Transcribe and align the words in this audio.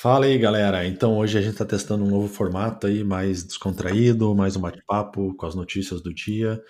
Fala 0.00 0.26
aí, 0.26 0.38
galera. 0.38 0.86
Então 0.86 1.18
hoje 1.18 1.36
a 1.36 1.40
gente 1.40 1.54
está 1.54 1.64
testando 1.64 2.04
um 2.04 2.08
novo 2.08 2.28
formato 2.28 2.86
aí, 2.86 3.02
mais 3.02 3.42
descontraído, 3.42 4.32
mais 4.32 4.54
um 4.54 4.60
bate-papo 4.60 5.34
com 5.34 5.44
as 5.44 5.56
notícias 5.56 6.00
do 6.00 6.14
dia. 6.14 6.62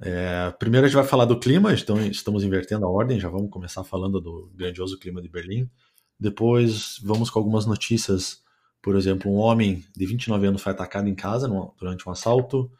É, 0.00 0.52
primeiro 0.56 0.86
a 0.86 0.88
gente 0.88 0.94
vai 0.96 1.04
falar 1.04 1.24
do 1.24 1.40
clima, 1.40 1.74
então 1.74 2.00
estamos 2.00 2.44
invertendo 2.44 2.86
a 2.86 2.88
ordem, 2.88 3.18
já 3.18 3.28
vamos 3.28 3.50
começar 3.50 3.82
falando 3.82 4.20
do 4.20 4.52
grandioso 4.54 4.96
clima 5.00 5.20
de 5.20 5.28
Berlim. 5.28 5.68
Depois 6.16 7.00
vamos 7.02 7.28
com 7.28 7.40
algumas 7.40 7.66
notícias, 7.66 8.40
por 8.80 8.94
exemplo, 8.94 9.28
um 9.32 9.38
homem 9.38 9.84
de 9.96 10.06
29 10.06 10.46
anos 10.46 10.62
foi 10.62 10.70
atacado 10.70 11.08
em 11.08 11.14
casa 11.16 11.48
durante 11.76 12.08
um 12.08 12.12
assalto. 12.12 12.70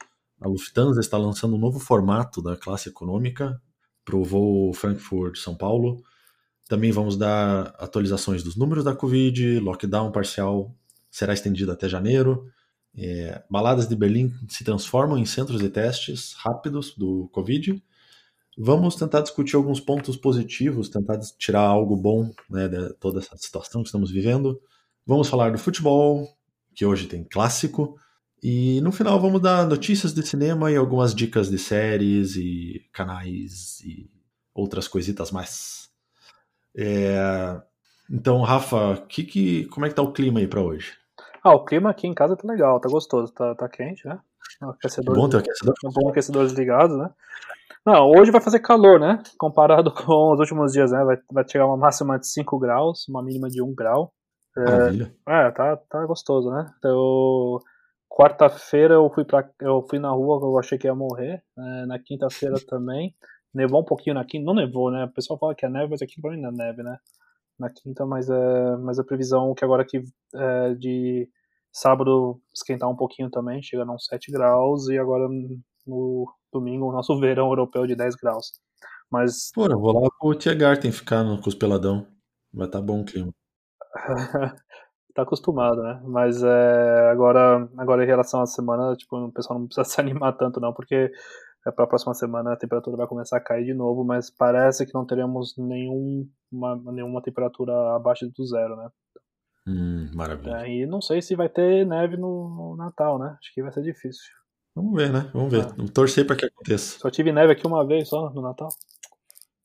A 0.41 0.47
Lufthansa 0.47 1.01
está 1.01 1.19
lançando 1.19 1.57
um 1.57 1.59
novo 1.59 1.81
formato 1.81 2.41
da 2.41 2.57
classe 2.57 2.89
econômica 2.89 3.61
para 4.05 4.17
o 4.17 4.23
voo 4.23 4.73
Frankfurt-São 4.73 5.57
Paulo. 5.57 6.01
Também 6.71 6.93
vamos 6.93 7.17
dar 7.17 7.75
atualizações 7.81 8.45
dos 8.45 8.55
números 8.55 8.85
da 8.85 8.95
Covid, 8.95 9.59
lockdown 9.59 10.13
parcial 10.13 10.73
será 11.11 11.35
estendido 11.35 11.73
até 11.73 11.89
janeiro. 11.89 12.47
É, 12.97 13.43
baladas 13.51 13.89
de 13.89 13.97
Berlim 13.97 14.33
se 14.49 14.63
transformam 14.63 15.19
em 15.19 15.27
centros 15.27 15.61
de 15.61 15.69
testes 15.69 16.33
rápidos 16.35 16.95
do 16.95 17.29
Covid. 17.33 17.83
Vamos 18.57 18.95
tentar 18.95 19.21
discutir 19.21 19.57
alguns 19.57 19.81
pontos 19.81 20.17
positivos, 20.17 20.89
tentar 20.89 21.19
tirar 21.37 21.63
algo 21.63 21.97
bom 21.97 22.33
né, 22.49 22.69
de 22.69 22.95
toda 23.01 23.19
essa 23.19 23.37
situação 23.37 23.83
que 23.83 23.89
estamos 23.89 24.13
vivendo. 24.13 24.63
Vamos 25.05 25.29
falar 25.29 25.51
do 25.51 25.59
futebol, 25.59 26.29
que 26.73 26.87
hoje 26.87 27.09
tem 27.09 27.25
clássico. 27.25 27.97
E 28.41 28.81
no 28.81 28.93
final 28.93 29.21
vamos 29.21 29.43
dar 29.43 29.67
notícias 29.67 30.15
de 30.15 30.25
cinema 30.25 30.71
e 30.71 30.77
algumas 30.77 31.17
dicas 31.17 31.51
de 31.51 31.59
séries 31.59 32.37
e 32.37 32.89
canais 32.93 33.81
e 33.81 34.09
outras 34.55 34.87
coisitas 34.87 35.33
mais. 35.33 35.90
É... 36.77 37.61
Então, 38.11 38.43
Rafa, 38.43 38.97
que, 39.09 39.23
que, 39.23 39.65
como 39.67 39.87
é 39.87 39.89
que 39.89 39.95
tá 39.95 40.03
o 40.03 40.13
clima 40.13 40.41
aí 40.41 40.47
para 40.47 40.61
hoje? 40.61 40.93
Ah, 41.43 41.55
o 41.55 41.65
clima 41.65 41.91
aqui 41.91 42.07
em 42.07 42.15
casa 42.15 42.37
tá 42.37 42.47
legal, 42.47 42.81
tá 42.81 42.89
gostoso, 42.89 43.33
tá, 43.33 43.55
tá 43.55 43.69
quente, 43.69 44.07
né? 44.07 44.19
Aquecedor, 44.61 45.15
bom 45.15 45.29
ter 45.29 45.39
aquecedor. 45.39 45.75
Um 45.85 45.91
bom 45.91 46.11
aquecedores 46.11 46.53
ligados, 46.53 46.97
né? 46.97 47.11
Não, 47.87 48.11
hoje 48.11 48.31
vai 48.31 48.41
fazer 48.41 48.59
calor, 48.59 49.01
né? 49.01 49.23
Comparado 49.39 49.93
com 49.95 50.33
os 50.33 50.41
últimos 50.41 50.73
dias, 50.73 50.91
né? 50.91 51.03
Vai, 51.05 51.19
vai 51.33 51.49
chegar 51.49 51.67
uma 51.67 51.77
máxima 51.77 52.19
de 52.19 52.27
5 52.27 52.59
graus, 52.59 53.09
uma 53.09 53.23
mínima 53.23 53.49
de 53.49 53.63
1 53.63 53.75
grau. 53.75 54.13
Maravilha. 54.57 55.15
É, 55.29 55.47
é 55.47 55.51
tá, 55.51 55.77
tá 55.77 56.05
gostoso, 56.05 56.51
né? 56.51 56.67
Então, 56.79 57.59
quarta-feira 58.09 58.95
eu 58.95 59.09
fui 59.11 59.25
para 59.25 59.49
eu 59.61 59.87
fui 59.89 59.99
na 59.99 60.11
rua, 60.11 60.41
eu 60.43 60.59
achei 60.59 60.77
que 60.77 60.87
ia 60.87 60.95
morrer. 60.95 61.43
É, 61.57 61.87
na 61.87 61.99
quinta-feira 61.99 62.57
também. 62.67 63.15
Nevou 63.53 63.81
um 63.81 63.85
pouquinho 63.85 64.15
na 64.15 64.25
quinta, 64.25 64.45
não 64.45 64.55
nevou, 64.55 64.91
né? 64.91 65.05
O 65.05 65.13
pessoal 65.13 65.39
fala 65.39 65.55
que 65.55 65.67
é 65.67 65.69
neve, 65.69 65.91
mas 65.91 66.03
aqui 66.03 66.21
pra 66.21 66.31
mim 66.31 66.41
não 66.41 66.51
é 66.51 66.53
neve, 66.53 66.83
né? 66.83 66.99
Na 67.59 67.71
quinta, 67.71 68.07
mas, 68.07 68.29
é, 68.31 68.77
mas 68.77 68.99
a 68.99 69.05
previsão 69.05 69.55
que 69.55 69.65
agora 69.65 69.83
aqui 69.83 70.03
é 70.35 70.75
de 70.75 71.29
sábado 71.73 72.41
esquentar 72.55 72.89
um 72.89 72.97
pouquinho 72.97 73.31
também, 73.31 73.63
chega 73.63 73.85
a 73.85 73.93
uns 73.93 74.07
7 74.07 74.31
graus, 74.33 74.89
e 74.89 74.99
agora 74.99 75.29
no 75.87 76.27
domingo 76.53 76.89
o 76.89 76.93
nosso 76.93 77.19
verão 77.21 77.49
europeu 77.49 77.87
de 77.87 77.95
10 77.95 78.17
graus. 78.17 78.53
Mas. 79.11 79.51
Pô, 79.53 79.67
eu 79.67 79.79
vou 79.79 80.01
lá 80.01 80.09
pro 80.19 80.35
Tiergarten 80.35 80.93
ficar 80.93 81.25
no 81.25 81.41
Cuspeladão. 81.41 82.07
Vai 82.53 82.67
estar 82.67 82.79
tá 82.79 82.85
bom 82.85 83.01
o 83.01 83.05
clima. 83.05 83.33
tá 85.15 85.23
acostumado, 85.23 85.83
né? 85.83 86.01
Mas 86.05 86.43
é, 86.43 87.11
agora, 87.11 87.69
agora 87.77 88.05
em 88.05 88.07
relação 88.07 88.41
à 88.41 88.47
semana, 88.47 88.95
tipo, 88.97 89.17
o 89.17 89.33
pessoal 89.33 89.59
não 89.59 89.67
precisa 89.67 89.85
se 89.89 90.01
animar 90.01 90.37
tanto, 90.37 90.61
não, 90.61 90.73
porque 90.73 90.95
é 90.95 91.11
para 91.63 91.85
a 91.85 91.87
próxima 91.87 92.15
semana 92.15 92.53
a 92.53 92.57
temperatura 92.57 92.97
vai 92.97 93.07
começar 93.07 93.37
a 93.37 93.41
cair 93.41 93.65
de 93.65 93.75
novo, 93.75 94.05
mas 94.05 94.31
parece 94.31 94.87
que 94.87 94.95
não 94.95 95.05
teremos 95.05 95.55
nenhum, 95.59 96.27
uma, 96.51 96.77
nenhuma 96.93 97.23
temperatura 97.23 97.95
abaixo 97.95 98.31
do 98.35 98.47
zero, 98.47 98.77
né? 98.77 98.89
Hum, 99.67 100.11
maravilha. 100.15 100.63
É, 100.63 100.71
e 100.71 100.87
não 100.87 101.01
sei 101.01 101.21
se 101.21 101.37
vai 101.37 101.49
ter 101.49 101.87
neve 101.87 102.17
no, 102.17 102.49
no, 102.49 102.77
Natal, 102.77 103.19
né? 103.19 103.37
Acho 103.39 103.55
que 103.55 103.63
vai 103.63 103.73
ser 103.73 103.83
difícil. 103.83 104.25
Vamos 104.75 104.95
ver, 104.95 105.13
né? 105.13 105.31
Vamos 105.35 105.53
ver. 105.53 105.65
É. 105.65 105.69
Vamos 105.77 105.91
torcer 105.91 106.27
para 106.27 106.37
que 106.37 106.47
aconteça. 106.47 106.99
Só 106.99 107.11
tive 107.11 107.33
neve 107.33 107.53
aqui 107.53 107.67
uma 107.67 107.87
vez 107.87 108.09
só 108.09 108.31
no 108.31 108.41
Natal. 108.41 108.69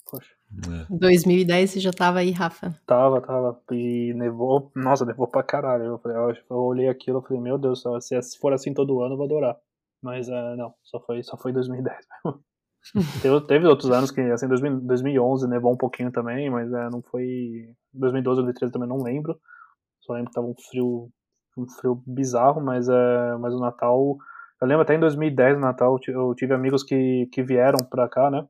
Poxa. 0.09 0.31
É. 0.67 0.85
2010 0.89 1.69
você 1.69 1.79
já 1.79 1.93
tava 1.93 2.19
aí, 2.19 2.31
Rafa? 2.31 2.77
Tava, 2.85 3.21
tava. 3.21 3.59
E 3.71 4.13
nevou. 4.15 4.71
Nossa, 4.75 5.05
nevou 5.05 5.27
pra 5.27 5.43
caralho. 5.43 5.85
Eu, 5.85 5.99
falei, 5.99 6.17
eu 6.49 6.57
olhei 6.57 6.89
aquilo 6.89 7.19
e 7.19 7.27
falei, 7.27 7.41
meu 7.41 7.57
Deus, 7.57 7.83
se 8.01 8.37
for 8.39 8.53
assim 8.53 8.73
todo 8.73 9.01
ano, 9.01 9.13
eu 9.13 9.17
vou 9.17 9.25
adorar. 9.25 9.57
Mas 10.05 10.29
uh, 10.29 10.55
não, 10.55 10.71
só 10.83 10.99
foi, 10.99 11.23
só 11.23 11.35
foi 11.35 11.51
2010 11.51 11.97
mesmo. 12.23 12.39
teve, 13.23 13.41
teve, 13.47 13.65
outros 13.65 13.89
anos 13.89 14.11
que, 14.11 14.21
assim, 14.21 14.47
2000, 14.47 14.81
2011 14.81 15.47
nevou 15.47 15.73
um 15.73 15.77
pouquinho 15.77 16.11
também, 16.11 16.47
mas 16.47 16.71
uh, 16.71 16.91
não 16.91 17.01
foi. 17.01 17.73
2012, 17.91 18.43
2013 18.43 18.71
também 18.71 18.87
não 18.87 19.01
lembro. 19.01 19.35
Só 20.01 20.13
lembro 20.13 20.29
que 20.29 20.35
tava 20.35 20.45
um 20.45 20.53
frio, 20.69 21.09
um 21.57 21.67
frio 21.67 22.03
bizarro, 22.05 22.61
mas, 22.61 22.87
uh, 22.87 23.39
mas 23.39 23.51
o 23.55 23.59
Natal. 23.59 24.15
Eu 24.61 24.67
lembro 24.67 24.83
até 24.83 24.93
em 24.93 24.99
2010, 24.99 25.55
no 25.55 25.61
Natal, 25.61 25.97
eu 26.07 26.35
tive 26.35 26.53
amigos 26.53 26.83
que, 26.83 27.27
que 27.31 27.41
vieram 27.41 27.79
pra 27.89 28.07
cá, 28.07 28.29
né? 28.29 28.47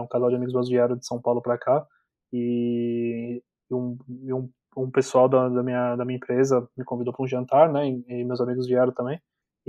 um 0.00 0.06
casal 0.06 0.30
de 0.30 0.36
amigos 0.36 0.54
meus 0.54 0.68
vieram 0.70 0.96
de 0.96 1.04
São 1.04 1.20
Paulo 1.20 1.42
pra 1.42 1.58
cá. 1.58 1.84
E, 2.32 3.42
um, 3.70 3.98
um, 4.08 4.50
um 4.76 4.90
pessoal 4.90 5.28
da, 5.28 5.48
da, 5.48 5.62
minha, 5.62 5.96
da 5.96 6.04
minha 6.04 6.16
empresa 6.16 6.66
me 6.76 6.84
convidou 6.84 7.12
para 7.12 7.24
um 7.24 7.28
jantar, 7.28 7.70
né? 7.70 7.86
E, 7.86 8.04
e 8.08 8.24
meus 8.24 8.40
amigos 8.40 8.66
vieram 8.66 8.92
também. 8.92 9.20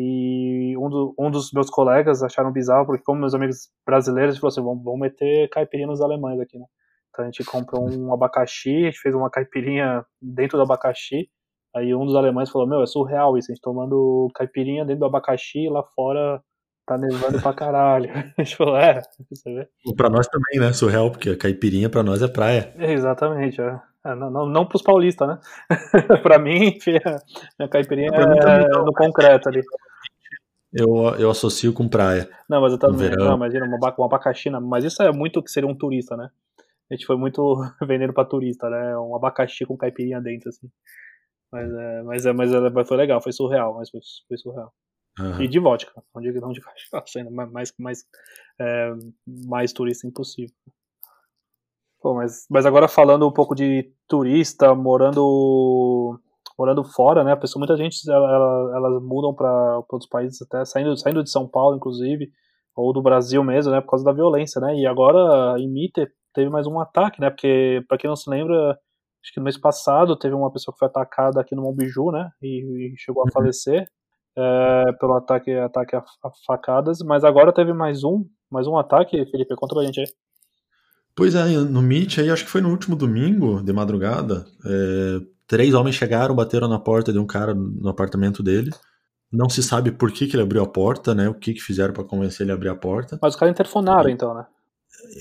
E 0.01 0.77
um, 0.77 0.89
do, 0.89 1.13
um 1.19 1.29
dos 1.29 1.51
meus 1.51 1.69
colegas 1.69 2.23
acharam 2.23 2.53
bizarro, 2.53 2.85
porque 2.85 3.03
como 3.03 3.19
meus 3.19 3.33
amigos 3.33 3.67
brasileiros, 3.85 4.37
falou 4.37 4.47
assim, 4.47 4.63
vamos, 4.63 4.81
vamos 4.81 5.01
meter 5.01 5.49
caipirinha 5.49 5.87
nos 5.87 5.99
alemães 5.99 6.39
aqui, 6.39 6.57
né? 6.57 6.65
Então 7.09 7.25
a 7.25 7.27
gente 7.27 7.43
comprou 7.43 7.85
um 7.85 8.13
abacaxi, 8.15 8.69
a 8.69 8.85
gente 8.85 8.99
fez 9.01 9.13
uma 9.13 9.29
caipirinha 9.29 10.05
dentro 10.21 10.57
do 10.57 10.63
abacaxi, 10.63 11.29
aí 11.75 11.93
um 11.93 12.05
dos 12.05 12.15
alemães 12.15 12.49
falou, 12.49 12.65
meu, 12.65 12.81
é 12.81 12.85
surreal 12.85 13.37
isso, 13.37 13.51
a 13.51 13.53
gente 13.53 13.61
tomando 13.61 14.29
caipirinha 14.33 14.85
dentro 14.85 15.01
do 15.01 15.05
abacaxi 15.05 15.65
e 15.65 15.69
lá 15.69 15.83
fora 15.83 16.41
tá 16.87 16.97
nevando 16.97 17.41
pra 17.41 17.53
caralho. 17.53 18.09
A 18.39 18.41
gente 18.41 18.55
falou, 18.55 18.77
é, 18.77 19.01
você 19.29 19.53
vê? 19.53 19.67
Pra 19.95 20.09
nós 20.09 20.27
também, 20.27 20.59
né, 20.59 20.73
surreal, 20.73 21.11
porque 21.11 21.29
a 21.29 21.37
caipirinha 21.37 21.87
pra 21.87 22.01
nós 22.01 22.23
é 22.23 22.27
praia. 22.27 22.73
É, 22.77 22.93
exatamente, 22.93 23.61
é. 23.61 23.79
É, 24.05 24.15
não, 24.15 24.31
não, 24.31 24.45
não 24.47 24.65
pros 24.65 24.81
paulistas, 24.81 25.27
né? 25.27 25.39
pra 26.23 26.39
mim, 26.39 26.79
a 27.59 27.67
caipirinha 27.67 28.09
é 28.11 28.67
no 28.79 28.93
concreto 28.93 29.49
ali 29.49 29.61
eu, 30.73 31.15
eu 31.17 31.29
associo 31.29 31.73
com 31.73 31.87
praia. 31.87 32.29
Não, 32.47 32.61
mas 32.61 32.71
eu 32.71 32.77
também. 32.77 33.09
Não, 33.11 33.35
imagina, 33.35 33.65
uma, 33.65 33.77
uma 33.77 34.05
abacaxi, 34.05 34.49
mas 34.49 34.83
isso 34.83 35.01
é 35.01 35.11
muito 35.11 35.41
que 35.41 35.51
seria 35.51 35.69
um 35.69 35.75
turista, 35.75 36.15
né? 36.15 36.29
A 36.89 36.95
gente 36.95 37.05
foi 37.05 37.17
muito 37.17 37.55
vendendo 37.87 38.13
pra 38.13 38.25
turista, 38.25 38.69
né? 38.69 38.97
Um 38.97 39.15
abacaxi 39.15 39.65
com 39.65 39.77
caipirinha 39.77 40.21
dentro, 40.21 40.49
assim. 40.49 40.69
Mas, 41.51 41.71
é, 41.71 42.01
mas, 42.03 42.25
é, 42.25 42.33
mas, 42.33 42.53
é, 42.53 42.85
foi 42.85 42.97
legal, 42.97 43.21
foi 43.21 43.31
surreal, 43.31 43.75
mas 43.75 43.89
foi, 43.89 43.99
foi 44.27 44.37
surreal. 44.37 44.71
Uhum. 45.19 45.41
E 45.41 45.47
de 45.47 45.59
vodka, 45.59 45.91
não 46.13 46.21
de, 46.21 46.31
não 46.39 46.51
de 46.51 46.61
cachaça 46.61 47.19
ainda, 47.19 47.31
mais, 47.31 47.73
mais, 47.77 48.05
é, 48.59 48.93
mais 49.27 49.73
turista 49.73 50.07
impossível. 50.07 50.55
Pô, 52.01 52.13
mas, 52.13 52.45
mas 52.49 52.65
agora 52.65 52.87
falando 52.87 53.27
um 53.27 53.33
pouco 53.33 53.53
de 53.53 53.91
turista, 54.07 54.73
morando 54.73 56.17
morando 56.59 56.83
fora, 56.83 57.23
né? 57.23 57.31
A 57.31 57.37
pessoa, 57.37 57.61
muita 57.61 57.77
gente 57.77 57.97
ela, 58.11 58.29
ela, 58.29 58.75
elas 58.75 59.01
mudam 59.01 59.33
para 59.33 59.77
outros 59.89 60.09
países 60.09 60.41
até 60.41 60.65
saindo, 60.65 60.97
saindo 60.97 61.23
de 61.23 61.31
São 61.31 61.47
Paulo, 61.47 61.77
inclusive, 61.77 62.29
ou 62.75 62.91
do 62.91 63.01
Brasil 63.01 63.41
mesmo, 63.45 63.71
né? 63.71 63.79
Por 63.79 63.91
causa 63.91 64.03
da 64.03 64.11
violência, 64.11 64.59
né? 64.59 64.75
E 64.75 64.85
agora 64.85 65.57
em 65.57 65.71
Mitre 65.71 66.09
teve 66.33 66.49
mais 66.49 66.67
um 66.67 66.77
ataque, 66.77 67.21
né? 67.21 67.29
Porque 67.29 67.81
para 67.87 67.97
quem 67.97 68.09
não 68.09 68.15
se 68.15 68.29
lembra, 68.29 68.71
acho 68.71 69.33
que 69.33 69.39
no 69.39 69.45
mês 69.45 69.57
passado 69.57 70.19
teve 70.19 70.35
uma 70.35 70.51
pessoa 70.51 70.73
que 70.73 70.79
foi 70.79 70.89
atacada 70.89 71.39
aqui 71.39 71.55
no 71.55 71.61
Monbiju, 71.61 72.11
né? 72.11 72.29
E, 72.41 72.91
e 72.91 72.97
chegou 72.97 73.23
a 73.23 73.25
uhum. 73.25 73.31
falecer 73.31 73.87
é, 74.37 74.91
pelo 74.99 75.13
ataque, 75.13 75.53
ataque 75.53 75.95
a, 75.95 75.99
a, 75.99 76.29
facadas. 76.45 76.99
Mas 76.99 77.23
agora 77.23 77.53
teve 77.53 77.71
mais 77.71 78.03
um, 78.03 78.25
mais 78.51 78.67
um 78.67 78.77
ataque. 78.77 79.25
Felipe, 79.31 79.55
conta 79.55 79.75
pra 79.75 79.85
gente 79.85 80.01
aí. 80.01 80.07
Pois 81.15 81.35
é, 81.35 81.45
no 81.45 81.81
Meet 81.81 82.19
aí, 82.19 82.29
acho 82.29 82.43
que 82.43 82.51
foi 82.51 82.59
no 82.59 82.69
último 82.69 82.97
domingo, 82.97 83.61
de 83.61 83.73
madrugada, 83.73 84.45
é, 84.65 85.38
Três 85.49 85.73
homens 85.73 85.95
chegaram, 85.95 86.35
bateram 86.35 86.67
na 86.67 86.77
porta 86.77 87.11
de 87.11 87.17
um 87.17 87.25
cara 87.25 87.55
no 87.55 87.89
apartamento 87.89 88.43
dele. 88.43 88.69
Não 89.31 89.49
se 89.49 89.63
sabe 89.63 89.91
por 89.91 90.11
que, 90.11 90.27
que 90.27 90.35
ele 90.35 90.43
abriu 90.43 90.61
a 90.61 90.67
porta, 90.67 91.15
né? 91.15 91.27
O 91.27 91.33
que, 91.33 91.55
que 91.55 91.59
fizeram 91.59 91.91
para 91.91 92.03
convencer 92.03 92.45
ele 92.45 92.51
a 92.51 92.53
abrir 92.53 92.69
a 92.69 92.75
porta. 92.75 93.17
Mas 93.19 93.33
os 93.33 93.39
caras 93.39 93.53
interfonaram, 93.53 94.11
então, 94.11 94.31
né? 94.35 94.45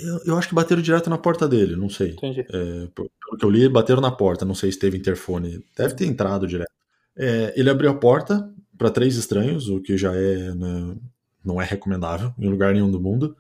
Eu, 0.05 0.21
eu, 0.27 0.39
acho 0.39 0.51
que 0.51 0.55
bateram 0.55 0.83
direto 0.83 1.09
na 1.09 1.17
porta 1.17 1.49
dele, 1.49 1.77
não 1.77 1.89
sei. 1.89 2.11
Entendi. 2.11 2.41
É, 2.41 2.89
pelo 2.95 3.39
que 3.39 3.45
eu 3.45 3.49
li, 3.49 3.67
bateram 3.71 4.03
na 4.03 4.11
porta, 4.11 4.45
não 4.45 4.55
sei 4.55 4.71
se 4.71 4.79
teve 4.79 4.99
interfone. 4.99 5.65
Deve 5.75 5.95
ter 5.95 6.05
entrado 6.05 6.47
direto. 6.47 6.71
É, 7.17 7.55
ele 7.57 7.71
abriu 7.71 7.91
a 7.91 7.95
porta 7.95 8.53
para 8.77 8.91
três 8.91 9.17
estranhos, 9.17 9.71
o 9.71 9.81
que 9.81 9.97
já 9.97 10.15
é 10.15 10.55
né, 10.55 10.95
não 11.43 11.61
é 11.61 11.65
recomendável 11.65 12.35
em 12.39 12.51
lugar 12.51 12.75
nenhum 12.75 12.91
do 12.91 13.01
mundo. 13.01 13.35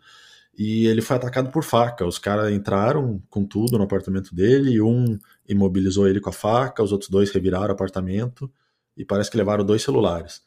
E 0.56 0.86
ele 0.86 1.02
foi 1.02 1.16
atacado 1.16 1.50
por 1.50 1.62
faca. 1.62 2.06
Os 2.06 2.18
caras 2.18 2.50
entraram 2.50 3.22
com 3.28 3.44
tudo 3.44 3.76
no 3.76 3.84
apartamento 3.84 4.34
dele, 4.34 4.80
um 4.80 5.18
imobilizou 5.48 6.06
ele 6.06 6.20
com 6.20 6.28
a 6.30 6.32
faca, 6.32 6.82
os 6.82 6.92
outros 6.92 7.10
dois 7.10 7.30
reviraram 7.30 7.68
o 7.68 7.72
apartamento 7.72 8.50
e 8.96 9.04
parece 9.04 9.30
que 9.30 9.36
levaram 9.36 9.64
dois 9.64 9.82
celulares. 9.82 10.42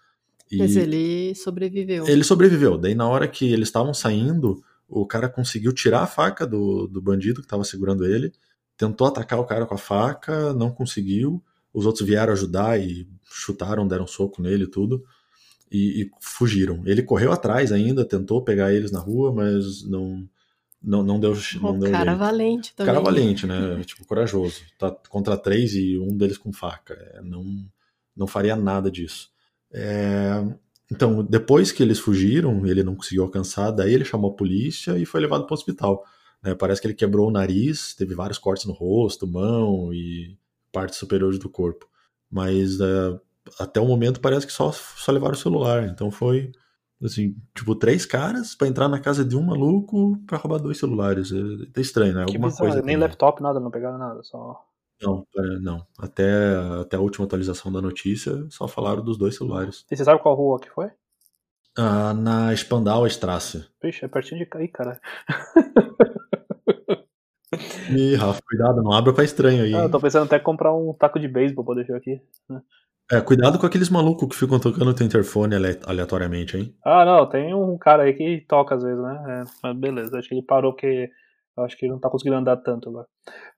E 0.51 0.57
Mas 0.57 0.75
ele 0.75 1.33
sobreviveu. 1.33 2.07
Ele 2.07 2.23
sobreviveu. 2.23 2.77
Daí, 2.77 2.93
na 2.93 3.07
hora 3.07 3.27
que 3.27 3.51
eles 3.51 3.69
estavam 3.69 3.93
saindo, 3.93 4.61
o 4.87 5.05
cara 5.05 5.29
conseguiu 5.29 5.71
tirar 5.73 6.01
a 6.01 6.07
faca 6.07 6.45
do, 6.45 6.87
do 6.87 7.01
bandido 7.01 7.39
que 7.39 7.45
estava 7.45 7.63
segurando 7.63 8.05
ele, 8.05 8.33
tentou 8.77 9.07
atacar 9.07 9.39
o 9.39 9.45
cara 9.45 9.65
com 9.65 9.75
a 9.75 9.77
faca, 9.77 10.53
não 10.53 10.69
conseguiu. 10.69 11.41
Os 11.73 11.85
outros 11.85 12.05
vieram 12.05 12.33
ajudar 12.33 12.79
e 12.79 13.07
chutaram, 13.23 13.87
deram 13.87 14.05
soco 14.05 14.41
nele 14.41 14.65
e 14.65 14.67
tudo. 14.67 15.03
E, 15.71 16.01
e, 16.01 16.11
fugiram. 16.19 16.83
Ele 16.85 17.01
correu 17.01 17.31
atrás 17.31 17.71
ainda, 17.71 18.03
tentou 18.03 18.43
pegar 18.43 18.73
eles 18.73 18.91
na 18.91 18.99
rua, 18.99 19.33
mas 19.33 19.87
não 19.87 20.27
não, 20.83 21.03
não 21.03 21.19
deu 21.19 21.33
não 21.61 21.75
o 21.75 21.79
deu 21.79 21.91
cara 21.91 22.11
jeito. 22.11 22.19
valente 22.19 22.75
também. 22.75 22.93
Cara 22.93 23.03
valente, 23.03 23.45
né? 23.45 23.81
tipo, 23.85 24.05
corajoso. 24.05 24.61
Tá 24.79 24.91
contra 25.09 25.37
três 25.37 25.75
e 25.75 25.97
um 25.99 26.17
deles 26.17 26.37
com 26.37 26.51
faca. 26.51 26.93
É, 27.13 27.21
não, 27.21 27.45
não 28.15 28.25
faria 28.25 28.55
nada 28.55 28.89
disso. 28.89 29.29
É, 29.71 30.43
então, 30.91 31.23
depois 31.23 31.71
que 31.71 31.83
eles 31.83 31.99
fugiram, 31.99 32.65
ele 32.65 32.83
não 32.83 32.95
conseguiu 32.95 33.23
alcançar, 33.23 33.71
daí 33.71 33.93
ele 33.93 34.03
chamou 34.03 34.31
a 34.31 34.35
polícia 34.35 34.97
e 34.97 35.05
foi 35.05 35.21
levado 35.21 35.45
para 35.45 35.53
o 35.53 35.57
hospital. 35.57 36.03
Né? 36.43 36.55
Parece 36.55 36.81
que 36.81 36.87
ele 36.87 36.93
quebrou 36.93 37.29
o 37.29 37.31
nariz, 37.31 37.93
teve 37.93 38.15
vários 38.15 38.39
cortes 38.39 38.65
no 38.65 38.73
rosto, 38.73 39.27
mão 39.27 39.93
e 39.93 40.37
partes 40.71 40.97
superiores 40.97 41.37
do 41.37 41.49
corpo. 41.49 41.87
Mas 42.29 42.79
é, 42.79 43.19
até 43.59 43.79
o 43.79 43.85
momento 43.85 44.19
parece 44.19 44.47
que 44.47 44.53
só, 44.53 44.71
só 44.71 45.11
levaram 45.11 45.33
o 45.33 45.37
celular. 45.37 45.87
Então 45.87 46.09
foi 46.09 46.51
assim, 47.03 47.35
tipo, 47.55 47.75
três 47.75 48.05
caras 48.05 48.55
para 48.55 48.67
entrar 48.67 48.87
na 48.87 48.99
casa 48.99 49.25
de 49.25 49.35
um 49.35 49.43
maluco 49.43 50.17
para 50.25 50.37
roubar 50.37 50.59
dois 50.59 50.77
celulares. 50.77 51.31
É, 51.31 51.71
tá 51.73 51.81
estranho, 51.81 52.13
né? 52.13 52.23
Alguma 52.23 52.55
coisa. 52.55 52.81
Nem 52.81 52.97
laptop, 52.97 53.41
nada, 53.41 53.59
não 53.59 53.71
pegaram 53.71 53.97
nada, 53.97 54.21
só. 54.23 54.63
Não, 55.01 55.25
é, 55.35 55.59
não. 55.59 55.85
Até, 55.99 56.29
até 56.79 56.97
a 56.97 57.01
última 57.01 57.25
atualização 57.25 57.71
da 57.71 57.81
notícia, 57.81 58.45
só 58.49 58.67
falaram 58.67 59.03
dos 59.03 59.17
dois 59.17 59.35
celulares. 59.35 59.85
E 59.89 59.95
você 59.95 60.03
sabe 60.05 60.21
qual 60.21 60.35
rua 60.35 60.59
que 60.59 60.69
foi? 60.69 60.91
Ah, 61.77 62.13
na 62.13 62.53
Spandau 62.55 63.07
Strasse. 63.07 63.65
Vixe, 63.81 64.05
é 64.05 64.07
pertinho 64.07 64.39
de 64.39 64.45
cair, 64.45 64.67
cara. 64.67 64.99
Ih, 67.89 68.15
Rafa, 68.15 68.41
cuidado, 68.47 68.81
não 68.81 68.93
abra 68.93 69.13
pra 69.13 69.23
estranho 69.23 69.63
aí. 69.63 69.73
Ah, 69.73 69.83
eu 69.83 69.91
tô 69.91 69.99
pensando 69.99 70.25
até 70.25 70.39
comprar 70.39 70.73
um 70.73 70.93
taco 70.93 71.19
de 71.19 71.27
beisebol 71.27 71.65
pra 71.65 71.75
deixar 71.75 71.97
aqui. 71.97 72.21
Né? 72.49 72.61
É, 73.11 73.19
cuidado 73.19 73.59
com 73.59 73.65
aqueles 73.65 73.89
malucos 73.89 74.29
que 74.29 74.35
ficam 74.37 74.57
tocando 74.57 74.87
o 74.97 75.03
interfone 75.03 75.53
aleatoriamente, 75.85 76.55
hein? 76.55 76.73
Ah, 76.81 77.03
não, 77.03 77.27
tem 77.27 77.53
um 77.53 77.77
cara 77.77 78.03
aí 78.03 78.13
que 78.13 78.45
toca 78.47 78.75
às 78.75 78.83
vezes, 78.83 79.03
né? 79.03 79.23
É, 79.27 79.43
mas 79.61 79.77
beleza, 79.77 80.17
acho 80.17 80.29
que 80.29 80.35
ele 80.35 80.45
parou 80.45 80.71
porque 80.71 81.09
acho 81.57 81.77
que 81.77 81.85
ele 81.85 81.91
não 81.91 81.99
tá 81.99 82.09
conseguindo 82.09 82.37
andar 82.37 82.55
tanto 82.55 82.87
agora. 82.87 83.05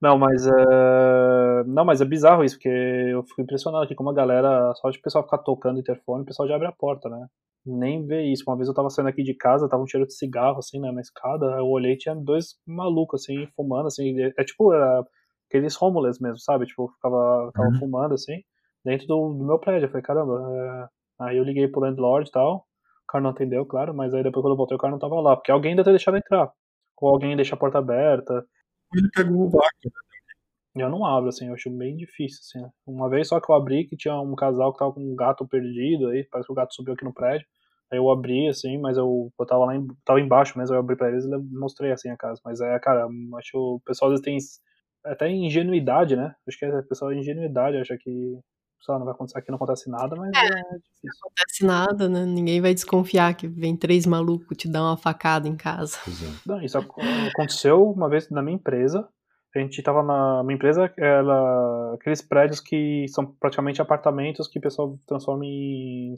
Não, 0.02 0.18
mas 0.18 0.48
uh... 0.48 1.64
não, 1.68 1.86
mas 1.86 2.02
é 2.02 2.06
bizarro 2.06 2.44
isso, 2.44 2.56
porque 2.56 2.68
eu 2.68 3.24
fico 3.24 3.44
impressionado 3.44 3.84
aqui 3.84 3.94
como 3.94 4.10
a 4.10 4.14
galera, 4.14 4.74
só 4.76 4.90
de 4.90 4.98
o 4.98 5.02
pessoal 5.04 5.24
ficar 5.24 5.38
tocando 5.38 5.78
o 5.78 5.80
interfone, 5.80 6.24
o 6.24 6.26
pessoal 6.26 6.48
já 6.48 6.56
abre 6.56 6.68
a 6.68 6.72
porta, 6.72 7.08
né? 7.08 7.28
Nem 7.64 8.06
vê 8.08 8.24
isso. 8.24 8.44
Uma 8.48 8.58
vez 8.58 8.68
eu 8.68 8.74
tava 8.74 8.90
saindo 8.90 9.10
aqui 9.10 9.22
de 9.22 9.36
casa, 9.36 9.70
tava 9.70 9.84
um 9.84 9.88
cheiro 9.88 10.08
de 10.08 10.16
cigarro, 10.16 10.58
assim, 10.58 10.80
né, 10.80 10.92
na 10.92 11.00
escada, 11.00 11.46
eu 11.60 11.68
olhei 11.68 11.96
tinha 11.96 12.16
dois 12.16 12.56
malucos, 12.68 13.22
assim, 13.22 13.48
fumando, 13.56 13.86
assim, 13.86 14.16
é 14.20 14.44
tipo, 14.44 14.74
era 14.74 15.04
aqueles 15.48 15.80
homeless 15.80 16.20
mesmo, 16.22 16.40
sabe? 16.40 16.66
Tipo, 16.66 16.90
ficava, 16.94 17.48
ficava 17.52 17.70
uhum. 17.70 17.80
fumando, 17.80 18.16
assim 18.16 18.42
dentro 18.83 19.07
do, 19.07 19.33
do 19.33 19.45
meu 19.45 19.59
prédio. 19.59 19.85
Eu 19.85 19.89
falei, 19.89 20.03
caramba. 20.03 20.89
É... 21.19 21.25
Aí 21.25 21.38
eu 21.38 21.44
liguei 21.44 21.68
pro 21.68 21.81
landlord 21.81 22.30
e 22.30 22.31
tal. 22.31 22.65
O 23.03 23.12
cara 23.12 23.24
não 23.24 23.31
atendeu, 23.31 23.65
claro, 23.65 23.94
mas 23.94 24.13
aí 24.13 24.24
depois 24.24 24.41
quando 24.44 24.53
eu 24.53 24.57
voltei 24.57 24.75
o 24.75 24.80
cara 24.80 24.91
não 24.91 25.00
tava 25.00 25.19
lá. 25.21 25.35
Porque 25.35 25.51
alguém 25.51 25.75
deve 25.75 25.85
ter 25.85 25.91
deixado 25.91 26.18
entrar. 26.18 26.51
Ou 27.01 27.09
alguém 27.09 27.35
deixa 27.35 27.56
a 27.56 27.57
porta 27.57 27.80
aberta. 27.80 28.45
Ele 28.94 29.09
pegou 29.13 29.45
o 29.47 29.50
vácuo. 29.50 29.91
Eu 30.75 30.89
não 30.89 31.06
abro, 31.06 31.30
assim, 31.30 31.47
eu 31.47 31.53
acho 31.53 31.69
bem 31.69 31.95
difícil, 31.95 32.39
assim. 32.41 32.71
Uma 32.88 33.07
vez 33.09 33.27
só 33.27 33.39
que 33.39 33.51
eu 33.51 33.56
abri 33.56 33.85
que 33.85 33.95
tinha 33.95 34.19
um 34.19 34.35
casal 34.35 34.74
que 34.74 34.80
tava 34.80 34.94
com 34.94 35.01
um 35.01 35.15
gato 35.15 35.47
perdido 35.47 36.07
aí, 36.07 36.24
parece 36.24 36.47
que 36.47 36.51
o 36.51 36.56
gato 36.56 36.74
subiu 36.74 36.94
aqui 36.95 37.06
no 37.06 37.13
prédio. 37.13 37.45
Aí 37.91 38.00
eu 38.00 38.09
abri, 38.09 38.47
assim, 38.47 38.80
mas 38.80 38.97
eu, 38.97 39.31
eu 39.39 39.45
tava 39.45 39.65
lá 39.65 39.75
em, 39.75 39.85
tava 40.03 40.19
embaixo 40.19 40.57
mesmo, 40.57 40.75
eu 40.75 40.80
abri 40.80 40.95
pra 40.95 41.09
eles 41.09 41.25
e 41.25 41.30
mostrei, 41.51 41.91
assim, 41.91 42.09
a 42.09 42.18
casa. 42.18 42.41
Mas 42.44 42.59
é, 42.59 42.80
cara, 42.80 43.07
acho 43.38 43.51
que 43.51 43.57
o 43.57 43.80
pessoal 43.85 44.12
às 44.12 44.21
vezes 44.21 44.25
tem 44.25 45.12
até 45.12 45.30
ingenuidade, 45.30 46.15
né? 46.15 46.33
Acho 46.47 46.57
que 46.57 46.65
é 46.65 46.80
o 46.80 46.88
pessoal 46.88 47.13
ingenuidade 47.13 47.77
acha 47.77 47.97
que 47.97 48.39
só 48.83 49.00
não 49.00 49.06
vai 49.06 49.13
acontecer 49.13 49.39
aqui, 49.39 49.50
não 49.50 49.56
acontece 49.56 49.89
nada, 49.89 50.15
mas 50.15 50.30
é, 50.35 50.45
é 50.45 50.50
difícil. 50.50 51.00
Não 51.03 51.12
acontece 51.21 51.65
nada, 51.65 52.09
né? 52.09 52.25
Ninguém 52.25 52.59
vai 52.59 52.74
desconfiar 52.74 53.33
que 53.33 53.47
vem 53.47 53.77
três 53.77 54.06
malucos 54.06 54.57
te 54.57 54.69
dar 54.69 54.83
uma 54.83 54.97
facada 54.97 55.47
em 55.47 55.56
casa. 55.56 55.97
É. 56.07 56.50
Não, 56.50 56.62
isso 56.62 56.77
aconteceu 56.77 57.81
uma 57.83 58.09
vez 58.09 58.30
na 58.30 58.41
minha 58.41 58.56
empresa. 58.56 59.07
A 59.56 59.59
gente 59.59 59.77
estava 59.77 60.03
na 60.03 60.44
minha 60.44 60.56
empresa, 60.56 60.91
ela, 60.97 61.94
aqueles 61.94 62.21
prédios 62.21 62.59
que 62.59 63.06
são 63.07 63.25
praticamente 63.39 63.81
apartamentos 63.81 64.47
que 64.47 64.59
o 64.59 64.62
pessoal 64.62 65.00
transforma 65.07 65.45
em. 65.45 66.13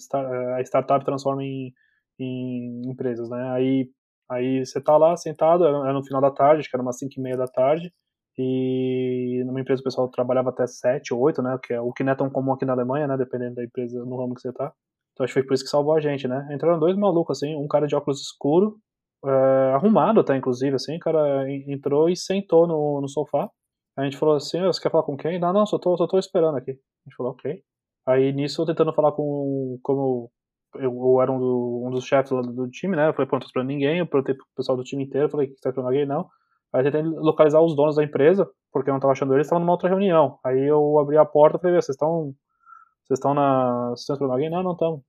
A 0.56 0.62
startup 0.62 1.06
transforma 1.06 1.44
em, 1.44 1.72
em 2.18 2.82
empresas, 2.90 3.30
né? 3.30 3.52
Aí, 3.52 3.90
aí 4.30 4.66
você 4.66 4.82
tá 4.82 4.98
lá 4.98 5.16
sentado, 5.18 5.66
era 5.66 5.94
no 5.94 6.04
final 6.04 6.22
da 6.22 6.32
tarde, 6.32 6.62
acho 6.62 6.70
que 6.70 6.76
era 6.76 6.82
umas 6.82 6.98
5 6.98 7.14
e 7.16 7.22
meia 7.22 7.38
da 7.38 7.48
tarde. 7.48 7.94
E 8.38 9.44
empresa 9.66 9.82
o 9.82 9.84
pessoal 9.84 10.10
trabalhava 10.10 10.50
até 10.50 10.68
7, 10.68 11.14
8, 11.14 11.42
né? 11.42 11.58
Que 11.64 11.74
é 11.74 11.82
o 11.82 11.92
que 11.92 12.04
não 12.04 12.14
é 12.14 12.16
tão 12.16 12.30
comum 12.30 12.54
aqui 12.54 12.66
na 12.66 12.74
Alemanha, 12.74 13.08
né? 13.08 13.18
Dependendo 13.18 13.56
da 13.56 13.64
empresa, 13.64 14.04
no 14.06 14.18
ramo 14.18 14.36
que 14.36 14.42
você 14.42 14.54
tá. 14.54 14.74
Então 15.14 15.24
acho 15.24 15.34
que 15.34 15.40
foi 15.40 15.48
por 15.48 15.54
isso 15.54 15.64
que 15.64 15.70
salvou 15.70 15.96
a 15.96 16.00
gente, 16.00 16.28
né? 16.28 16.48
Entraram 16.52 16.80
dois 16.80 16.96
malucos, 16.98 17.38
assim, 17.38 17.56
um 17.56 17.68
cara 17.68 17.88
de 17.88 17.96
óculos 17.96 18.22
escuro, 18.22 18.78
é, 19.26 19.74
arrumado 19.74 20.20
até, 20.20 20.36
inclusive, 20.36 20.76
assim, 20.76 20.98
o 20.98 21.00
cara 21.00 21.46
entrou 21.68 22.10
e 22.10 22.16
sentou 22.16 22.68
no, 22.68 23.02
no 23.02 23.10
sofá. 23.10 23.50
A 23.98 24.04
gente 24.04 24.18
falou 24.18 24.36
assim, 24.36 24.62
você 24.62 24.82
quer 24.82 24.92
falar 24.92 25.04
com 25.04 25.16
quem? 25.18 25.40
Não, 25.40 25.54
não, 25.54 25.66
só 25.66 25.80
tô, 25.80 25.98
só 25.98 26.06
tô 26.08 26.20
esperando 26.20 26.58
aqui. 26.58 26.72
A 26.72 27.10
gente 27.10 27.16
falou, 27.18 27.32
ok. 27.34 27.64
Aí 28.06 28.34
nisso 28.34 28.66
tentando 28.66 28.94
falar 28.94 29.14
com, 29.14 29.80
como 29.82 30.30
eu, 30.76 30.92
eu 30.92 31.22
era 31.22 31.32
um, 31.32 31.40
do, 31.40 31.84
um 31.88 31.92
dos 31.92 32.06
chefes 32.06 32.30
do, 32.30 32.42
do 32.42 32.70
time, 32.70 32.96
né? 32.96 33.08
Eu 33.10 33.14
falei, 33.14 33.28
pronto, 33.28 33.44
tô 33.44 33.48
esperando 33.48 33.68
ninguém, 33.68 34.00
eu 34.00 34.08
perguntei 34.08 34.36
pro 34.36 34.46
pessoal 34.56 34.78
do 34.78 34.84
time 34.84 35.04
inteiro, 35.04 35.30
falei, 35.30 35.48
tá 35.48 35.70
esperando 35.70 35.88
alguém? 35.88 36.06
Não. 36.06 36.30
Aí 36.76 36.84
tentei 36.84 37.04
localizar 37.04 37.62
os 37.62 37.74
donos 37.74 37.96
da 37.96 38.04
empresa, 38.04 38.46
porque 38.70 38.90
eu 38.90 38.92
não 38.92 38.98
estava 38.98 39.14
achando 39.14 39.34
eles, 39.34 39.48
estavam 39.48 39.62
numa 39.62 39.72
outra 39.72 39.88
reunião. 39.88 40.38
Aí 40.44 40.62
eu 40.62 41.00
abri 41.00 41.18
a 41.18 41.24
porta 41.24 41.56
e 41.58 41.62
falei, 41.62 41.76
vocês 41.76 41.96
estão. 41.96 42.34
Vocês 43.06 43.18
estão 43.18 43.34
na. 43.34 43.92
Vocês 43.92 44.10
estão 44.10 44.30
alguém? 44.30 44.50
Não, 44.50 44.62
não 44.62 44.74
estão. 44.74 45.02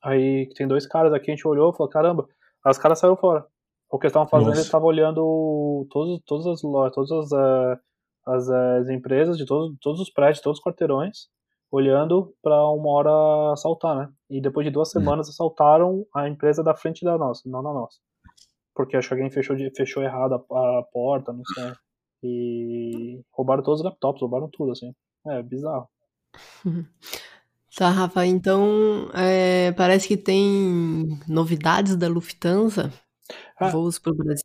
Aí 0.00 0.48
tem 0.54 0.68
dois 0.68 0.86
caras 0.86 1.12
aqui, 1.12 1.32
a 1.32 1.34
gente 1.34 1.48
olhou 1.48 1.72
e 1.72 1.76
falou, 1.76 1.90
caramba. 1.90 2.28
Aí 2.64 2.70
os 2.70 2.78
caras 2.78 3.00
saíram 3.00 3.16
fora. 3.16 3.44
O 3.90 3.98
que 3.98 4.06
eles 4.06 4.12
estavam 4.12 4.28
fazendo, 4.28 4.50
eles 4.50 4.66
estavam 4.66 4.86
olhando 4.86 5.88
todos, 5.90 6.20
todas 6.24 6.46
as 6.46 6.62
lojas, 6.62 6.94
todas 6.94 7.10
as, 7.10 7.32
uh, 7.32 7.80
as, 8.26 8.48
uh, 8.48 8.80
as, 8.82 8.88
empresas 8.88 9.36
de 9.36 9.44
todos, 9.44 9.76
todos 9.80 10.00
os 10.00 10.10
prédios, 10.10 10.40
todos 10.40 10.60
os 10.60 10.64
quarteirões, 10.64 11.28
olhando 11.68 12.32
para 12.40 12.64
uma 12.68 12.90
hora 12.90 13.52
assaltar, 13.52 13.96
né? 13.96 14.08
E 14.30 14.40
depois 14.40 14.64
de 14.64 14.70
duas 14.70 14.88
hum. 14.90 15.00
semanas 15.00 15.28
assaltaram 15.28 16.06
a 16.14 16.28
empresa 16.28 16.62
da 16.62 16.76
frente 16.76 17.04
da 17.04 17.18
nossa, 17.18 17.42
não 17.46 17.60
na 17.60 17.72
nossa 17.72 17.98
porque 18.78 18.96
acho 18.96 19.08
que 19.08 19.14
alguém 19.14 19.28
fechou, 19.28 19.56
fechou 19.76 20.04
errado 20.04 20.34
a, 20.34 20.78
a 20.78 20.82
porta, 20.92 21.32
não 21.32 21.42
sei. 21.44 21.72
E 22.22 23.20
roubaram 23.32 23.60
todos 23.60 23.80
os 23.80 23.84
laptops, 23.84 24.20
roubaram 24.20 24.48
tudo, 24.48 24.70
assim. 24.70 24.94
É 25.26 25.42
bizarro. 25.42 25.88
Tá, 27.76 27.90
Rafa, 27.90 28.26
então 28.26 29.08
é, 29.14 29.70
parece 29.70 30.08
que 30.08 30.16
tem 30.16 31.16
novidades 31.28 31.94
da 31.94 32.08
Lufthansa, 32.08 32.92
ah, 33.56 33.68
voos 33.68 34.00
para 34.00 34.10
o 34.10 34.16
Brasil. 34.16 34.44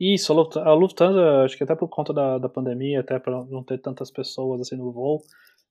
Isso, 0.00 0.32
a 0.32 0.74
Lufthansa, 0.74 1.44
acho 1.44 1.56
que 1.56 1.62
até 1.62 1.76
por 1.76 1.86
conta 1.86 2.12
da, 2.12 2.38
da 2.38 2.48
pandemia, 2.48 2.98
até 2.98 3.20
para 3.20 3.44
não 3.44 3.62
ter 3.62 3.78
tantas 3.78 4.10
pessoas 4.10 4.62
assim 4.62 4.74
no 4.74 4.90
voo, 4.90 5.22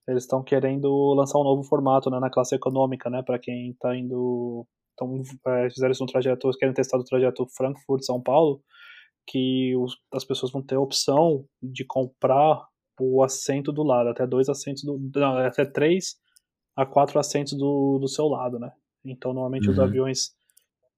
eles 0.08 0.22
estão 0.22 0.42
querendo 0.42 1.12
lançar 1.12 1.38
um 1.38 1.44
novo 1.44 1.62
formato 1.62 2.08
né, 2.08 2.18
na 2.18 2.30
classe 2.30 2.54
econômica, 2.54 3.10
né, 3.10 3.22
para 3.22 3.38
quem 3.38 3.72
está 3.72 3.94
indo 3.94 4.66
então, 4.94 5.22
é, 5.46 5.70
fizeram 5.70 5.92
isso 5.92 6.04
no 6.04 6.10
trajeto, 6.10 6.50
querem 6.58 6.74
testar 6.74 6.98
o 6.98 7.04
trajeto 7.04 7.46
Frankfurt-São 7.56 8.20
Paulo, 8.20 8.62
que 9.26 9.74
os, 9.76 9.96
as 10.12 10.24
pessoas 10.24 10.52
vão 10.52 10.62
ter 10.62 10.76
a 10.76 10.80
opção 10.80 11.44
de 11.62 11.84
comprar 11.84 12.66
o 13.00 13.22
assento 13.22 13.72
do 13.72 13.82
lado, 13.82 14.08
até 14.10 14.26
dois 14.26 14.48
assentos, 14.48 14.82
do, 14.84 14.98
não, 15.14 15.36
até 15.38 15.64
três 15.64 16.16
a 16.76 16.86
quatro 16.86 17.18
assentos 17.18 17.54
do, 17.54 17.98
do 17.98 18.08
seu 18.08 18.26
lado, 18.26 18.58
né? 18.58 18.72
Então, 19.04 19.32
normalmente 19.32 19.66
uhum. 19.66 19.72
os 19.72 19.78
aviões, 19.78 20.30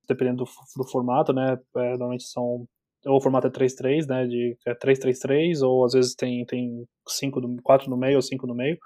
dependendo 0.08 0.44
do, 0.44 0.50
do 0.76 0.88
formato, 0.88 1.32
né, 1.32 1.58
é, 1.76 1.88
normalmente 1.90 2.24
são 2.24 2.66
ou 3.06 3.18
o 3.18 3.20
formato 3.20 3.46
é 3.46 3.50
3-3, 3.50 4.06
né, 4.06 4.26
de 4.26 4.56
é 4.66 4.74
3-3-3, 4.74 5.60
ou 5.62 5.84
às 5.84 5.92
vezes 5.92 6.14
tem, 6.14 6.44
tem 6.46 6.86
cinco, 7.06 7.40
quatro 7.62 7.90
no 7.90 7.98
meio 7.98 8.16
ou 8.16 8.22
cinco 8.22 8.46
no 8.46 8.54
meio, 8.54 8.78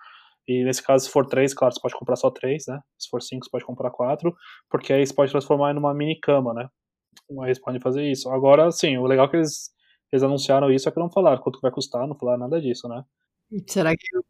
e 0.49 0.65
nesse 0.65 0.83
caso, 0.83 1.05
se 1.07 1.11
for 1.13 1.27
3, 1.27 1.53
claro, 1.55 1.75
você 1.75 1.81
pode 1.81 1.95
comprar 1.95 2.17
só 2.17 2.31
3, 2.31 2.65
né? 2.69 2.81
Se 2.99 3.09
for 3.11 3.23
5, 3.23 3.45
você 3.45 3.51
pode 3.51 3.65
comprar 3.65 3.91
4, 3.91 4.35
porque 4.71 4.93
aí 4.93 5.07
você 5.07 5.15
pode 5.15 5.31
transformar 5.31 5.73
em 5.75 5.79
uma 5.79 5.95
mini 5.95 6.19
cama, 6.21 6.55
né? 6.55 6.69
Aí 7.43 7.49
eles 7.49 7.61
podem 7.61 7.81
fazer 7.81 8.11
isso. 8.11 8.31
Agora, 8.31 8.71
sim, 8.73 8.97
o 8.99 9.07
legal 9.07 9.27
é 9.27 9.29
que 9.31 9.37
eles 9.37 9.71
Eles 10.13 10.23
anunciaram 10.23 10.71
isso, 10.73 10.85
só 10.85 10.91
que 10.91 11.01
não 11.01 11.11
falaram 11.11 11.41
quanto 11.43 11.61
vai 11.61 11.71
custar, 11.71 12.07
não 12.07 12.17
falaram 12.17 12.41
nada 12.41 12.61
disso, 12.61 12.89
né? 12.89 13.05
Será 13.69 13.91
que 13.97 14.07
vai 14.13 14.23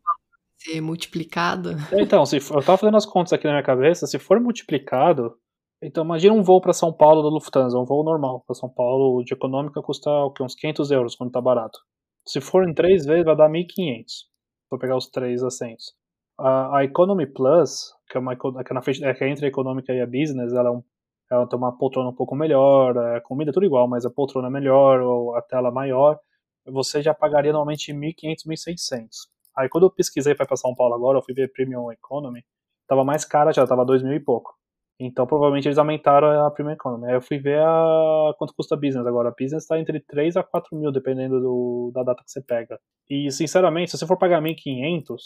ser 0.58 0.80
multiplicado? 0.80 1.70
É, 1.92 2.02
então, 2.02 2.25
se 2.26 2.40
for, 2.40 2.58
eu 2.58 2.64
tava 2.64 2.78
fazendo 2.78 2.96
as 2.96 3.06
contas 3.06 3.32
aqui 3.32 3.44
na 3.46 3.52
minha 3.52 3.62
cabeça, 3.62 4.06
se 4.06 4.18
for 4.18 4.40
multiplicado, 4.40 5.37
então 5.82 6.04
imagina 6.04 6.34
um 6.34 6.42
voo 6.42 6.60
para 6.60 6.72
São 6.72 6.92
Paulo 6.92 7.22
da 7.22 7.28
Lufthansa, 7.28 7.78
um 7.78 7.84
voo 7.84 8.02
normal 8.04 8.42
para 8.46 8.54
São 8.54 8.68
Paulo 8.68 9.22
de 9.25 9.34
econômica 9.34 9.80
custa 9.82 10.10
o 10.10 10.32
quê? 10.32 10.42
uns 10.42 10.54
500 10.54 10.90
euros 10.90 11.14
quando 11.16 11.30
tá 11.32 11.40
barato. 11.40 11.78
Se 12.26 12.40
for 12.40 12.68
em 12.68 12.75
três 12.75 13.06
vezes 13.06 13.25
vai 13.25 13.37
dar 13.37 13.48
1.500, 13.48 14.26
vou 14.70 14.78
pegar 14.78 14.96
os 14.96 15.08
três 15.08 15.42
assentos. 15.42 15.94
A, 16.38 16.78
a 16.78 16.85
Economy 16.85 17.26
Plus, 17.26 17.92
que 18.09 18.16
é, 18.16 18.21
uma, 18.21 18.37
que 18.37 18.47
é, 18.47 18.75
na 18.75 18.80
é, 19.11 19.14
que 19.14 19.25
é 19.25 19.28
entre 19.28 19.47
a 19.47 19.49
econômica 19.49 19.92
e 19.92 20.00
a 20.00 20.07
business, 20.07 20.52
ela, 20.52 20.68
é 20.68 20.73
um, 20.73 20.83
ela 21.30 21.47
tem 21.47 21.59
uma 21.59 21.76
poltrona 21.76 22.11
um 22.11 22.14
pouco 22.14 22.37
melhor, 22.37 22.97
a 22.97 23.21
comida 23.21 23.50
é 23.50 23.54
tudo 23.54 23.66
igual, 23.66 23.88
mas 23.88 24.07
a 24.07 24.11
poltrona 24.11 24.49
é 24.49 24.50
melhor, 24.50 25.00
ou 25.00 25.35
a 25.35 25.42
tela 25.42 25.71
maior, 25.71 26.18
você 26.64 27.02
já 27.02 27.12
pagaria 27.12 27.52
normalmente 27.52 27.92
1.500, 27.92 28.47
1.600. 28.47 29.09
Aí 29.57 29.68
quando 29.68 29.85
eu 29.85 29.90
pesquisei 29.90 30.35
para 30.35 30.57
São 30.57 30.75
Paulo 30.75 30.95
agora, 30.95 31.18
eu 31.18 31.23
fui 31.23 31.35
ver 31.35 31.52
Premium 31.52 31.90
Economy, 31.90 32.45
tava 32.87 33.04
mais 33.04 33.25
cara 33.25 33.52
já, 33.52 33.66
tava 33.66 33.85
2 33.85 34.02
mil 34.02 34.14
e 34.14 34.21
pouco. 34.21 34.54
Então 35.00 35.26
provavelmente 35.26 35.68
eles 35.68 35.78
aumentaram 35.78 36.47
a 36.47 36.50
Premium 36.50 36.75
Economy. 36.75 37.07
Aí 37.07 37.14
eu 37.14 37.23
fui 37.23 37.38
ver 37.38 37.61
a... 37.61 38.35
quanto 38.37 38.54
custa 38.54 38.75
a 38.75 38.78
Business 38.78 39.07
agora. 39.07 39.28
A 39.28 39.33
Business 39.33 39.62
está 39.62 39.78
entre 39.78 40.00
3 40.00 40.37
a 40.37 40.42
4 40.42 40.76
mil, 40.76 40.90
dependendo 40.90 41.40
do... 41.40 41.92
da 41.95 42.02
data 42.02 42.23
que 42.25 42.30
você 42.30 42.40
pega. 42.40 42.78
E 43.09 43.30
sinceramente, 43.30 43.90
se 43.90 43.99
você 43.99 44.07
for 44.07 44.16
pagar 44.16 44.42
1.500, 44.42 45.16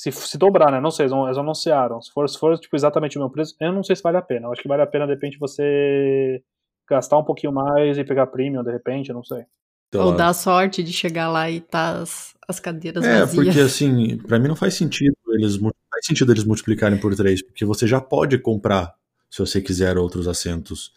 se, 0.00 0.10
se 0.10 0.38
dobrar, 0.38 0.72
né? 0.72 0.80
Não 0.80 0.90
sei, 0.90 1.04
eles, 1.04 1.36
anunciaram. 1.36 2.00
Se 2.00 2.10
for, 2.10 2.26
se 2.26 2.38
for 2.38 2.58
tipo, 2.58 2.74
exatamente 2.74 3.18
o 3.18 3.20
meu 3.20 3.28
preço, 3.28 3.54
eu 3.60 3.70
não 3.70 3.84
sei 3.84 3.94
se 3.94 4.02
vale 4.02 4.16
a 4.16 4.22
pena. 4.22 4.46
Eu 4.46 4.52
acho 4.52 4.62
que 4.62 4.68
vale 4.68 4.80
a 4.80 4.86
pena, 4.86 5.04
de 5.04 5.12
repente, 5.12 5.38
você 5.38 6.42
gastar 6.88 7.18
um 7.18 7.24
pouquinho 7.24 7.52
mais 7.52 7.98
e 7.98 8.04
pegar 8.04 8.26
premium, 8.28 8.64
de 8.64 8.72
repente, 8.72 9.10
eu 9.10 9.14
não 9.14 9.22
sei. 9.22 9.44
Então, 9.88 10.06
Ou 10.06 10.16
dar 10.16 10.32
sorte 10.32 10.82
de 10.82 10.90
chegar 10.90 11.28
lá 11.28 11.50
e 11.50 11.60
tá 11.60 12.00
as, 12.00 12.34
as 12.48 12.58
cadeiras 12.58 13.04
é, 13.04 13.20
vazias. 13.20 13.32
É, 13.32 13.44
porque 13.44 13.60
assim, 13.60 14.16
para 14.16 14.38
mim 14.38 14.48
não 14.48 14.56
faz 14.56 14.72
sentido 14.72 15.14
eles 15.28 15.56
faz 15.58 16.06
sentido 16.06 16.32
eles 16.32 16.44
multiplicarem 16.44 16.98
por 16.98 17.14
três, 17.14 17.42
porque 17.42 17.66
você 17.66 17.86
já 17.86 18.00
pode 18.00 18.38
comprar 18.38 18.94
se 19.28 19.38
você 19.38 19.60
quiser 19.60 19.98
outros 19.98 20.26
assentos. 20.26 20.92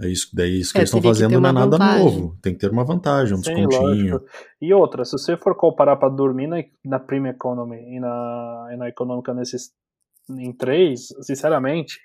É 0.00 0.08
isso, 0.08 0.28
daí 0.32 0.60
isso 0.60 0.72
que 0.72 0.78
é, 0.78 0.82
eles 0.82 0.90
estão 0.90 1.02
fazendo 1.02 1.40
não 1.40 1.48
é 1.48 1.52
nada 1.52 1.76
vantagem. 1.76 2.04
novo. 2.04 2.38
Tem 2.40 2.52
que 2.52 2.60
ter 2.60 2.70
uma 2.70 2.84
vantagem, 2.84 3.34
um 3.34 3.42
Sim, 3.42 3.66
descontinho. 3.66 4.12
Lógico. 4.12 4.30
E 4.60 4.72
outra, 4.72 5.04
se 5.04 5.12
você 5.12 5.36
for 5.36 5.56
comparar 5.56 5.96
para 5.96 6.08
dormir 6.08 6.46
na, 6.46 6.62
na 6.84 7.00
Premium 7.00 7.32
Economy 7.32 7.76
e 7.76 7.98
na, 7.98 8.68
e 8.72 8.76
na 8.76 8.88
econômica 8.88 9.34
nesses 9.34 9.72
em 10.30 10.52
três, 10.52 11.08
sinceramente, 11.22 11.98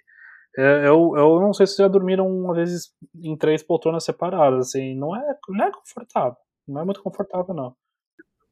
é, 0.58 0.88
eu, 0.88 1.14
eu 1.16 1.40
não 1.40 1.54
sei 1.54 1.68
se 1.68 1.78
já 1.78 1.88
dormiram 1.88 2.28
uma 2.28 2.56
vez 2.56 2.90
em 3.16 3.38
três 3.38 3.62
poltronas 3.62 4.04
separadas, 4.04 4.68
assim, 4.68 4.96
não 4.96 5.16
é, 5.16 5.38
não 5.50 5.66
é 5.66 5.72
confortável. 5.72 6.38
Não 6.68 6.82
é 6.82 6.86
muito 6.86 7.02
confortável, 7.04 7.54
não. 7.54 7.76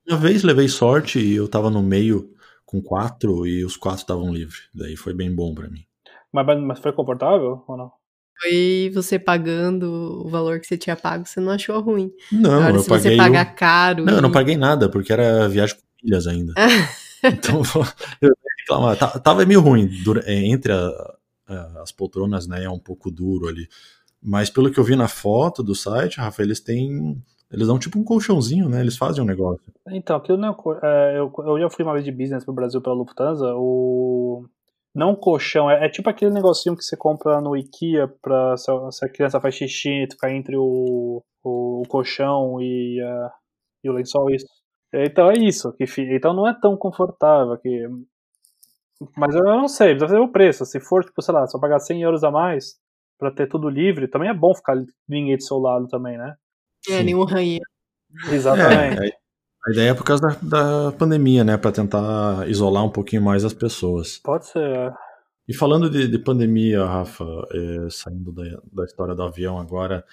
Uma 0.08 0.18
vez 0.18 0.44
levei 0.44 0.68
sorte 0.68 1.20
e 1.20 1.36
eu 1.36 1.48
tava 1.48 1.70
no 1.70 1.82
meio 1.82 2.34
com 2.66 2.82
quatro 2.82 3.46
e 3.48 3.64
os 3.64 3.78
quatro 3.78 4.02
estavam 4.02 4.34
livres. 4.34 4.70
Daí 4.74 4.96
foi 4.96 5.14
bem 5.14 5.34
bom 5.34 5.54
para 5.54 5.70
mim. 5.70 5.86
Mas, 6.32 6.62
mas 6.62 6.80
foi 6.80 6.92
confortável 6.94 7.64
ou 7.68 7.78
não? 7.78 7.92
Foi 8.42 8.92
você 8.94 9.20
pagando 9.20 10.24
o 10.26 10.30
valor 10.30 10.60
que 10.60 10.66
você 10.66 10.78
tinha 10.78 10.96
pago, 10.96 11.28
você 11.28 11.40
não 11.40 11.52
achou 11.52 11.80
ruim. 11.80 12.12
Não, 12.32 12.54
Agora, 12.54 12.76
eu 12.76 12.80
se 12.80 12.90
paguei. 12.90 13.12
você 13.12 13.18
pagar 13.18 13.46
caro. 13.56 14.04
Não, 14.06 14.14
e... 14.14 14.16
eu 14.16 14.22
não 14.22 14.32
paguei 14.32 14.58
nada, 14.58 14.90
porque 14.90 15.14
era 15.14 15.48
viagem 15.48 15.76
com 15.76 15.82
milhas 16.04 16.26
ainda. 16.26 16.54
então, 17.24 17.62
eu 18.20 18.32
reclamar. 18.60 18.98
Tava 19.22 19.46
meio 19.46 19.62
ruim. 19.62 19.90
É, 20.26 20.34
entre 20.48 20.72
a, 20.72 21.16
a, 21.48 21.82
as 21.84 21.92
poltronas, 21.92 22.48
né? 22.48 22.64
É 22.64 22.70
um 22.70 22.80
pouco 22.80 23.12
duro 23.12 23.48
ali. 23.48 23.68
Mas 24.22 24.50
pelo 24.50 24.72
que 24.72 24.80
eu 24.80 24.84
vi 24.84 24.96
na 24.96 25.08
foto 25.08 25.62
do 25.62 25.76
site, 25.76 26.18
Rafa, 26.18 26.42
eles 26.42 26.60
têm. 26.60 27.22
Eles 27.52 27.68
dão 27.68 27.78
tipo 27.78 28.00
um 28.00 28.04
colchãozinho, 28.04 28.70
né? 28.70 28.80
Eles 28.80 28.98
fazem 28.98 29.22
um 29.22 29.28
negócio. 29.28 29.62
Então, 29.90 30.16
aquilo 30.16 30.38
não 30.38 30.56
é, 30.82 31.18
eu, 31.18 31.32
eu 31.46 31.60
já 31.60 31.70
fui 31.70 31.84
uma 31.84 31.94
vez 31.94 32.06
de 32.06 32.12
business 32.12 32.46
pro 32.46 32.54
Brasil 32.54 32.82
pela 32.82 32.96
Lufthansa. 32.96 33.54
O, 33.56 34.46
não 34.94 35.16
colchão, 35.16 35.70
é, 35.70 35.86
é, 35.86 35.90
tipo 35.90 36.10
aquele 36.10 36.32
negocinho 36.32 36.76
que 36.76 36.84
você 36.84 36.98
compra 36.98 37.40
no 37.42 37.56
IKEA 37.56 38.08
pra 38.22 38.58
se, 38.58 38.72
se 38.92 39.06
a 39.06 39.10
criança 39.10 39.40
faz 39.40 39.56
xixi, 39.56 40.08
ficar 40.10 40.32
entre 40.34 40.58
o, 40.58 41.24
o, 41.44 41.82
o 41.82 41.88
colchão 41.88 42.62
e, 42.62 43.02
uh, 43.02 43.30
e 43.84 43.90
o 43.90 43.94
lençol, 43.94 44.30
isso. 44.30 44.46
Então 44.94 45.32
é 45.32 45.36
isso, 45.38 45.74
que, 45.74 45.86
então 46.14 46.34
não 46.34 46.48
é 46.48 46.54
tão 46.60 46.76
confortável 46.76 47.58
que 47.58 47.88
mas 49.18 49.36
eu 49.36 49.44
não 49.44 49.68
sei, 49.68 49.96
precisa 49.96 50.14
ver 50.14 50.22
o 50.22 50.32
preço. 50.32 50.66
Se 50.66 50.80
for, 50.80 51.04
tipo, 51.04 51.22
sei 51.22 51.34
lá, 51.34 51.48
só 51.48 51.60
pagar 51.60 51.80
100 51.80 52.04
euros 52.04 52.24
a 52.24 52.30
mais 52.30 52.76
pra 53.18 53.32
ter 53.32 53.48
tudo 53.48 53.70
livre, 53.70 54.08
também 54.08 54.30
é 54.30 54.34
bom 54.34 54.54
ficar 54.54 54.76
ninguém 55.08 55.38
do 55.38 55.44
seu 55.44 55.58
lado 55.58 55.88
também, 55.88 56.18
né? 56.18 56.36
É, 56.90 57.04
nenhum 57.04 57.24
ranheiro. 57.24 57.66
Exatamente. 58.32 59.08
É, 59.08 59.21
a 59.66 59.72
ideia 59.72 59.90
é 59.92 59.94
por 59.94 60.04
causa 60.04 60.22
da, 60.24 60.38
da 60.42 60.92
pandemia, 60.92 61.44
né? 61.44 61.58
Para 61.58 61.72
tentar 61.72 62.48
isolar 62.48 62.84
um 62.84 62.90
pouquinho 62.90 63.22
mais 63.22 63.46
as 63.46 63.54
pessoas. 63.54 64.18
Pode 64.18 64.48
ser. 64.48 64.60
É. 64.60 64.94
E 65.48 65.54
falando 65.54 65.90
de, 65.90 66.08
de 66.08 66.18
pandemia, 66.18 66.86
Rafa, 66.86 67.26
é, 67.52 67.90
saindo 67.90 68.32
da, 68.32 68.44
da 68.72 68.86
história 68.86 69.14
do 69.14 69.24
avião 69.24 69.60
agora, 69.60 70.04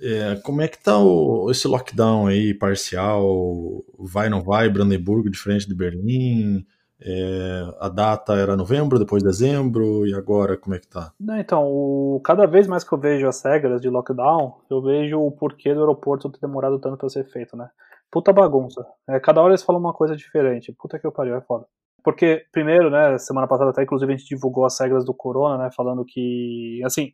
é, 0.00 0.36
como 0.36 0.60
é 0.60 0.68
que 0.68 0.82
tá 0.82 0.98
o, 0.98 1.50
esse 1.50 1.66
lockdown 1.66 2.26
aí 2.26 2.54
parcial? 2.54 3.84
Vai 3.98 4.28
não 4.28 4.42
vai? 4.42 4.68
Brandenburgo 4.68 5.30
diferente 5.30 5.66
de 5.66 5.74
Berlim? 5.74 6.64
É, 7.00 7.74
a 7.80 7.88
data 7.88 8.34
era 8.34 8.56
novembro, 8.56 8.98
depois 8.98 9.22
dezembro, 9.22 10.06
e 10.06 10.14
agora 10.14 10.56
como 10.56 10.74
é 10.74 10.78
que 10.78 10.86
tá? 10.86 11.12
Então, 11.38 11.66
o, 11.66 12.20
cada 12.24 12.46
vez 12.46 12.66
mais 12.66 12.84
que 12.84 12.92
eu 12.92 12.98
vejo 12.98 13.26
as 13.26 13.42
regras 13.42 13.80
de 13.80 13.90
lockdown, 13.90 14.60
eu 14.70 14.80
vejo 14.80 15.20
o 15.20 15.30
porquê 15.30 15.74
do 15.74 15.80
aeroporto 15.80 16.30
ter 16.30 16.40
demorado 16.40 16.78
tanto 16.78 16.96
para 16.96 17.08
ser 17.08 17.24
feito, 17.24 17.56
né? 17.56 17.68
Puta 18.10 18.32
bagunça. 18.32 18.86
É, 19.08 19.20
cada 19.20 19.40
hora 19.40 19.50
eles 19.50 19.62
falam 19.62 19.80
uma 19.80 19.92
coisa 19.92 20.16
diferente. 20.16 20.72
Puta 20.72 20.98
que 20.98 21.06
eu 21.06 21.12
pariu, 21.12 21.36
é 21.36 21.40
foda. 21.40 21.66
Porque, 22.02 22.46
primeiro, 22.52 22.90
né, 22.90 23.16
semana 23.18 23.46
passada 23.48 23.70
até, 23.70 23.82
inclusive, 23.82 24.12
a 24.12 24.16
gente 24.16 24.28
divulgou 24.28 24.66
as 24.66 24.78
regras 24.78 25.04
do 25.04 25.14
Corona, 25.14 25.56
né, 25.64 25.70
falando 25.74 26.04
que, 26.04 26.80
assim, 26.84 27.12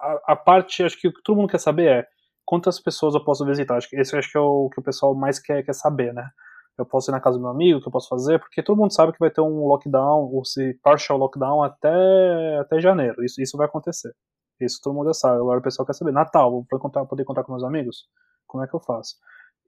a, 0.00 0.32
a 0.32 0.36
parte, 0.36 0.82
acho 0.82 1.00
que 1.00 1.08
o 1.08 1.12
que 1.12 1.22
todo 1.22 1.36
mundo 1.36 1.48
quer 1.48 1.60
saber 1.60 1.86
é 1.86 2.06
quantas 2.44 2.80
pessoas 2.80 3.14
eu 3.14 3.24
posso 3.24 3.46
visitar. 3.46 3.76
Acho 3.76 3.88
que 3.88 3.96
esse 3.96 4.16
acho 4.16 4.30
que 4.30 4.36
é 4.36 4.40
o 4.40 4.68
que 4.70 4.80
o 4.80 4.82
pessoal 4.82 5.14
mais 5.14 5.38
quer, 5.38 5.62
quer 5.64 5.74
saber, 5.74 6.12
né. 6.12 6.28
Eu 6.78 6.86
posso 6.86 7.10
ir 7.10 7.12
na 7.12 7.20
casa 7.20 7.36
do 7.36 7.42
meu 7.42 7.50
amigo, 7.50 7.78
o 7.78 7.82
que 7.82 7.88
eu 7.88 7.92
posso 7.92 8.08
fazer, 8.08 8.38
porque 8.40 8.62
todo 8.62 8.76
mundo 8.76 8.92
sabe 8.92 9.12
que 9.12 9.18
vai 9.18 9.30
ter 9.30 9.42
um 9.42 9.66
lockdown, 9.66 10.30
ou 10.32 10.44
se 10.44 10.74
partial 10.82 11.18
lockdown 11.18 11.62
até, 11.62 12.58
até 12.58 12.80
janeiro. 12.80 13.24
Isso, 13.24 13.40
isso 13.40 13.56
vai 13.56 13.66
acontecer. 13.66 14.12
Isso 14.60 14.80
todo 14.82 14.94
mundo 14.94 15.06
já 15.06 15.14
sabe. 15.14 15.36
Agora 15.36 15.60
o 15.60 15.62
pessoal 15.62 15.86
quer 15.86 15.92
saber. 15.94 16.12
Natal, 16.12 16.50
vou 16.50 16.64
poder 16.64 17.06
poder 17.06 17.24
contar 17.24 17.44
com 17.44 17.52
meus 17.52 17.64
amigos? 17.64 18.08
Como 18.46 18.64
é 18.64 18.66
que 18.66 18.74
eu 18.74 18.80
faço? 18.80 19.16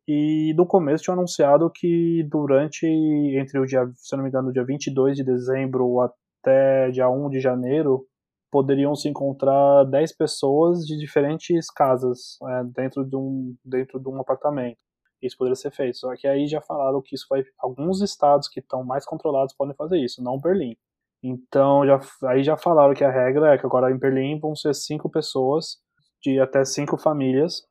E 0.06 0.52
no 0.54 0.66
começo 0.66 1.04
tinha 1.04 1.14
anunciado 1.14 1.70
que 1.70 2.22
durante, 2.30 2.86
entre 2.86 3.58
o 3.58 3.66
dia, 3.66 3.86
se 3.94 4.14
não 4.16 4.22
me 4.22 4.28
engano, 4.28 4.52
dia 4.52 4.64
22 4.64 5.16
de 5.16 5.24
dezembro 5.24 6.00
até 6.00 6.90
dia 6.90 7.08
1 7.08 7.30
de 7.30 7.40
janeiro, 7.40 8.06
poderiam 8.50 8.94
se 8.94 9.08
encontrar 9.08 9.84
10 9.84 10.16
pessoas 10.16 10.86
de 10.86 10.98
diferentes 10.98 11.70
casas 11.70 12.38
é, 12.42 12.64
dentro, 12.64 13.04
de 13.04 13.16
um, 13.16 13.56
dentro 13.64 13.98
de 13.98 14.08
um 14.08 14.20
apartamento. 14.20 14.78
Isso 15.22 15.36
poderia 15.38 15.56
ser 15.56 15.70
feito. 15.70 15.96
Só 15.96 16.14
que 16.14 16.28
aí 16.28 16.46
já 16.46 16.60
falaram 16.60 17.00
que 17.02 17.14
isso 17.14 17.26
vai. 17.28 17.42
Alguns 17.58 18.02
estados 18.02 18.46
que 18.46 18.60
estão 18.60 18.84
mais 18.84 19.06
controlados 19.06 19.54
podem 19.54 19.74
fazer 19.74 19.98
isso, 19.98 20.22
não 20.22 20.38
Berlim. 20.38 20.76
Então 21.22 21.86
já, 21.86 21.98
aí 22.28 22.44
já 22.44 22.56
falaram 22.56 22.92
que 22.94 23.02
a 23.02 23.10
regra 23.10 23.54
é 23.54 23.58
que 23.58 23.64
agora 23.64 23.90
em 23.90 23.98
Berlim 23.98 24.38
vão 24.38 24.54
ser 24.54 24.74
cinco 24.74 25.08
pessoas 25.08 25.78
de 26.22 26.38
até 26.38 26.64
cinco 26.64 26.98
famílias 26.98 27.66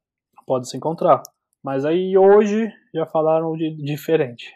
podem 0.45 0.65
se 0.65 0.75
encontrar. 0.75 1.21
Mas 1.63 1.85
aí 1.85 2.17
hoje 2.17 2.69
já 2.93 3.05
falaram 3.05 3.53
de 3.53 3.75
diferente. 3.75 4.53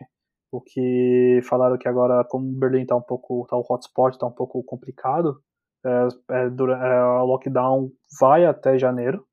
O 0.51 0.61
que 0.61 1.39
falaram 1.47 1.77
que 1.77 1.87
agora, 1.87 2.23
como 2.25 2.59
Berlim 2.59 2.85
tá 2.85 2.95
um 2.95 3.01
pouco, 3.01 3.45
tá 3.49 3.55
o 3.55 3.65
hotspot, 3.67 4.17
tá 4.17 4.27
um 4.27 4.31
pouco 4.31 4.63
complicado, 4.63 5.41
é, 5.85 6.07
é, 6.31 6.43
é, 6.43 7.03
o 7.03 7.25
lockdown 7.25 7.91
vai 8.19 8.45
até 8.45 8.77
janeiro, 8.77 9.25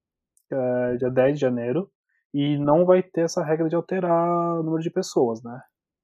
é, 0.52 0.96
dia 0.96 1.10
10 1.10 1.34
de 1.34 1.40
janeiro, 1.40 1.90
e 2.32 2.58
não 2.58 2.84
vai 2.84 3.02
ter 3.02 3.22
essa 3.22 3.44
regra 3.44 3.68
de 3.68 3.76
alterar 3.76 4.58
o 4.58 4.62
número 4.62 4.82
de 4.82 4.90
pessoas, 4.90 5.42
né? 5.42 5.60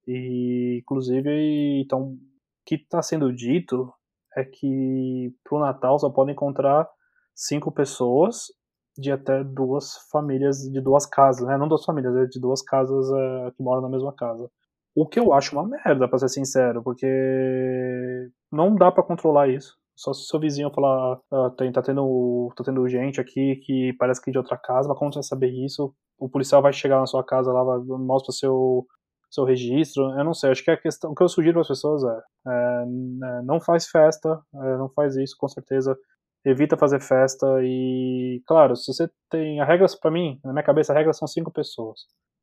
E, 0.07 0.79
inclusive, 0.81 1.81
então, 1.81 2.13
o 2.13 2.17
que 2.65 2.75
está 2.75 3.01
sendo 3.01 3.33
dito 3.33 3.93
é 4.35 4.43
que 4.43 5.33
pro 5.43 5.59
Natal 5.59 5.99
só 5.99 6.09
podem 6.09 6.33
encontrar 6.33 6.87
cinco 7.35 7.71
pessoas 7.71 8.47
de 8.97 9.11
até 9.11 9.43
duas 9.43 9.95
famílias 10.11 10.59
de 10.59 10.81
duas 10.81 11.05
casas, 11.05 11.47
né? 11.47 11.57
Não 11.57 11.67
duas 11.67 11.85
famílias, 11.85 12.15
é 12.15 12.25
de 12.25 12.39
duas 12.39 12.61
casas 12.61 13.09
é, 13.11 13.51
que 13.51 13.63
moram 13.63 13.81
na 13.81 13.89
mesma 13.89 14.13
casa. 14.13 14.49
O 14.95 15.07
que 15.07 15.19
eu 15.19 15.33
acho 15.33 15.55
uma 15.55 15.67
merda, 15.67 16.07
pra 16.07 16.19
ser 16.19 16.29
sincero, 16.29 16.83
porque 16.83 17.07
não 18.51 18.75
dá 18.75 18.91
para 18.91 19.03
controlar 19.03 19.47
isso. 19.47 19.77
Só 19.95 20.13
se 20.13 20.21
o 20.23 20.25
seu 20.25 20.39
vizinho 20.39 20.71
falar, 20.71 21.19
ah, 21.31 21.49
tem, 21.57 21.71
tá, 21.71 21.81
tendo, 21.81 22.51
tá 22.55 22.63
tendo 22.63 22.87
gente 22.89 23.21
aqui 23.21 23.57
que 23.57 23.93
parece 23.99 24.21
que 24.21 24.29
é 24.29 24.33
de 24.33 24.37
outra 24.37 24.57
casa, 24.57 24.89
mas 24.89 24.97
como 24.97 25.11
você 25.11 25.19
vai 25.19 25.23
saber 25.23 25.49
isso? 25.49 25.93
O 26.17 26.29
policial 26.29 26.61
vai 26.61 26.73
chegar 26.73 26.99
na 26.99 27.05
sua 27.05 27.23
casa 27.23 27.51
lá, 27.51 27.63
vai, 27.63 27.79
mostra 27.99 28.33
seu, 28.33 28.85
seu 29.29 29.45
registro. 29.45 30.03
Eu 30.17 30.25
não 30.25 30.33
sei, 30.33 30.51
acho 30.51 30.63
que 30.63 30.71
a 30.71 30.77
questão, 30.77 31.11
o 31.11 31.15
que 31.15 31.23
eu 31.23 31.29
sugiro 31.29 31.53
para 31.53 31.61
as 31.61 31.67
pessoas 31.67 32.03
é, 32.03 32.21
é, 32.47 32.83
é, 32.83 33.41
não 33.43 33.61
faz 33.61 33.87
festa, 33.87 34.41
é, 34.55 34.77
não 34.77 34.89
faz 34.89 35.15
isso, 35.15 35.35
com 35.37 35.47
certeza 35.47 35.97
evita 36.45 36.77
fazer 36.77 36.99
festa 36.99 37.45
e, 37.63 38.41
claro, 38.47 38.75
se 38.75 38.93
você 38.93 39.09
tem. 39.29 39.59
A 39.59 39.65
regra, 39.65 39.85
para 40.01 40.11
mim, 40.11 40.39
na 40.43 40.51
minha 40.53 40.63
cabeça, 40.63 40.93
a 40.93 40.95
regra 40.95 41.13
são 41.13 41.27
cinco 41.27 41.51
pessoas. 41.51 42.01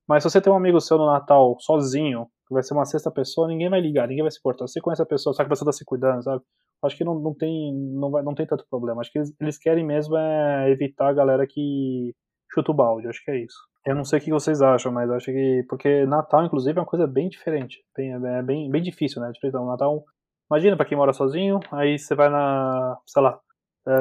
Mas 0.08 0.22
se 0.22 0.30
você 0.30 0.40
tem 0.40 0.52
um 0.52 0.56
amigo 0.56 0.80
seu 0.80 0.96
no 0.96 1.06
Natal 1.06 1.56
sozinho, 1.60 2.26
que 2.46 2.54
vai 2.54 2.62
ser 2.62 2.74
uma 2.74 2.86
sexta 2.86 3.10
pessoa, 3.10 3.48
ninguém 3.48 3.68
vai 3.68 3.80
ligar, 3.80 4.08
ninguém 4.08 4.22
vai 4.22 4.30
se 4.30 4.38
importar. 4.38 4.66
Você 4.66 4.80
conhece 4.80 5.02
a 5.02 5.06
pessoa, 5.06 5.34
sabe 5.34 5.48
que 5.48 5.52
a 5.52 5.54
pessoa 5.54 5.70
tá 5.70 5.72
se 5.72 5.84
cuidando, 5.84 6.22
sabe? 6.22 6.42
Acho 6.82 6.96
que 6.96 7.04
não, 7.04 7.18
não, 7.18 7.34
tem, 7.34 7.74
não, 7.74 8.10
vai, 8.10 8.22
não 8.22 8.34
tem 8.34 8.46
tanto 8.46 8.64
problema. 8.70 9.00
Acho 9.00 9.12
que 9.12 9.18
eles, 9.18 9.34
eles 9.40 9.58
querem 9.58 9.84
mesmo 9.84 10.16
é 10.16 10.70
evitar 10.70 11.08
a 11.08 11.12
galera 11.12 11.46
que 11.46 12.14
chuta 12.52 12.70
o 12.70 12.74
balde. 12.74 13.08
Acho 13.08 13.22
que 13.22 13.30
é 13.30 13.44
isso. 13.44 13.56
Eu 13.84 13.94
não 13.94 14.04
sei 14.04 14.18
o 14.18 14.22
que 14.22 14.30
vocês 14.30 14.62
acham, 14.62 14.92
mas 14.92 15.10
acho 15.10 15.26
que. 15.26 15.64
Porque 15.68 16.06
Natal, 16.06 16.44
inclusive, 16.44 16.78
é 16.78 16.80
uma 16.80 16.86
coisa 16.86 17.06
bem 17.06 17.28
diferente. 17.28 17.78
Bem, 17.96 18.12
é 18.12 18.42
bem, 18.42 18.70
bem 18.70 18.82
difícil, 18.82 19.20
né? 19.20 19.32
Então, 19.44 19.66
Natal. 19.66 20.04
Imagina 20.50 20.76
pra 20.76 20.86
quem 20.86 20.96
mora 20.96 21.12
sozinho, 21.12 21.60
aí 21.70 21.98
você 21.98 22.14
vai 22.14 22.30
na. 22.30 22.98
sei 23.06 23.22
lá, 23.22 23.38
é, 23.38 23.47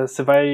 você 0.06 0.22
vai, 0.22 0.48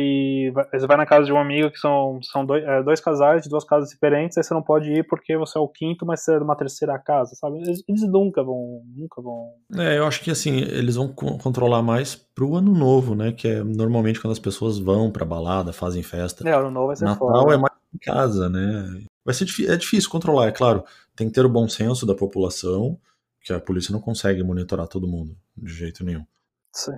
você 0.71 0.85
vai 0.85 0.97
na 0.97 1.05
casa 1.05 1.25
de 1.25 1.33
um 1.33 1.39
amigo 1.39 1.71
que 1.71 1.79
são, 1.79 2.19
são 2.21 2.45
dois, 2.45 2.63
é, 2.63 2.83
dois 2.83 2.99
casais 2.99 3.43
de 3.43 3.49
duas 3.49 3.63
casas 3.63 3.89
diferentes, 3.89 4.37
aí 4.37 4.43
você 4.43 4.53
não 4.53 4.61
pode 4.61 4.91
ir 4.91 5.07
porque 5.07 5.35
você 5.35 5.57
é 5.57 5.61
o 5.61 5.67
quinto, 5.67 6.05
mas 6.05 6.21
você 6.21 6.35
é 6.35 6.37
de 6.37 6.43
uma 6.43 6.55
terceira 6.55 6.97
casa, 6.99 7.33
sabe? 7.35 7.57
Eles, 7.57 7.83
eles 7.87 8.03
nunca 8.03 8.43
vão, 8.43 8.83
nunca 8.95 9.21
vão. 9.21 9.53
É, 9.75 9.97
eu 9.97 10.05
acho 10.05 10.21
que 10.21 10.29
assim, 10.29 10.57
eles 10.57 10.95
vão 10.95 11.07
controlar 11.07 11.81
mais 11.81 12.15
pro 12.15 12.55
ano 12.55 12.73
novo, 12.73 13.15
né? 13.15 13.31
Que 13.31 13.47
é 13.47 13.63
normalmente 13.63 14.19
quando 14.19 14.33
as 14.33 14.39
pessoas 14.39 14.77
vão 14.77 15.11
pra 15.11 15.25
balada, 15.25 15.73
fazem 15.73 16.03
festa. 16.03 16.47
É, 16.47 16.53
ano 16.53 16.69
novo 16.69 16.87
vai 16.87 16.95
ser 16.95 17.05
Natal 17.05 17.27
foda. 17.27 17.53
é 17.53 17.57
mais 17.57 17.73
em 17.93 17.97
casa, 17.99 18.49
né? 18.49 19.01
Vai 19.25 19.33
ser 19.33 19.45
é 19.67 19.75
difícil 19.75 20.09
controlar, 20.09 20.47
é 20.47 20.51
claro. 20.51 20.83
Tem 21.15 21.27
que 21.27 21.33
ter 21.33 21.45
o 21.45 21.49
bom 21.49 21.67
senso 21.67 22.05
da 22.05 22.13
população, 22.13 22.99
que 23.41 23.53
a 23.53 23.59
polícia 23.59 23.91
não 23.91 23.99
consegue 23.99 24.43
monitorar 24.43 24.87
todo 24.87 25.07
mundo 25.07 25.35
de 25.57 25.73
jeito 25.73 26.03
nenhum. 26.03 26.25
Sim. 26.71 26.97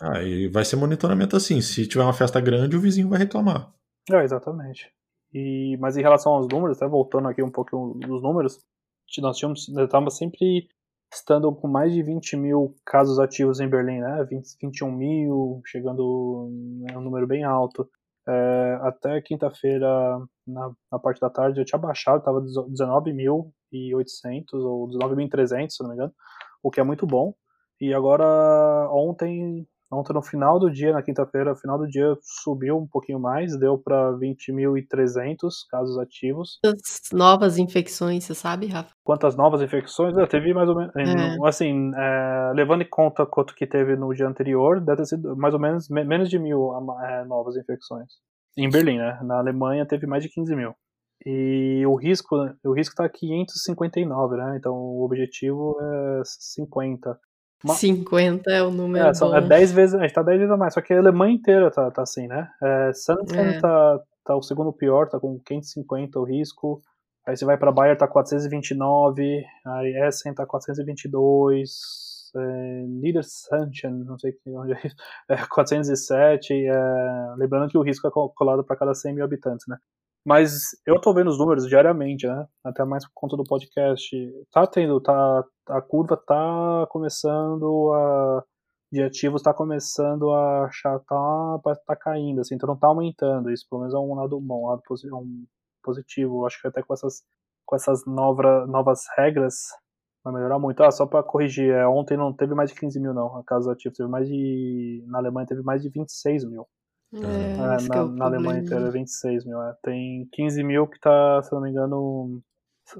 Ah, 0.00 0.22
e 0.22 0.48
vai 0.48 0.64
ser 0.64 0.76
monitoramento 0.76 1.36
assim. 1.36 1.60
Se 1.60 1.86
tiver 1.86 2.04
uma 2.04 2.12
festa 2.12 2.40
grande, 2.40 2.76
o 2.76 2.80
vizinho 2.80 3.08
vai 3.08 3.18
reclamar. 3.18 3.72
É, 4.10 4.22
exatamente. 4.22 4.92
E, 5.32 5.76
mas 5.78 5.96
em 5.96 6.02
relação 6.02 6.32
aos 6.32 6.48
números, 6.48 6.76
até 6.76 6.88
voltando 6.88 7.28
aqui 7.28 7.42
um 7.42 7.50
pouco 7.50 7.98
nos 8.06 8.22
números, 8.22 8.58
nós 9.18 9.36
tínhamos, 9.36 9.68
estávamos 9.68 10.16
sempre 10.16 10.68
estando 11.12 11.52
com 11.54 11.68
mais 11.68 11.92
de 11.92 12.02
20 12.02 12.36
mil 12.36 12.74
casos 12.84 13.18
ativos 13.18 13.60
em 13.60 13.68
Berlim, 13.68 14.00
né? 14.00 14.24
20, 14.24 14.56
21 14.60 14.92
mil, 14.92 15.62
chegando 15.64 16.50
é 16.90 16.98
um 16.98 17.00
número 17.00 17.26
bem 17.26 17.44
alto. 17.44 17.88
É, 18.28 18.78
até 18.82 19.20
quinta-feira, 19.20 19.86
na, 20.46 20.72
na, 20.90 20.98
parte 20.98 21.20
da 21.20 21.30
tarde, 21.30 21.60
eu 21.60 21.64
tinha 21.64 21.78
baixado, 21.78 22.18
estava 22.18 22.40
19.800 22.42 23.52
ou 24.54 24.88
19.300, 24.88 25.70
se 25.70 25.82
não 25.82 25.90
me 25.90 25.94
engano, 25.94 26.12
o 26.62 26.70
que 26.70 26.80
é 26.80 26.82
muito 26.82 27.06
bom. 27.06 27.34
E 27.80 27.94
agora, 27.94 28.88
ontem, 28.90 29.66
Ontem, 29.92 30.12
no 30.12 30.22
final 30.22 30.58
do 30.58 30.70
dia, 30.70 30.92
na 30.92 31.02
quinta-feira, 31.02 31.50
no 31.50 31.56
final 31.56 31.78
do 31.78 31.86
dia, 31.86 32.16
subiu 32.20 32.76
um 32.76 32.86
pouquinho 32.86 33.20
mais, 33.20 33.56
deu 33.56 33.78
para 33.78 34.12
20.300 34.14 35.50
casos 35.70 35.96
ativos. 35.98 36.58
Quantas 36.62 37.00
novas 37.12 37.58
infecções, 37.58 38.24
você 38.24 38.34
sabe, 38.34 38.66
Rafa? 38.66 38.90
Quantas 39.04 39.36
novas 39.36 39.62
infecções? 39.62 40.14
Teve 40.28 40.52
mais 40.52 40.68
ou 40.68 40.76
menos. 40.76 40.92
É. 40.96 41.48
Assim, 41.48 41.92
é, 41.94 42.52
levando 42.54 42.82
em 42.82 42.88
conta 42.88 43.24
quanto 43.24 43.54
que 43.54 43.66
teve 43.66 43.94
no 43.94 44.12
dia 44.12 44.26
anterior, 44.26 44.80
deve 44.80 44.98
ter 44.98 45.06
sido 45.06 45.36
mais 45.36 45.54
ou 45.54 45.60
menos 45.60 45.88
menos 45.88 46.28
de 46.28 46.38
mil 46.38 46.72
é, 47.04 47.24
novas 47.24 47.56
infecções. 47.56 48.10
Em 48.56 48.68
Berlim, 48.68 48.98
né? 48.98 49.20
Na 49.22 49.38
Alemanha 49.38 49.86
teve 49.86 50.06
mais 50.06 50.22
de 50.22 50.30
15 50.30 50.56
mil. 50.56 50.74
E 51.24 51.84
o 51.86 51.94
risco, 51.94 52.36
o 52.64 52.72
risco 52.72 52.92
está 52.92 53.08
559, 53.08 54.36
né? 54.36 54.56
Então 54.58 54.74
o 54.74 55.04
objetivo 55.04 55.76
é 55.80 56.22
50. 56.24 57.18
50 57.64 58.50
é 58.50 58.62
o 58.62 58.70
número. 58.70 59.06
É, 59.06 59.14
são, 59.14 59.34
é 59.34 59.40
10 59.40 59.72
vezes, 59.72 59.94
a 59.94 60.02
gente 60.02 60.12
tá 60.12 60.22
10 60.22 60.38
vezes 60.38 60.52
a 60.52 60.56
mais, 60.56 60.74
só 60.74 60.80
que 60.80 60.92
a 60.92 60.98
Alemanha 60.98 61.34
inteira 61.34 61.70
tá, 61.70 61.90
tá 61.90 62.02
assim, 62.02 62.26
né? 62.26 62.48
É, 62.62 62.92
Santen 62.92 63.38
é. 63.38 63.60
tá, 63.60 64.00
tá 64.24 64.36
o 64.36 64.42
segundo 64.42 64.72
pior, 64.72 65.08
tá 65.08 65.18
com 65.18 65.40
550 65.40 66.18
o 66.18 66.24
risco. 66.24 66.82
Aí 67.26 67.36
você 67.36 67.44
vai 67.44 67.56
pra 67.56 67.72
Bayer, 67.72 67.96
tá 67.96 68.06
429. 68.06 69.44
Aí 69.66 70.06
Essen 70.06 70.32
tá 70.32 70.46
422. 70.46 71.70
É, 72.36 72.82
Niedersachsen, 72.86 74.04
não 74.04 74.18
sei 74.18 74.36
onde 74.48 74.72
é 74.74 74.80
isso, 74.84 74.96
é 75.28 75.36
407. 75.46 76.52
É, 76.52 77.34
lembrando 77.36 77.68
que 77.68 77.78
o 77.78 77.82
risco 77.82 78.06
é 78.06 78.10
colado 78.34 78.62
para 78.62 78.76
cada 78.76 78.94
100 78.94 79.14
mil 79.14 79.24
habitantes, 79.24 79.66
né? 79.66 79.76
Mas 80.24 80.70
eu 80.84 81.00
tô 81.00 81.14
vendo 81.14 81.30
os 81.30 81.38
números 81.38 81.68
diariamente, 81.68 82.26
né? 82.26 82.46
Até 82.64 82.84
mais 82.84 83.04
por 83.04 83.12
conta 83.14 83.36
do 83.36 83.44
podcast. 83.44 84.10
Tá 84.52 84.66
tendo, 84.66 85.00
tá, 85.00 85.44
a 85.68 85.80
curva 85.80 86.16
tá 86.16 86.86
começando 86.90 87.92
a 87.92 88.44
de 88.92 89.02
ativos 89.02 89.42
tá 89.42 89.52
começando 89.52 90.30
a 90.30 90.66
achar 90.66 90.98
tá, 91.00 91.60
tá 91.86 91.96
caindo, 91.96 92.40
assim, 92.40 92.54
então 92.54 92.68
não 92.68 92.78
tá 92.78 92.86
aumentando. 92.86 93.50
Isso 93.50 93.66
pelo 93.68 93.80
menos 93.82 93.94
é 93.94 93.98
um 93.98 94.14
lado 94.14 94.40
bom, 94.40 94.64
um 94.64 94.68
lado 94.68 94.82
posi 94.86 95.12
um 95.12 95.44
positivo. 95.82 96.46
Acho 96.46 96.60
que 96.60 96.68
até 96.68 96.82
com 96.82 96.94
essas 96.94 97.22
com 97.64 97.74
essas 97.76 98.06
nova, 98.06 98.64
novas 98.66 99.04
regras 99.16 99.54
vai 100.24 100.34
melhorar 100.34 100.58
muito. 100.58 100.82
Ah, 100.82 100.90
só 100.90 101.04
para 101.06 101.22
corrigir, 101.22 101.72
é, 101.72 101.86
ontem 101.86 102.16
não 102.16 102.32
teve 102.32 102.54
mais 102.54 102.70
de 102.70 102.76
15 102.76 103.00
mil 103.00 103.12
não, 103.12 103.36
a 103.36 103.44
casa 103.44 103.72
ativos 103.72 103.96
teve 103.98 104.08
mais 104.08 104.28
de 104.28 105.04
na 105.08 105.18
Alemanha 105.18 105.46
teve 105.46 105.62
mais 105.62 105.82
de 105.82 105.90
26 105.90 106.44
mil. 106.44 106.66
É, 107.14 107.18
é, 107.18 107.56
na, 107.56 107.74
é 107.74 108.04
na 108.04 108.24
Alemanha 108.24 108.60
inteira, 108.60 108.90
26 108.90 109.44
mil. 109.44 109.60
É. 109.62 109.76
Tem 109.82 110.28
15 110.32 110.62
mil 110.62 110.86
que 110.86 110.98
tá, 110.98 111.42
se 111.42 111.52
não 111.52 111.60
me 111.60 111.70
engano. 111.70 112.42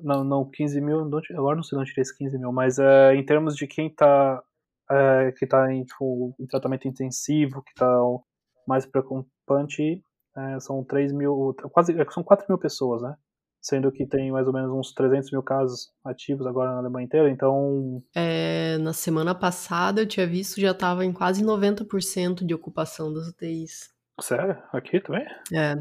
Não, 0.03 0.25
não 0.25 0.49
15 0.51 0.81
mil. 0.81 1.05
Não, 1.05 1.21
agora 1.37 1.57
não 1.57 1.63
sei 1.63 1.79
onde 1.79 1.91
tirei 1.91 2.03
esse 2.03 2.17
15 2.17 2.39
mil, 2.39 2.53
mas 2.53 2.79
é, 2.79 3.15
em 3.15 3.25
termos 3.25 3.57
de 3.57 3.67
quem 3.67 3.93
tá. 3.93 4.43
É, 4.89 5.33
que 5.33 5.47
tá 5.47 5.73
em, 5.73 5.85
tipo, 5.85 6.35
em 6.39 6.47
tratamento 6.47 6.87
intensivo, 6.87 7.61
que 7.63 7.75
tá 7.75 8.01
mais 8.69 8.87
preocupante, 8.87 10.01
é, 10.37 10.61
são 10.61 10.85
3 10.85 11.13
mil. 11.13 11.55
Quase, 11.73 12.01
é, 12.01 12.07
são 12.11 12.23
4 12.23 12.47
mil 12.49 12.59
pessoas, 12.59 13.03
né? 13.03 13.17
sendo 13.67 13.91
que 13.91 14.07
tem 14.07 14.31
mais 14.31 14.47
ou 14.47 14.53
menos 14.53 14.71
uns 14.71 14.93
300 14.93 15.33
mil 15.33 15.43
casos 15.43 15.91
ativos 16.05 16.47
agora 16.47 16.71
na 16.71 16.79
Alemanha 16.79 17.05
inteira, 17.05 17.29
então... 17.29 18.01
É, 18.15 18.79
na 18.79 18.93
semana 18.93 19.35
passada 19.35 20.03
eu 20.03 20.07
tinha 20.07 20.27
visto 20.27 20.61
já 20.61 20.71
estava 20.71 21.05
em 21.05 21.13
quase 21.13 21.45
90% 21.45 22.47
de 22.47 22.55
ocupação 22.55 23.13
das 23.13 23.27
UTIs. 23.27 23.91
Sério? 24.21 24.57
Aqui 24.73 25.01
também? 25.01 25.27
É, 25.53 25.75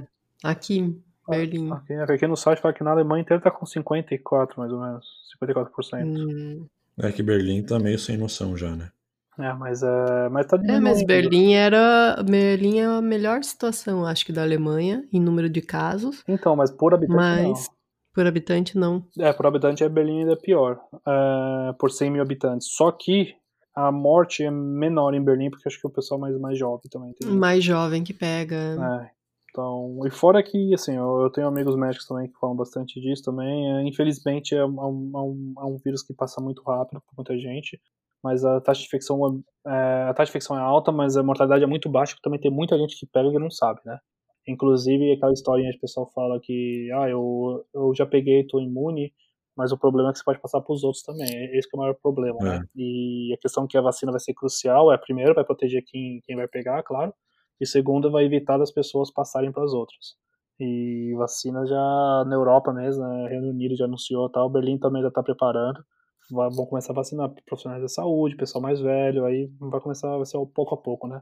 aqui 0.43 0.99
Berlim. 1.27 1.71
Aqui, 1.71 1.93
aqui 1.93 2.27
no 2.27 2.37
site 2.37 2.61
fala 2.61 2.73
que 2.73 2.83
na 2.83 2.91
Alemanha 2.91 3.21
inteira 3.21 3.41
tá 3.41 3.51
com 3.51 3.65
54, 3.65 4.59
mais 4.59 4.71
ou 4.71 4.79
menos. 4.79 5.05
54%. 5.41 6.03
Hum. 6.05 6.65
É 6.97 7.11
que 7.11 7.21
Berlim 7.21 7.63
tá 7.63 7.77
meio 7.79 7.99
sem 7.99 8.17
noção 8.17 8.55
já, 8.55 8.75
né? 8.75 8.89
É, 9.37 9.51
mas, 9.53 9.83
é, 9.83 10.29
mas 10.29 10.45
tá 10.45 10.57
É, 10.63 10.79
mas 10.79 11.03
Berlim 11.03 11.53
era. 11.53 12.23
Berlim 12.23 12.79
é 12.79 12.85
a 12.85 13.01
melhor 13.01 13.43
situação, 13.43 14.05
acho 14.05 14.25
que, 14.25 14.31
da 14.31 14.41
Alemanha, 14.41 15.03
em 15.11 15.19
número 15.19 15.49
de 15.49 15.61
casos. 15.61 16.23
Então, 16.27 16.55
mas 16.55 16.71
por 16.71 16.93
habitante. 16.93 17.17
Mas 17.17 17.67
não. 17.67 17.75
por 18.13 18.25
habitante 18.25 18.77
não. 18.77 19.03
É, 19.19 19.33
por 19.33 19.45
habitante 19.45 19.83
é 19.83 19.89
Berlim 19.89 20.21
ainda 20.21 20.37
pior. 20.37 20.79
É, 21.05 21.73
por 21.77 21.91
100 21.91 22.11
mil 22.11 22.21
habitantes. 22.21 22.69
Só 22.71 22.91
que 22.91 23.35
a 23.75 23.91
morte 23.91 24.41
é 24.41 24.49
menor 24.49 25.13
em 25.13 25.21
Berlim, 25.21 25.49
porque 25.49 25.67
acho 25.67 25.81
que 25.81 25.85
é 25.85 25.89
o 25.89 25.93
pessoal 25.93 26.17
mais, 26.17 26.37
mais 26.39 26.57
jovem 26.57 26.89
também. 26.89 27.09
Entendeu? 27.09 27.35
Mais 27.35 27.61
jovem 27.61 28.05
que 28.05 28.13
pega. 28.13 28.55
É. 28.55 29.14
Então, 29.55 30.01
e 30.05 30.11
fora 30.11 30.43
que, 30.43 30.73
assim, 30.73 30.97
eu, 30.97 31.21
eu, 31.21 31.29
tenho 31.29 31.47
amigos 31.47 31.77
médicos 31.77 32.05
também 32.05 32.27
que 32.27 32.37
falam 32.37 32.57
bastante 32.57 32.99
disso 32.99 33.23
também. 33.23 33.71
É, 33.71 33.87
infelizmente, 33.87 34.53
é 34.53 34.65
um, 34.65 34.77
é, 35.15 35.21
um, 35.21 35.53
é 35.57 35.63
um 35.63 35.77
vírus 35.77 36.03
que 36.03 36.13
passa 36.13 36.41
muito 36.41 36.61
rápido 36.61 37.01
por 37.01 37.15
muita 37.15 37.39
gente, 37.39 37.79
mas 38.21 38.43
a 38.43 38.59
taxa 38.59 38.81
de 38.81 38.87
infecção 38.87 39.41
é, 39.65 40.09
a 40.09 40.13
taxa 40.13 40.25
de 40.25 40.31
infecção 40.31 40.57
é 40.57 40.61
alta, 40.61 40.91
mas 40.91 41.15
a 41.15 41.23
mortalidade 41.23 41.63
é 41.63 41.67
muito 41.67 41.87
baixa, 41.87 42.13
porque 42.13 42.23
também 42.23 42.39
tem 42.39 42.51
muita 42.51 42.77
gente 42.77 42.99
que 42.99 43.05
pega 43.05 43.29
e 43.29 43.39
não 43.39 43.49
sabe, 43.49 43.79
né? 43.85 43.97
Inclusive, 44.45 45.13
aquela 45.13 45.31
historinha 45.31 45.71
que 45.71 45.77
o 45.77 45.81
pessoal 45.81 46.11
fala 46.13 46.37
que, 46.41 46.91
ah, 46.91 47.09
eu, 47.09 47.65
eu 47.73 47.95
já 47.95 48.05
peguei, 48.05 48.41
estou 48.41 48.61
imune, 48.61 49.13
mas 49.55 49.71
o 49.71 49.77
problema 49.77 50.09
é 50.09 50.11
que 50.11 50.19
você 50.19 50.25
pode 50.25 50.41
passar 50.41 50.59
para 50.59 50.73
os 50.73 50.83
outros 50.83 51.01
também. 51.01 51.27
Esse 51.57 51.69
é 51.73 51.77
o 51.77 51.79
maior 51.79 51.95
problema. 51.95 52.37
Né? 52.41 52.55
É. 52.55 52.59
Né? 52.59 52.65
E 52.75 53.33
a 53.33 53.37
questão 53.37 53.65
que 53.65 53.77
a 53.77 53.81
vacina 53.81 54.11
vai 54.11 54.19
ser 54.19 54.33
crucial 54.33 54.91
é, 54.91 54.97
primeiro, 54.97 55.33
vai 55.33 55.45
proteger 55.45 55.81
quem, 55.87 56.19
quem 56.25 56.35
vai 56.35 56.47
pegar, 56.47 56.83
claro, 56.83 57.13
e 57.59 57.65
segundo, 57.65 58.11
vai 58.11 58.25
evitar 58.25 58.57
das 58.57 58.71
pessoas 58.71 59.11
passarem 59.11 59.51
para 59.51 59.63
as 59.63 59.73
outras. 59.73 60.15
E 60.59 61.13
vacina 61.17 61.65
já 61.65 62.23
na 62.25 62.35
Europa 62.35 62.71
mesmo, 62.73 63.03
né? 63.03 63.27
Reino 63.27 63.49
Unido 63.49 63.75
já 63.75 63.85
anunciou 63.85 64.29
tal, 64.29 64.49
Berlim 64.49 64.77
também 64.77 65.01
já 65.01 65.09
está 65.09 65.21
preparando. 65.21 65.83
Vão 66.31 66.65
começar 66.65 66.91
a 66.93 66.95
vacinar 66.95 67.31
profissionais 67.45 67.81
da 67.81 67.87
saúde, 67.87 68.35
pessoal 68.35 68.61
mais 68.61 68.79
velho, 68.79 69.25
aí 69.25 69.49
vai 69.59 69.79
começar 69.79 70.19
a 70.19 70.25
ser 70.25 70.37
pouco 70.53 70.73
a 70.73 70.77
pouco, 70.77 71.07
né? 71.07 71.21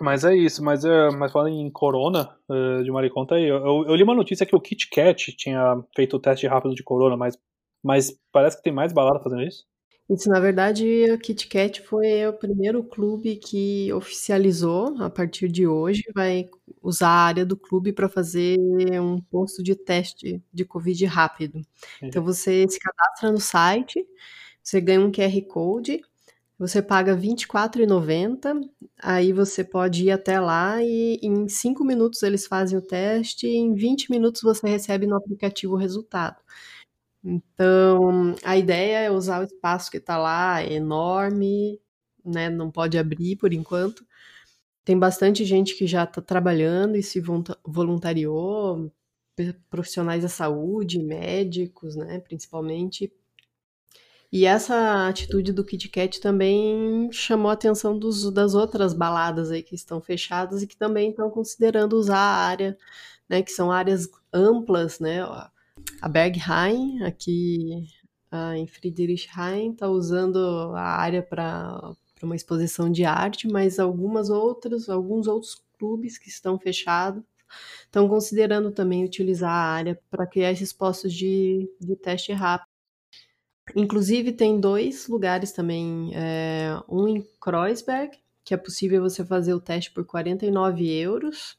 Mas 0.00 0.24
é 0.24 0.34
isso, 0.34 0.62
mas, 0.62 0.84
é, 0.84 1.10
mas 1.10 1.30
falando 1.30 1.50
em 1.50 1.70
corona, 1.70 2.36
é, 2.50 2.82
de 2.82 2.90
Mariconta 2.90 3.36
aí, 3.36 3.44
eu, 3.44 3.84
eu, 3.86 3.94
li 3.94 4.02
uma 4.02 4.14
notícia 4.14 4.44
que 4.44 4.56
o 4.56 4.60
Kit 4.60 4.88
Kat 4.90 5.32
tinha 5.36 5.76
feito 5.94 6.16
o 6.16 6.20
teste 6.20 6.46
rápido 6.46 6.74
de 6.74 6.82
corona, 6.82 7.16
mas 7.16 7.38
mas 7.84 8.18
parece 8.32 8.56
que 8.56 8.62
tem 8.62 8.72
mais 8.72 8.94
balada 8.94 9.22
fazendo 9.22 9.42
isso. 9.42 9.64
Isso, 10.10 10.28
na 10.28 10.38
verdade, 10.38 11.10
a 11.10 11.16
Kit 11.16 11.48
Kat 11.48 11.80
foi 11.80 12.26
o 12.26 12.32
primeiro 12.34 12.84
clube 12.84 13.36
que 13.36 13.90
oficializou, 13.94 14.94
a 15.02 15.08
partir 15.08 15.48
de 15.48 15.66
hoje, 15.66 16.02
vai 16.14 16.46
usar 16.82 17.08
a 17.08 17.24
área 17.26 17.46
do 17.46 17.56
clube 17.56 17.90
para 17.90 18.06
fazer 18.06 18.58
um 19.00 19.18
posto 19.18 19.62
de 19.62 19.74
teste 19.74 20.42
de 20.52 20.62
Covid 20.66 21.06
rápido. 21.06 21.62
Então, 22.02 22.22
você 22.22 22.66
se 22.68 22.78
cadastra 22.78 23.32
no 23.32 23.40
site, 23.40 24.06
você 24.62 24.78
ganha 24.80 25.00
um 25.00 25.10
QR 25.12 25.42
Code, 25.48 26.02
você 26.58 26.82
paga 26.82 27.14
R$ 27.14 27.20
24,90, 27.20 28.60
aí 29.02 29.32
você 29.32 29.64
pode 29.64 30.04
ir 30.06 30.10
até 30.12 30.40
lá 30.40 30.82
e 30.82 31.18
em 31.22 31.48
5 31.48 31.84
minutos 31.84 32.22
eles 32.24 32.46
fazem 32.46 32.78
o 32.78 32.82
teste 32.82 33.46
e 33.46 33.56
em 33.56 33.74
20 33.74 34.10
minutos 34.10 34.42
você 34.42 34.68
recebe 34.68 35.06
no 35.06 35.16
aplicativo 35.16 35.74
o 35.74 35.78
resultado. 35.78 36.36
Então, 37.24 38.34
a 38.44 38.56
ideia 38.56 38.98
é 39.06 39.10
usar 39.10 39.40
o 39.40 39.44
espaço 39.44 39.90
que 39.90 39.96
está 39.96 40.18
lá, 40.18 40.62
é 40.62 40.74
enorme, 40.74 41.80
né? 42.24 42.50
Não 42.50 42.70
pode 42.70 42.98
abrir 42.98 43.36
por 43.36 43.52
enquanto. 43.52 44.06
Tem 44.84 44.98
bastante 44.98 45.44
gente 45.44 45.76
que 45.76 45.86
já 45.86 46.04
está 46.04 46.20
trabalhando 46.20 46.96
e 46.96 47.02
se 47.02 47.22
voluntariou, 47.66 48.92
profissionais 49.70 50.22
da 50.22 50.28
saúde, 50.28 51.02
médicos, 51.02 51.96
né, 51.96 52.20
principalmente. 52.20 53.12
E 54.30 54.46
essa 54.46 55.08
atitude 55.08 55.52
do 55.52 55.64
Kit 55.64 55.88
Kat 55.88 56.20
também 56.20 57.10
chamou 57.12 57.50
a 57.50 57.54
atenção 57.54 57.98
dos, 57.98 58.30
das 58.32 58.54
outras 58.54 58.92
baladas 58.92 59.50
aí 59.50 59.62
que 59.62 59.74
estão 59.74 60.00
fechadas 60.00 60.62
e 60.62 60.66
que 60.66 60.76
também 60.76 61.10
estão 61.10 61.30
considerando 61.30 61.94
usar 61.94 62.18
a 62.18 62.46
área, 62.46 62.78
né, 63.28 63.42
que 63.42 63.52
são 63.52 63.70
áreas 63.72 64.08
amplas, 64.32 64.98
né, 65.00 65.20
a 66.00 66.08
Berghain, 66.08 67.02
aqui 67.02 67.86
em 68.56 68.66
Friedrichshain, 68.66 69.72
está 69.72 69.88
usando 69.88 70.36
a 70.74 70.82
área 70.82 71.22
para 71.22 71.94
uma 72.22 72.36
exposição 72.36 72.90
de 72.90 73.04
arte, 73.04 73.48
mas 73.48 73.78
algumas 73.78 74.28
outras, 74.28 74.88
alguns 74.88 75.26
outros 75.26 75.62
clubes 75.78 76.18
que 76.18 76.28
estão 76.28 76.58
fechados 76.58 77.22
estão 77.84 78.08
considerando 78.08 78.70
também 78.70 79.04
utilizar 79.04 79.50
a 79.50 79.72
área 79.72 79.98
para 80.10 80.26
criar 80.26 80.52
esses 80.52 80.72
postos 80.72 81.12
de, 81.12 81.70
de 81.80 81.96
teste 81.96 82.32
rápido. 82.32 82.68
Inclusive, 83.74 84.32
tem 84.32 84.60
dois 84.60 85.08
lugares 85.08 85.52
também, 85.52 86.10
é, 86.14 86.78
um 86.88 87.08
em 87.08 87.26
Kreuzberg, 87.40 88.18
que 88.44 88.52
é 88.52 88.56
possível 88.56 89.02
você 89.02 89.24
fazer 89.24 89.54
o 89.54 89.60
teste 89.60 89.90
por 89.90 90.04
49 90.04 90.86
euros, 90.86 91.56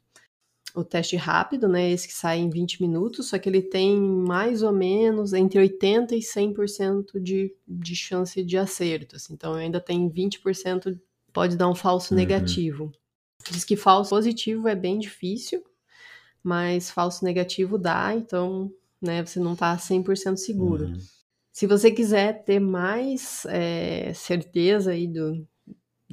o 0.75 0.83
teste 0.83 1.15
rápido, 1.15 1.67
né, 1.67 1.89
esse 1.89 2.07
que 2.07 2.13
sai 2.13 2.39
em 2.39 2.49
20 2.49 2.81
minutos, 2.81 3.29
só 3.29 3.39
que 3.39 3.47
ele 3.47 3.61
tem 3.61 3.99
mais 3.99 4.61
ou 4.61 4.71
menos 4.71 5.33
entre 5.33 5.59
80% 5.59 6.11
e 6.11 6.19
100% 6.19 7.19
de, 7.21 7.55
de 7.67 7.95
chance 7.95 8.43
de 8.43 8.57
acerto, 8.57 9.15
assim, 9.15 9.33
então 9.33 9.53
ainda 9.53 9.79
tem 9.79 10.09
20% 10.09 10.99
pode 11.35 11.57
dar 11.57 11.67
um 11.67 11.75
falso 11.75 12.13
uhum. 12.13 12.19
negativo. 12.19 12.91
Diz 13.51 13.65
que 13.65 13.75
falso 13.75 14.11
positivo 14.11 14.69
é 14.69 14.75
bem 14.75 14.97
difícil, 14.97 15.63
mas 16.41 16.89
falso 16.89 17.25
negativo 17.25 17.77
dá, 17.77 18.13
então, 18.15 18.71
né, 19.01 19.23
você 19.23 19.39
não 19.39 19.53
está 19.53 19.75
100% 19.75 20.38
seguro. 20.38 20.85
Uhum. 20.85 20.97
Se 21.51 21.67
você 21.67 21.91
quiser 21.91 22.43
ter 22.43 22.59
mais 22.59 23.45
é, 23.47 24.13
certeza 24.13 24.91
aí 24.91 25.07
do, 25.07 25.45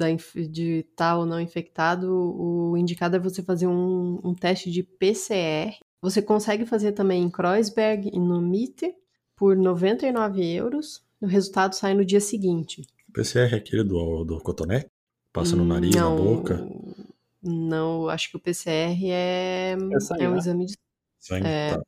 da, 0.03 0.09
de 0.49 0.81
estar 0.81 1.13
tá 1.13 1.17
ou 1.17 1.25
não 1.25 1.41
infectado, 1.41 2.11
o 2.11 2.77
indicado 2.77 3.17
é 3.17 3.19
você 3.19 3.43
fazer 3.43 3.67
um, 3.67 4.21
um, 4.23 4.35
teste 4.35 4.71
de 4.71 4.83
PCR. 4.83 5.77
Você 6.01 6.21
consegue 6.21 6.67
fazer 6.67 6.93
também 6.93 7.23
em 7.23 7.31
Kreuzberg 7.31 8.11
e 8.13 8.19
no 8.19 8.39
MIT 8.39 8.95
por 9.37 9.57
99 9.57 10.45
euros. 10.45 11.03
O 11.21 11.27
resultado 11.27 11.75
sai 11.75 11.95
no 11.95 12.05
dia 12.05 12.21
seguinte. 12.21 12.83
O 13.09 13.13
PCR 13.13 13.55
é 13.55 13.57
aquele 13.57 13.85
do, 13.85 14.25
do 14.25 14.39
cotonete? 14.41 14.91
Passa 15.33 15.57
no 15.57 15.65
nariz, 15.65 15.95
não, 15.95 16.17
na 16.17 16.23
boca? 16.23 16.69
Não, 17.43 18.09
acho 18.09 18.31
que 18.31 18.37
o 18.37 18.41
PCR 18.41 18.99
é, 19.11 19.77
é 20.19 20.29
um 20.29 20.37
exame 20.37 20.67
de 20.67 20.77
sangue. 21.19 21.47
É, 21.47 21.77
tá. 21.77 21.83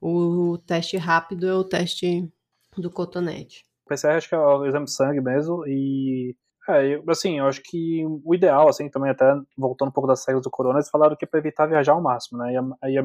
O 0.00 0.58
teste 0.58 0.96
rápido 0.96 1.46
é 1.46 1.54
o 1.54 1.64
teste 1.64 2.28
do 2.76 2.90
cotonete. 2.90 3.64
O 3.84 3.88
PCR 3.88 4.16
acho 4.16 4.28
que 4.28 4.34
é 4.34 4.38
o 4.38 4.64
exame 4.66 4.84
de 4.86 4.92
sangue 4.92 5.20
mesmo 5.20 5.66
e 5.66 6.36
é, 6.68 7.02
assim, 7.08 7.38
eu 7.38 7.46
acho 7.46 7.60
que 7.62 8.04
o 8.24 8.34
ideal, 8.34 8.68
assim, 8.68 8.88
também 8.88 9.10
até 9.10 9.34
voltando 9.56 9.88
um 9.88 9.92
pouco 9.92 10.06
das 10.08 10.24
regras 10.26 10.44
do 10.44 10.50
corona, 10.50 10.78
eles 10.78 10.90
falaram 10.90 11.16
que 11.16 11.24
é 11.24 11.28
para 11.28 11.40
evitar 11.40 11.66
viajar 11.66 11.92
ao 11.92 12.02
máximo, 12.02 12.38
né? 12.38 12.52
E 12.54 12.56
aí 12.82 12.98
a, 12.98 13.02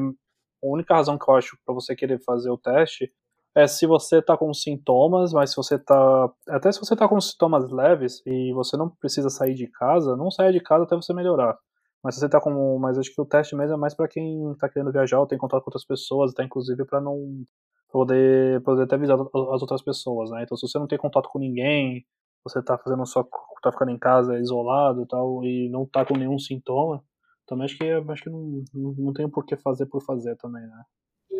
única 0.62 0.94
razão 0.94 1.18
que 1.18 1.28
eu 1.28 1.34
acho 1.36 1.58
para 1.64 1.74
você 1.74 1.94
querer 1.96 2.20
fazer 2.24 2.50
o 2.50 2.58
teste 2.58 3.12
é 3.54 3.66
se 3.66 3.86
você 3.86 4.22
tá 4.22 4.36
com 4.36 4.52
sintomas, 4.54 5.32
mas 5.32 5.50
se 5.50 5.56
você 5.56 5.78
tá. 5.78 6.30
Até 6.48 6.70
se 6.72 6.78
você 6.80 6.94
tá 6.96 7.08
com 7.08 7.20
sintomas 7.20 7.70
leves 7.70 8.22
e 8.26 8.52
você 8.52 8.76
não 8.76 8.88
precisa 8.88 9.30
sair 9.30 9.54
de 9.54 9.66
casa, 9.68 10.16
não 10.16 10.30
saia 10.30 10.52
de 10.52 10.60
casa 10.60 10.84
até 10.84 10.94
você 10.96 11.12
melhorar. 11.12 11.58
Mas 12.02 12.14
se 12.14 12.20
você 12.20 12.28
tá 12.28 12.40
com. 12.40 12.78
Mas 12.78 12.98
acho 12.98 13.12
que 13.12 13.20
o 13.20 13.26
teste 13.26 13.56
mesmo 13.56 13.74
é 13.74 13.78
mais 13.78 13.94
para 13.94 14.08
quem 14.08 14.54
tá 14.60 14.68
querendo 14.68 14.92
viajar 14.92 15.18
ou 15.20 15.26
tem 15.26 15.38
contato 15.38 15.62
com 15.64 15.70
outras 15.70 15.84
pessoas, 15.84 16.32
até 16.32 16.44
inclusive 16.44 16.84
para 16.84 17.00
não. 17.00 17.44
poder, 17.90 18.62
poder 18.62 18.84
até 18.84 18.94
avisar 18.96 19.18
as 19.18 19.62
outras 19.62 19.82
pessoas, 19.82 20.30
né? 20.30 20.42
Então 20.44 20.56
se 20.56 20.68
você 20.68 20.78
não 20.78 20.86
tem 20.86 20.98
contato 20.98 21.28
com 21.28 21.38
ninguém, 21.40 22.04
você 22.48 22.62
tá 22.62 22.78
fazendo 22.78 23.04
só. 23.06 23.24
tá 23.62 23.72
ficando 23.72 23.90
em 23.90 23.98
casa 23.98 24.38
isolado 24.38 25.02
e 25.02 25.06
tal, 25.06 25.44
e 25.44 25.68
não 25.68 25.86
tá 25.86 26.04
com 26.04 26.16
nenhum 26.16 26.38
sintoma, 26.38 27.02
também 27.46 27.64
acho 27.64 27.78
que, 27.78 27.84
acho 27.84 28.22
que 28.22 28.30
não, 28.30 28.64
não, 28.74 28.92
não 28.98 29.12
tem 29.12 29.28
por 29.28 29.44
que 29.44 29.56
fazer 29.56 29.86
por 29.86 30.02
fazer 30.02 30.36
também, 30.36 30.62
né? 30.62 30.82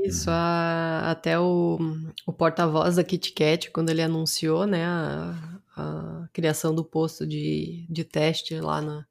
Isso, 0.04 0.30
a, 0.30 1.10
até 1.10 1.38
o, 1.38 1.78
o 2.26 2.32
porta-voz 2.32 2.96
da 2.96 3.04
KitKat, 3.04 3.70
quando 3.70 3.90
ele 3.90 4.02
anunciou 4.02 4.66
né, 4.66 4.84
a, 4.84 5.60
a, 5.76 6.28
criação 6.32 6.74
do 6.74 6.84
posto 6.84 7.26
de, 7.26 7.86
de 7.90 8.04
teste 8.04 8.60
lá 8.60 8.80
na, 8.80 9.04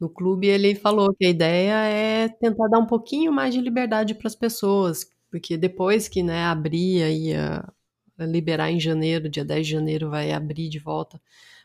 no 0.00 0.08
clube, 0.08 0.46
ele 0.46 0.74
falou 0.74 1.14
que 1.14 1.26
a 1.26 1.30
ideia 1.30 1.74
é 1.88 2.28
tentar 2.28 2.68
dar 2.68 2.78
um 2.78 2.86
pouquinho 2.86 3.32
mais 3.32 3.52
de 3.54 3.60
liberdade 3.60 4.14
para 4.14 4.28
as 4.28 4.34
pessoas, 4.34 5.06
porque 5.30 5.56
depois 5.56 6.08
que 6.08 6.22
né, 6.22 6.44
abrir 6.44 7.02
aí 7.02 7.34
a, 7.34 7.68
liberar 8.18 8.70
em 8.70 8.80
janeiro, 8.80 9.28
dia 9.28 9.44
10 9.44 9.66
de 9.66 9.72
janeiro 9.72 10.10
vai 10.10 10.32
abrir 10.32 10.68
de 10.68 10.78
volta 10.78 11.20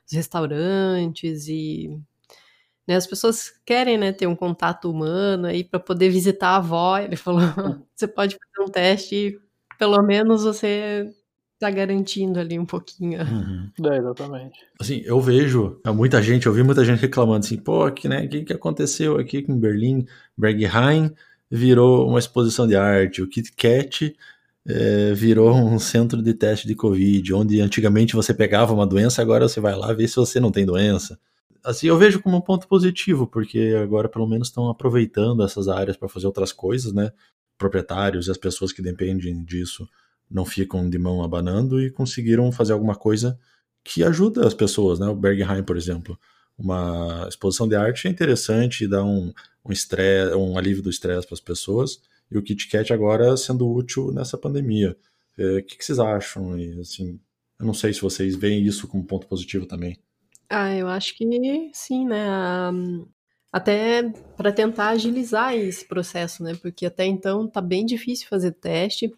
os 0.06 0.14
restaurantes 0.14 1.48
e 1.48 1.90
né, 2.88 2.96
as 2.96 3.06
pessoas 3.06 3.54
querem 3.64 3.98
né, 3.98 4.12
ter 4.12 4.26
um 4.26 4.36
contato 4.36 4.90
humano 4.90 5.46
aí 5.46 5.64
para 5.64 5.80
poder 5.80 6.10
visitar 6.10 6.50
a 6.50 6.56
avó. 6.58 6.98
Ele 6.98 7.16
falou: 7.16 7.42
você 7.96 8.08
pode 8.08 8.36
fazer 8.36 8.68
um 8.68 8.72
teste 8.72 9.16
e 9.16 9.40
pelo 9.78 10.02
menos 10.02 10.44
você 10.44 11.14
tá 11.60 11.70
garantindo 11.70 12.40
ali 12.40 12.58
um 12.58 12.66
pouquinho. 12.66 13.22
Uhum. 13.22 13.70
É, 13.92 13.98
exatamente. 13.98 14.60
Assim, 14.80 15.02
eu 15.06 15.22
vejo 15.22 15.80
muita 15.94 16.22
gente, 16.22 16.48
eu 16.48 16.54
vi 16.54 16.64
muita 16.64 16.84
gente 16.84 17.00
reclamando 17.00 17.46
assim, 17.46 17.58
pô, 17.58 17.84
aqui, 17.84 18.08
né, 18.08 18.26
o 18.26 18.30
que, 18.30 18.44
que 18.44 18.54
aconteceu 18.54 19.18
aqui 19.18 19.46
em 19.48 19.60
Berlim? 19.60 20.06
Berghain 20.38 21.14
virou 21.50 22.08
uma 22.08 22.20
exposição 22.20 22.68
de 22.68 22.76
arte, 22.76 23.22
o 23.22 23.28
Kit 23.28 23.52
Kat 23.54 24.16
é, 24.68 25.14
virou 25.14 25.56
um 25.56 25.80
centro 25.80 26.22
de 26.22 26.34
teste 26.34 26.68
de 26.68 26.76
Covid, 26.76 27.34
onde 27.34 27.62
antigamente 27.62 28.16
você 28.16 28.34
pegava 28.34 28.74
uma 28.74 28.86
doença, 28.86 29.22
agora 29.22 29.48
você 29.48 29.60
vai 29.60 29.76
lá 29.76 29.94
ver 29.94 30.08
se 30.08 30.16
você 30.16 30.40
não 30.40 30.52
tem 30.52 30.66
doença. 30.66 31.20
Assim, 31.64 31.88
eu 31.88 31.98
vejo 31.98 32.22
como 32.22 32.38
um 32.38 32.42
ponto 32.42 32.68
positivo, 32.68 33.28
porque 33.28 33.76
agora 33.82 34.08
pelo 34.08 34.28
menos 34.28 34.48
estão 34.48 34.70
aproveitando 34.70 35.44
essas 35.44 35.68
áreas 35.68 35.98
para 35.98 36.08
fazer 36.08 36.26
outras 36.28 36.52
coisas, 36.52 36.94
né? 36.94 37.12
Proprietários 37.58 38.28
e 38.28 38.32
as 38.32 38.38
pessoas 38.38 38.72
que 38.72 38.82
dependem 38.82 39.44
disso 39.44 39.88
não 40.30 40.46
ficam 40.46 40.90
de 40.90 40.98
mão 40.98 41.24
abanando 41.24 41.82
e 41.82 41.90
conseguiram 41.90 42.52
fazer 42.52 42.74
alguma 42.74 42.96
coisa 42.96 43.38
que 43.84 44.04
ajuda 44.04 44.48
as 44.48 44.54
pessoas, 44.54 45.00
né? 45.00 45.08
O 45.08 45.16
Bergheim, 45.16 45.64
por 45.64 45.76
exemplo. 45.76 46.18
Uma 46.58 47.26
exposição 47.28 47.68
de 47.68 47.76
arte 47.76 48.08
é 48.08 48.12
interessante 48.12 48.86
dá 48.86 49.04
um, 49.04 49.34
um, 49.66 49.74
um 50.38 50.58
alívio 50.58 50.84
do 50.84 50.90
estresse 50.90 51.26
para 51.26 51.34
as 51.34 51.40
pessoas 51.40 52.02
e 52.32 52.38
o 52.38 52.44
Kit 52.44 52.68
Kat 52.70 52.92
agora 52.94 53.36
sendo 53.36 53.70
útil 53.70 54.12
nessa 54.12 54.38
pandemia. 54.38 54.96
É, 55.38 55.58
o 55.58 55.64
que, 55.64 55.78
que, 55.78 55.86
vocês 55.86 56.00
acham? 56.00 56.58
E, 56.58 56.80
assim, 56.80 57.20
eu 57.60 57.66
não 57.66 57.74
sei 57.74 57.94
se 57.94 58.02
vocês 58.02 58.36
veem 58.36 58.64
isso 58.66 58.88
como 58.88 59.06
ponto 59.06 59.28
positivo 59.28 59.66
também. 59.66 59.98
Ah, 60.50 60.76
eu 60.76 60.88
acho 60.88 61.16
que 61.16 61.26
sim, 61.74 62.06
né? 62.08 62.28
Até 63.52 64.04
para 64.36 64.52
tentar 64.52 64.90
agilizar 64.90 65.56
esse 65.56 65.86
processo, 65.88 66.44
né? 66.44 66.56
Porque 66.62 66.86
até 66.86 67.06
então 67.06 67.48
tá 67.48 67.62
bem 67.62 67.86
difícil 67.86 68.28
fazer 68.28 68.52
teste. 68.52 69.12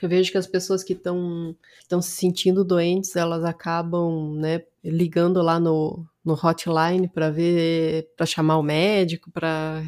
Eu 0.00 0.08
vejo 0.08 0.30
que 0.30 0.38
as 0.38 0.46
pessoas 0.46 0.84
que 0.84 0.92
estão 0.92 1.56
estão 1.80 2.00
se 2.00 2.12
sentindo 2.12 2.64
doentes, 2.64 3.16
elas 3.16 3.44
acabam, 3.44 4.34
né, 4.36 4.62
ligando 4.84 5.42
lá 5.42 5.58
no, 5.58 6.06
no 6.24 6.34
hotline 6.34 7.08
para 7.08 7.30
ver, 7.30 8.08
para 8.16 8.26
chamar 8.26 8.58
o 8.58 8.62
médico, 8.62 9.30
para 9.30 9.82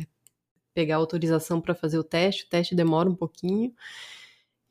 pegar 0.74 0.96
autorização 0.96 1.60
para 1.60 1.74
fazer 1.74 1.98
o 1.98 2.04
teste, 2.04 2.44
o 2.44 2.48
teste 2.48 2.74
demora 2.74 3.08
um 3.08 3.14
pouquinho. 3.14 3.72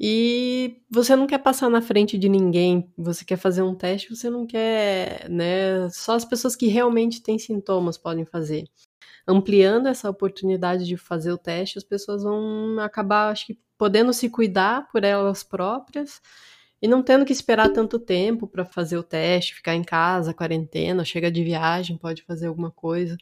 E 0.01 0.81
você 0.89 1.13
não 1.15 1.27
quer 1.27 1.39
passar 1.39 1.69
na 1.69 1.81
frente 1.81 2.17
de 2.17 2.29
ninguém, 2.29 2.89
você 2.97 3.25
quer 3.25 3.37
fazer 3.37 3.61
um 3.63 3.75
teste, 3.75 4.15
você 4.15 4.29
não 4.29 4.47
quer, 4.47 5.29
né? 5.29 5.89
Só 5.89 6.13
as 6.13 6.23
pessoas 6.23 6.55
que 6.55 6.67
realmente 6.67 7.21
têm 7.21 7.37
sintomas 7.37 7.97
podem 7.97 8.25
fazer. 8.25 8.65
Ampliando 9.27 9.87
essa 9.87 10.09
oportunidade 10.09 10.85
de 10.85 10.97
fazer 10.97 11.31
o 11.33 11.37
teste, 11.37 11.77
as 11.77 11.83
pessoas 11.83 12.23
vão 12.23 12.79
acabar, 12.79 13.29
acho 13.31 13.47
que, 13.47 13.59
podendo 13.77 14.13
se 14.13 14.29
cuidar 14.29 14.87
por 14.91 15.03
elas 15.03 15.43
próprias 15.43 16.21
e 16.81 16.87
não 16.87 17.03
tendo 17.03 17.25
que 17.25 17.33
esperar 17.33 17.69
tanto 17.69 17.99
tempo 17.99 18.47
para 18.47 18.65
fazer 18.65 18.97
o 18.97 19.03
teste, 19.03 19.55
ficar 19.55 19.75
em 19.75 19.83
casa, 19.83 20.33
quarentena, 20.33 21.03
chega 21.03 21.29
de 21.31 21.43
viagem, 21.43 21.97
pode 21.97 22.23
fazer 22.23 22.47
alguma 22.47 22.71
coisa 22.71 23.17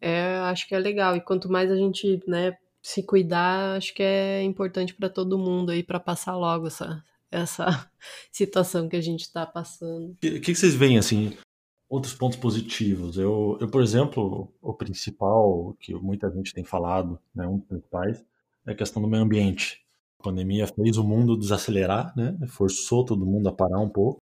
é, 0.00 0.36
acho 0.44 0.68
que 0.68 0.74
é 0.74 0.78
legal. 0.78 1.16
E 1.16 1.20
quanto 1.20 1.50
mais 1.50 1.70
a 1.70 1.76
gente, 1.76 2.20
né, 2.26 2.56
se 2.82 3.02
cuidar, 3.02 3.76
acho 3.76 3.94
que 3.94 4.02
é 4.02 4.42
importante 4.42 4.94
para 4.94 5.08
todo 5.08 5.38
mundo 5.38 5.70
aí 5.70 5.82
para 5.82 6.00
passar 6.00 6.36
logo 6.36 6.66
essa, 6.66 7.02
essa 7.30 7.66
situação 8.30 8.88
que 8.88 8.96
a 8.96 9.00
gente 9.00 9.22
está 9.22 9.46
passando. 9.46 10.10
O 10.10 10.16
que, 10.16 10.40
que, 10.40 10.54
vocês 10.54 10.74
veem 10.74 10.98
assim? 10.98 11.36
Outros 11.88 12.14
pontos 12.14 12.38
positivos. 12.38 13.18
Eu, 13.18 13.58
eu, 13.60 13.68
por 13.68 13.82
exemplo, 13.82 14.52
o 14.60 14.74
principal 14.74 15.76
que 15.78 15.94
muita 15.94 16.30
gente 16.30 16.52
tem 16.52 16.64
falado, 16.64 17.18
né, 17.34 17.46
um 17.46 17.58
dos 17.58 17.66
principais, 17.66 18.24
é 18.66 18.72
a 18.72 18.74
questão 18.74 19.02
do 19.02 19.08
meio 19.08 19.22
ambiente. 19.22 19.82
A 20.18 20.24
pandemia 20.24 20.66
fez 20.66 20.96
o 20.96 21.04
mundo 21.04 21.36
desacelerar, 21.36 22.12
né? 22.16 22.38
Forçou 22.46 23.04
todo 23.04 23.26
mundo 23.26 23.48
a 23.48 23.52
parar 23.52 23.80
um 23.80 23.88
pouco. 23.88 24.21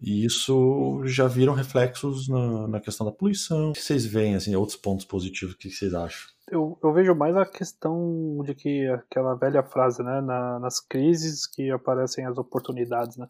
E 0.00 0.24
isso 0.24 1.02
já 1.04 1.26
viram 1.26 1.52
reflexos 1.52 2.26
na, 2.26 2.66
na 2.66 2.80
questão 2.80 3.04
da 3.04 3.12
poluição. 3.12 3.70
O 3.70 3.72
que 3.72 3.82
vocês 3.82 4.06
veem, 4.06 4.34
assim, 4.34 4.56
outros 4.56 4.76
pontos 4.76 5.04
positivos, 5.04 5.54
o 5.54 5.58
que 5.58 5.70
vocês 5.70 5.92
acham? 5.92 6.30
Eu, 6.50 6.78
eu 6.82 6.92
vejo 6.92 7.14
mais 7.14 7.36
a 7.36 7.44
questão 7.44 8.42
de 8.44 8.54
que 8.54 8.88
aquela 8.88 9.34
velha 9.34 9.62
frase, 9.62 10.02
né? 10.02 10.20
Na, 10.22 10.58
nas 10.58 10.80
crises 10.80 11.46
que 11.46 11.70
aparecem 11.70 12.24
as 12.24 12.38
oportunidades, 12.38 13.18
né? 13.18 13.26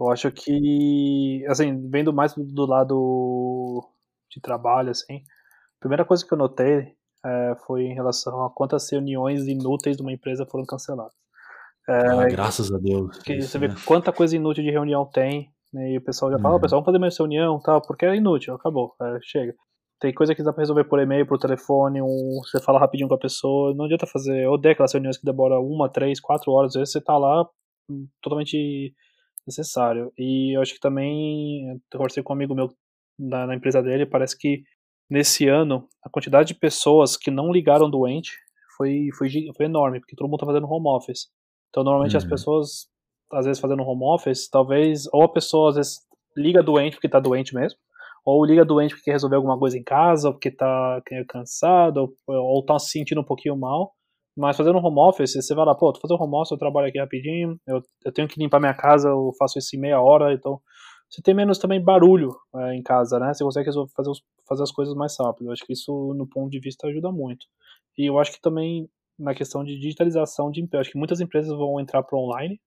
Eu 0.00 0.10
acho 0.10 0.30
que, 0.32 1.44
assim, 1.48 1.88
vendo 1.88 2.12
mais 2.12 2.34
do 2.34 2.66
lado 2.66 3.86
de 4.30 4.40
trabalho, 4.40 4.90
assim, 4.90 5.16
a 5.16 5.80
primeira 5.80 6.04
coisa 6.04 6.26
que 6.26 6.32
eu 6.32 6.38
notei 6.38 6.94
é, 7.24 7.56
foi 7.66 7.82
em 7.82 7.94
relação 7.94 8.44
a 8.44 8.50
quantas 8.50 8.90
reuniões 8.90 9.46
inúteis 9.46 9.96
de 9.96 10.02
uma 10.02 10.12
empresa 10.12 10.46
foram 10.46 10.64
canceladas. 10.64 11.14
É, 11.88 12.08
ah, 12.08 12.26
graças 12.26 12.72
a 12.72 12.78
Deus. 12.78 13.18
Que 13.18 13.34
isso, 13.34 13.48
você 13.48 13.58
né? 13.58 13.68
vê 13.68 13.74
quanta 13.84 14.12
coisa 14.12 14.34
inútil 14.34 14.64
de 14.64 14.70
reunião 14.70 15.04
tem 15.04 15.52
né? 15.76 15.92
E 15.92 15.98
o 15.98 16.00
pessoal 16.00 16.32
já 16.32 16.38
fala, 16.38 16.54
uhum. 16.54 16.60
pessoal, 16.60 16.80
vamos 16.80 16.86
fazer 16.86 16.98
mais 16.98 17.18
reunião 17.18 17.60
tal, 17.60 17.82
porque 17.82 18.06
é 18.06 18.16
inútil, 18.16 18.54
acabou, 18.54 18.94
é, 19.00 19.18
chega. 19.22 19.54
Tem 20.00 20.12
coisa 20.12 20.34
que 20.34 20.42
dá 20.42 20.52
pra 20.52 20.62
resolver 20.62 20.84
por 20.84 20.98
e-mail, 20.98 21.26
por 21.26 21.38
telefone, 21.38 22.00
um, 22.02 22.40
você 22.42 22.60
fala 22.62 22.80
rapidinho 22.80 23.08
com 23.08 23.14
a 23.14 23.18
pessoa, 23.18 23.74
não 23.74 23.84
adianta 23.84 24.06
fazer. 24.06 24.44
Eu 24.44 24.52
odeio 24.52 24.72
aquelas 24.72 24.92
reuniões 24.92 25.18
que 25.18 25.24
demoram 25.24 25.62
uma, 25.62 25.90
três, 25.90 26.18
quatro 26.20 26.50
horas, 26.52 26.70
às 26.70 26.80
vezes 26.80 26.92
você 26.92 27.00
tá 27.00 27.16
lá 27.16 27.46
hum, 27.90 28.06
totalmente 28.22 28.94
necessário. 29.46 30.12
E 30.18 30.56
eu 30.56 30.62
acho 30.62 30.74
que 30.74 30.80
também, 30.80 31.70
eu 31.70 31.98
conversei 31.98 32.22
com 32.22 32.32
um 32.32 32.36
amigo 32.36 32.54
meu 32.54 32.68
na, 33.18 33.46
na 33.46 33.54
empresa 33.54 33.82
dele, 33.82 34.06
parece 34.06 34.36
que 34.36 34.62
nesse 35.10 35.46
ano 35.46 35.86
a 36.02 36.10
quantidade 36.10 36.48
de 36.48 36.58
pessoas 36.58 37.16
que 37.16 37.30
não 37.30 37.52
ligaram 37.52 37.88
doente 37.88 38.32
foi, 38.76 39.08
foi, 39.16 39.30
foi 39.56 39.66
enorme, 39.66 40.00
porque 40.00 40.16
todo 40.16 40.28
mundo 40.28 40.40
tá 40.40 40.46
fazendo 40.46 40.66
home 40.68 40.88
office. 40.88 41.28
Então, 41.70 41.84
normalmente 41.84 42.12
uhum. 42.12 42.18
as 42.18 42.24
pessoas 42.24 42.88
às 43.32 43.46
vezes 43.46 43.60
fazendo 43.60 43.82
home 43.82 44.04
office, 44.04 44.48
talvez 44.48 45.04
ou 45.12 45.22
a 45.22 45.28
pessoa 45.28 45.70
às 45.70 45.76
vezes 45.76 45.98
liga 46.36 46.62
doente 46.62 46.94
porque 46.96 47.08
tá 47.08 47.18
doente 47.20 47.54
mesmo, 47.54 47.78
ou 48.24 48.44
liga 48.44 48.64
doente 48.64 48.90
porque 48.90 49.04
quer 49.04 49.12
resolver 49.12 49.36
alguma 49.36 49.58
coisa 49.58 49.78
em 49.78 49.82
casa, 49.82 50.28
ou 50.28 50.34
porque 50.34 50.50
tá 50.50 51.00
cansado, 51.28 52.14
ou, 52.26 52.34
ou 52.34 52.64
tá 52.64 52.78
se 52.78 52.90
sentindo 52.90 53.20
um 53.20 53.24
pouquinho 53.24 53.56
mal. 53.56 53.92
Mas 54.36 54.56
fazendo 54.56 54.78
home 54.78 55.00
office, 55.00 55.34
você 55.34 55.54
vai 55.54 55.64
lá, 55.64 55.74
pô, 55.74 55.92
tô 55.92 56.00
fazendo 56.00 56.22
home 56.22 56.34
office, 56.36 56.50
eu 56.50 56.58
trabalho 56.58 56.88
aqui 56.88 56.98
rapidinho, 56.98 57.58
eu, 57.66 57.80
eu 58.04 58.12
tenho 58.12 58.28
que 58.28 58.38
limpar 58.38 58.60
minha 58.60 58.74
casa, 58.74 59.08
eu 59.08 59.32
faço 59.38 59.58
isso 59.58 59.74
em 59.74 59.80
meia 59.80 60.00
hora, 60.00 60.34
então 60.34 60.60
você 61.08 61.22
tem 61.22 61.34
menos 61.34 61.58
também 61.58 61.82
barulho 61.82 62.36
é, 62.56 62.74
em 62.74 62.82
casa, 62.82 63.18
né? 63.18 63.32
Você 63.32 63.44
consegue 63.44 63.70
fazer, 63.94 64.10
os, 64.10 64.22
fazer 64.46 64.62
as 64.62 64.72
coisas 64.72 64.94
mais 64.94 65.16
rápido. 65.18 65.46
Eu 65.46 65.52
acho 65.52 65.64
que 65.64 65.72
isso, 65.72 66.12
no 66.14 66.26
ponto 66.28 66.50
de 66.50 66.58
vista, 66.58 66.86
ajuda 66.86 67.10
muito. 67.12 67.46
E 67.96 68.10
eu 68.10 68.18
acho 68.18 68.32
que 68.32 68.40
também 68.40 68.88
na 69.18 69.34
questão 69.34 69.64
de 69.64 69.78
digitalização 69.78 70.50
de 70.50 70.60
emprego, 70.60 70.80
acho 70.80 70.90
que 70.90 70.98
muitas 70.98 71.20
empresas 71.20 71.56
vão 71.56 71.80
entrar 71.80 72.02
para 72.02 72.18
online, 72.18 72.60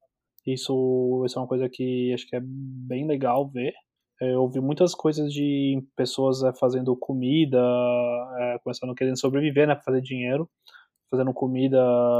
isso, 0.45 1.23
isso 1.25 1.37
é 1.37 1.41
uma 1.41 1.47
coisa 1.47 1.69
que 1.69 2.13
acho 2.13 2.27
que 2.27 2.35
é 2.35 2.41
bem 2.41 3.07
legal 3.07 3.49
ver. 3.49 3.73
É, 4.21 4.33
eu 4.33 4.47
vi 4.49 4.59
muitas 4.59 4.93
coisas 4.93 5.31
de 5.33 5.81
pessoas 5.95 6.43
é, 6.43 6.53
fazendo 6.53 6.95
comida, 6.95 7.59
é, 8.39 8.59
começando 8.63 8.93
querendo 8.95 9.19
sobreviver, 9.19 9.67
né, 9.67 9.79
fazer 9.83 10.01
dinheiro, 10.01 10.49
fazendo 11.09 11.33
comida 11.33 11.77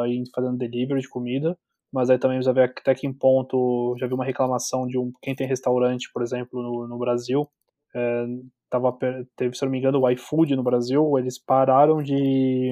e 0.07 0.23
fazendo 0.33 0.57
delivery 0.57 1.01
de 1.01 1.09
comida. 1.09 1.57
Mas 1.91 2.09
aí 2.09 2.19
também 2.19 2.41
já 2.41 2.51
vi 2.53 2.61
até 2.61 2.93
que 2.95 3.07
em 3.07 3.13
ponto, 3.13 3.95
já 3.99 4.07
vi 4.07 4.13
uma 4.13 4.25
reclamação 4.25 4.87
de 4.87 4.97
um, 4.97 5.11
quem 5.21 5.35
tem 5.35 5.47
restaurante, 5.47 6.09
por 6.13 6.21
exemplo, 6.21 6.61
no, 6.61 6.87
no 6.87 6.97
Brasil, 6.99 7.49
é, 7.95 8.25
tava, 8.69 8.95
teve, 9.35 9.55
se 9.55 9.65
não 9.65 9.71
me 9.71 9.79
engano, 9.79 9.99
o 9.99 10.09
iFood 10.11 10.55
no 10.55 10.63
Brasil, 10.63 11.17
eles 11.17 11.39
pararam 11.39 12.01
de, 12.03 12.69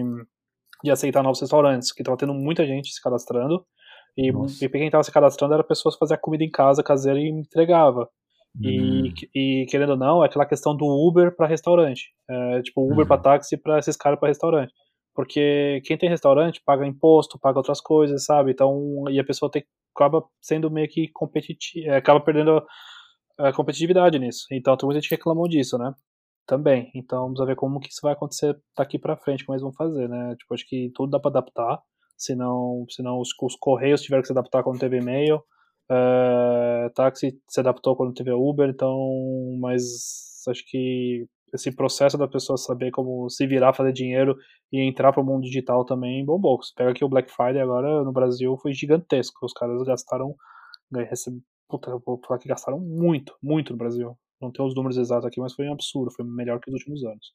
de 0.84 0.92
aceitar 0.92 1.24
novos 1.24 1.42
restaurantes, 1.42 1.92
que 1.92 2.02
estava 2.02 2.18
tendo 2.18 2.34
muita 2.34 2.66
gente 2.66 2.92
se 2.94 3.02
cadastrando, 3.02 3.66
e, 4.18 4.30
e 4.30 4.70
quem 4.70 4.86
estava 4.86 5.04
se 5.04 5.12
cadastrando 5.12 5.54
era 5.54 5.64
pessoas 5.64 5.96
que 5.96 6.00
faziam 6.00 6.18
comida 6.20 6.44
em 6.44 6.50
casa, 6.50 6.82
caseira 6.82 7.20
e 7.20 7.30
entregava. 7.30 8.10
E, 8.60 8.82
hum. 8.82 9.14
e, 9.36 9.66
querendo 9.70 9.92
ou 9.92 9.98
não, 9.98 10.24
é 10.24 10.26
aquela 10.26 10.46
questão 10.46 10.76
do 10.76 10.86
Uber 10.86 11.36
para 11.36 11.46
restaurante. 11.46 12.12
É, 12.28 12.62
tipo, 12.64 12.82
Uber 12.82 13.00
uhum. 13.00 13.08
para 13.08 13.22
táxi 13.22 13.56
para 13.56 13.78
esses 13.78 13.96
caras 13.96 14.20
para 14.20 14.30
restaurante. 14.30 14.74
Porque 15.14 15.82
quem 15.86 15.98
tem 15.98 16.10
restaurante 16.10 16.62
paga 16.66 16.86
imposto, 16.86 17.40
paga 17.40 17.60
outras 17.60 17.80
coisas, 17.80 18.26
sabe? 18.26 18.52
Então, 18.52 19.06
e 19.10 19.20
a 19.20 19.24
pessoa 19.24 19.52
tem, 19.52 19.64
acaba 19.96 20.24
sendo 20.42 20.72
meio 20.72 20.88
que 20.88 21.08
competitiva, 21.10 21.88
é, 21.88 21.98
acaba 21.98 22.20
perdendo 22.20 22.64
a 23.38 23.54
competitividade 23.54 24.18
nisso. 24.18 24.46
Então, 24.52 24.76
tem 24.76 24.88
muita 24.88 25.02
gente 25.02 25.12
reclamou 25.12 25.48
disso, 25.48 25.78
né? 25.78 25.94
Também. 26.48 26.90
Então, 26.96 27.24
vamos 27.24 27.46
ver 27.46 27.56
como 27.56 27.80
que 27.80 27.90
isso 27.90 28.00
vai 28.02 28.14
acontecer 28.14 28.58
daqui 28.76 28.98
para 28.98 29.18
frente, 29.18 29.46
como 29.46 29.54
eles 29.54 29.62
vão 29.62 29.74
fazer, 29.74 30.10
né? 30.10 30.36
Tipo, 30.38 30.54
acho 30.56 30.68
que 30.68 30.92
tudo 30.96 31.12
dá 31.12 31.20
para 31.20 31.32
adaptar 31.32 31.80
senão, 32.18 32.86
senão 32.90 33.20
os, 33.20 33.30
os 33.42 33.56
Correios 33.56 34.02
tiveram 34.02 34.22
que 34.22 34.28
se 34.28 34.34
adaptar 34.34 34.64
quando 34.64 34.80
teve 34.80 34.98
e-mail, 34.98 35.38
uh, 35.92 36.90
táxi 36.96 37.40
se 37.48 37.60
adaptou 37.60 37.96
quando 37.96 38.14
teve 38.14 38.32
Uber, 38.32 38.70
então, 38.70 38.98
mas 39.60 40.44
acho 40.50 40.64
que 40.66 41.26
esse 41.54 41.72
processo 41.72 42.18
da 42.18 42.28
pessoa 42.28 42.58
saber 42.58 42.92
como 42.92 43.30
se 43.30 43.46
virar, 43.48 43.74
fazer 43.74 43.94
dinheiro 43.94 44.36
e 44.72 44.82
entrar 44.82 45.14
para 45.14 45.22
o 45.22 45.26
mundo 45.26 45.44
digital 45.44 45.86
também 45.86 46.26
bombou. 46.26 46.62
Você 46.62 46.74
pega 46.76 46.92
aqui 46.92 47.06
o 47.06 47.10
Black 47.10 47.32
Friday 47.32 47.62
agora 47.62 48.04
no 48.04 48.12
Brasil 48.12 48.58
foi 48.58 48.74
gigantesco, 48.74 49.46
os 49.46 49.54
caras 49.54 49.82
gastaram, 49.84 50.36
recebe, 50.94 51.42
puta, 51.70 51.92
vou 52.06 52.20
falar 52.26 52.40
que 52.40 52.50
gastaram 52.50 52.80
muito, 52.80 53.36
muito 53.42 53.72
no 53.72 53.78
Brasil. 53.78 54.18
Não 54.42 54.52
tenho 54.52 54.68
os 54.68 54.76
números 54.76 54.98
exatos 54.98 55.26
aqui, 55.26 55.40
mas 55.40 55.54
foi 55.54 55.68
um 55.68 55.74
absurdo, 55.74 56.12
foi 56.12 56.26
melhor 56.26 56.60
que 56.60 56.70
nos 56.70 56.82
últimos 56.82 57.04
anos. 57.04 57.34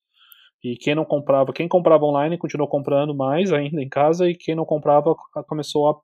E 0.62 0.76
quem 0.76 0.94
não 0.94 1.04
comprava, 1.04 1.52
quem 1.52 1.66
comprava 1.66 2.04
online 2.04 2.38
continuou 2.38 2.68
comprando 2.68 3.14
mais 3.14 3.52
ainda 3.52 3.82
em 3.82 3.88
casa 3.88 4.28
e 4.28 4.34
quem 4.34 4.54
não 4.54 4.64
comprava 4.64 5.14
começou 5.48 5.90
a 5.90 6.00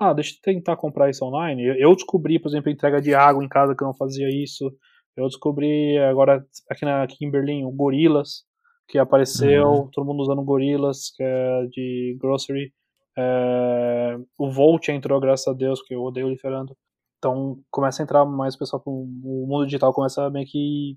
ah, 0.00 0.12
deixa 0.12 0.34
eu 0.34 0.40
tentar 0.42 0.76
comprar 0.76 1.10
isso 1.10 1.24
online. 1.24 1.62
Eu, 1.78 1.94
descobri, 1.94 2.38
por 2.38 2.48
exemplo, 2.48 2.70
entrega 2.70 3.00
de 3.00 3.14
água 3.14 3.44
em 3.44 3.48
casa 3.48 3.74
que 3.74 3.82
eu 3.82 3.86
não 3.86 3.94
fazia 3.94 4.28
isso. 4.28 4.74
Eu 5.16 5.26
descobri 5.26 5.98
agora 5.98 6.44
aqui, 6.68 6.84
na, 6.84 7.02
aqui 7.02 7.24
em 7.24 7.30
Berlim 7.30 7.64
o 7.64 7.70
Gorilas, 7.70 8.44
que 8.88 8.98
apareceu, 8.98 9.68
uhum. 9.68 9.88
todo 9.92 10.06
mundo 10.06 10.22
usando 10.22 10.42
Gorilas, 10.42 11.10
que 11.14 11.22
é 11.22 11.66
de 11.70 12.16
grocery. 12.20 12.72
É, 13.16 14.16
o 14.38 14.50
Volt 14.50 14.88
entrou, 14.88 15.20
graças 15.20 15.46
a 15.46 15.52
Deus, 15.52 15.82
que 15.82 15.94
eu 15.94 16.02
odeio 16.02 16.28
liberando. 16.28 16.76
Então 17.18 17.58
começa 17.70 18.02
a 18.02 18.04
entrar 18.04 18.24
mais 18.24 18.56
pessoal 18.56 18.82
o 18.84 19.46
mundo 19.46 19.66
digital 19.66 19.92
começa 19.92 20.24
a 20.24 20.30
meio 20.30 20.46
que 20.46 20.96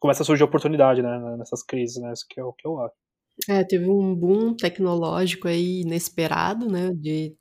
começa 0.00 0.22
a 0.22 0.26
surgir 0.26 0.44
oportunidade, 0.44 1.02
né, 1.02 1.36
nessas 1.36 1.62
crises, 1.62 2.00
né, 2.02 2.12
isso 2.12 2.26
que 2.28 2.40
é 2.40 2.44
o 2.44 2.52
que 2.52 2.66
eu 2.66 2.80
acho. 2.80 2.94
É, 3.48 3.64
teve 3.64 3.88
um 3.88 4.14
boom 4.14 4.54
tecnológico 4.54 5.48
aí 5.48 5.80
inesperado, 5.82 6.68
né, 6.68 6.90
de 6.94 7.34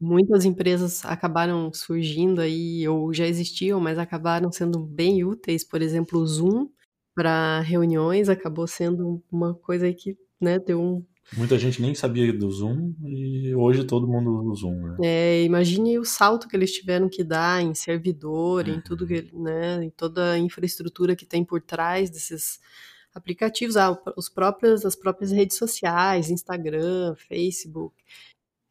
muitas 0.00 0.44
empresas 0.44 1.04
acabaram 1.04 1.72
surgindo 1.72 2.40
aí, 2.40 2.86
ou 2.88 3.12
já 3.14 3.26
existiam, 3.26 3.80
mas 3.80 3.98
acabaram 3.98 4.50
sendo 4.52 4.80
bem 4.80 5.24
úteis, 5.24 5.64
por 5.64 5.80
exemplo, 5.82 6.18
o 6.20 6.26
Zoom 6.26 6.68
para 7.14 7.60
reuniões 7.60 8.28
acabou 8.28 8.66
sendo 8.66 9.22
uma 9.30 9.54
coisa 9.54 9.92
que, 9.92 10.16
né, 10.40 10.58
deu 10.58 10.80
um 10.82 11.06
Muita 11.36 11.58
gente 11.58 11.80
nem 11.80 11.94
sabia 11.94 12.32
do 12.32 12.50
Zoom 12.50 12.94
e 13.04 13.54
hoje 13.54 13.84
todo 13.84 14.06
mundo 14.06 14.30
usa 14.30 14.48
o 14.50 14.54
Zoom, 14.54 14.86
né? 14.88 14.96
É, 15.02 15.42
imagine 15.44 15.98
o 15.98 16.04
salto 16.04 16.46
que 16.46 16.54
eles 16.54 16.72
tiveram 16.72 17.08
que 17.08 17.24
dar 17.24 17.62
em 17.62 17.74
servidor, 17.74 18.68
uhum. 18.68 18.74
em 18.74 18.80
tudo 18.80 19.06
que, 19.06 19.30
né, 19.32 19.82
em 19.82 19.90
toda 19.90 20.32
a 20.32 20.38
infraestrutura 20.38 21.16
que 21.16 21.24
tem 21.24 21.44
por 21.44 21.62
trás 21.62 22.10
desses 22.10 22.60
aplicativos, 23.14 23.76
ah, 23.76 23.98
os 24.16 24.28
próprios, 24.28 24.84
as 24.84 24.94
próprias 24.94 25.32
redes 25.32 25.56
sociais, 25.56 26.30
Instagram, 26.30 27.14
Facebook, 27.16 27.94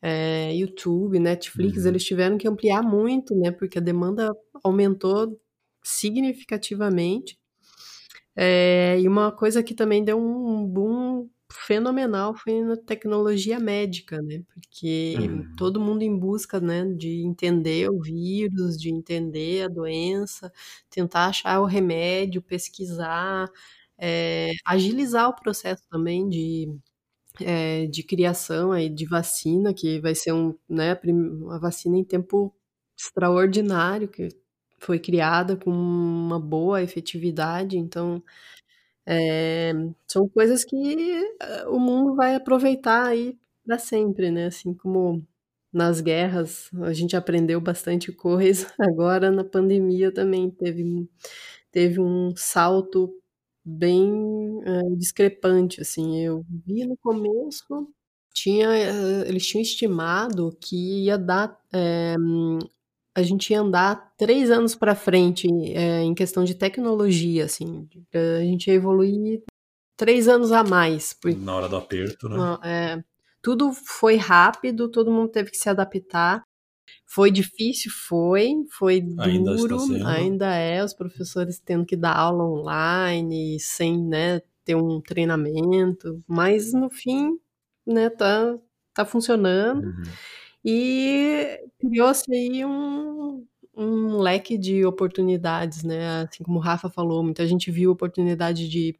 é, 0.01 0.53
YouTube, 0.55 1.19
Netflix, 1.19 1.83
uhum. 1.83 1.89
eles 1.89 2.03
tiveram 2.03 2.37
que 2.37 2.47
ampliar 2.47 2.83
muito, 2.83 3.35
né, 3.35 3.51
porque 3.51 3.79
a 3.79 3.81
demanda 3.81 4.31
aumentou 4.63 5.39
significativamente. 5.83 7.39
É, 8.35 8.99
e 8.99 9.07
uma 9.07 9.31
coisa 9.31 9.61
que 9.61 9.73
também 9.73 10.03
deu 10.03 10.17
um 10.17 10.65
boom 10.65 11.27
fenomenal 11.51 12.35
foi 12.35 12.61
na 12.63 12.75
tecnologia 12.77 13.59
médica, 13.59 14.21
né? 14.21 14.43
Porque 14.53 15.15
uhum. 15.19 15.55
todo 15.57 15.79
mundo 15.79 16.03
em 16.03 16.17
busca, 16.17 16.59
né, 16.59 16.85
de 16.85 17.23
entender 17.25 17.89
o 17.89 17.99
vírus, 18.01 18.77
de 18.77 18.89
entender 18.89 19.63
a 19.65 19.67
doença, 19.67 20.51
tentar 20.89 21.27
achar 21.27 21.59
o 21.61 21.65
remédio, 21.65 22.41
pesquisar, 22.41 23.49
é, 23.97 24.51
agilizar 24.65 25.29
o 25.29 25.35
processo 25.35 25.83
também 25.89 26.27
de, 26.29 26.73
é, 27.41 27.87
de 27.87 28.03
criação 28.03 28.71
aí 28.71 28.89
de 28.89 29.05
vacina, 29.05 29.73
que 29.73 29.99
vai 29.99 30.15
ser 30.15 30.33
um, 30.33 30.55
né, 30.69 30.99
uma 31.05 31.59
vacina 31.59 31.97
em 31.97 32.03
tempo 32.03 32.53
extraordinário, 32.97 34.07
que 34.07 34.29
foi 34.79 34.99
criada 34.99 35.55
com 35.55 35.71
uma 35.71 36.39
boa 36.39 36.81
efetividade, 36.81 37.77
então 37.77 38.23
é, 39.07 39.73
são 40.07 40.27
coisas 40.29 40.63
que 40.65 40.75
eh, 41.41 41.67
o 41.67 41.79
mundo 41.79 42.15
vai 42.15 42.35
aproveitar 42.35 43.07
aí 43.07 43.37
para 43.65 43.77
sempre, 43.79 44.31
né? 44.31 44.47
Assim 44.47 44.73
como 44.73 45.25
nas 45.73 46.01
guerras 46.01 46.69
a 46.83 46.93
gente 46.93 47.15
aprendeu 47.15 47.61
bastante 47.61 48.11
coisa, 48.13 48.67
agora 48.79 49.31
na 49.31 49.43
pandemia 49.43 50.13
também 50.13 50.49
teve, 50.51 51.09
teve 51.71 51.99
um 52.01 52.33
salto 52.35 53.13
bem 53.65 54.61
é, 54.65 54.81
discrepante, 54.97 55.81
assim. 55.81 56.19
Eu 56.23 56.45
vi 56.65 56.85
no 56.85 56.97
começo 56.97 57.87
tinha, 58.33 58.67
eh, 58.69 59.27
eles 59.29 59.45
tinham 59.47 59.61
estimado 59.61 60.55
que 60.61 61.05
ia 61.05 61.17
dar, 61.17 61.57
é, 61.73 62.15
a 63.15 63.21
gente 63.21 63.51
ia 63.51 63.61
andar 63.61 64.13
três 64.17 64.49
anos 64.49 64.75
para 64.75 64.95
frente 64.95 65.47
é, 65.73 66.01
em 66.01 66.13
questão 66.13 66.43
de 66.43 66.55
tecnologia, 66.55 67.45
assim, 67.45 67.87
a 68.13 68.43
gente 68.43 68.67
ia 68.67 68.73
evoluir 68.73 69.43
três 69.97 70.27
anos 70.27 70.51
a 70.51 70.63
mais. 70.63 71.15
Na 71.37 71.55
hora 71.55 71.69
do 71.69 71.75
aperto, 71.75 72.29
né? 72.29 72.57
É, 72.63 73.03
tudo 73.41 73.71
foi 73.73 74.15
rápido, 74.15 74.89
todo 74.89 75.11
mundo 75.11 75.29
teve 75.29 75.51
que 75.51 75.57
se 75.57 75.69
adaptar. 75.69 76.43
Foi 77.05 77.29
difícil, 77.29 77.91
foi, 77.91 78.53
foi 78.71 79.03
Ainda 79.19 79.51
está 79.51 79.67
duro, 79.67 79.79
sendo. 79.79 80.07
ainda 80.07 80.55
é, 80.55 80.83
os 80.83 80.93
professores 80.93 81.59
tendo 81.59 81.85
que 81.85 81.95
dar 81.95 82.15
aula 82.15 82.43
online, 82.43 83.59
sem, 83.59 84.01
né, 84.01 84.41
ter 84.63 84.75
um 84.75 85.01
treinamento, 85.01 86.23
mas 86.27 86.73
no 86.73 86.89
fim, 86.89 87.37
né, 87.85 88.09
tá, 88.09 88.57
tá 88.93 89.05
funcionando. 89.05 89.83
Uhum. 89.83 90.03
E 90.63 91.59
criou-se 91.79 92.31
aí 92.33 92.63
um, 92.65 93.45
um 93.75 94.17
leque 94.17 94.57
de 94.57 94.85
oportunidades, 94.85 95.83
né? 95.83 96.21
Assim 96.23 96.43
como 96.43 96.59
o 96.59 96.61
Rafa 96.61 96.89
falou, 96.89 97.23
muita 97.23 97.45
gente 97.47 97.71
viu 97.71 97.91
oportunidade 97.91 98.69
de, 98.69 98.95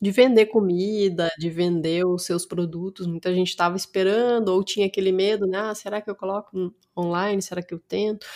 de 0.00 0.10
vender 0.10 0.46
comida, 0.46 1.30
de 1.38 1.50
vender 1.50 2.06
os 2.06 2.24
seus 2.24 2.46
produtos. 2.46 3.06
Muita 3.06 3.34
gente 3.34 3.48
estava 3.48 3.76
esperando 3.76 4.48
ou 4.50 4.62
tinha 4.64 4.86
aquele 4.86 5.12
medo, 5.12 5.46
né? 5.46 5.58
Ah, 5.58 5.74
será 5.74 6.00
que 6.00 6.10
eu 6.10 6.16
coloco 6.16 6.72
online? 6.96 7.42
Será 7.42 7.62
que 7.62 7.74
eu 7.74 7.80
tento? 7.80 8.26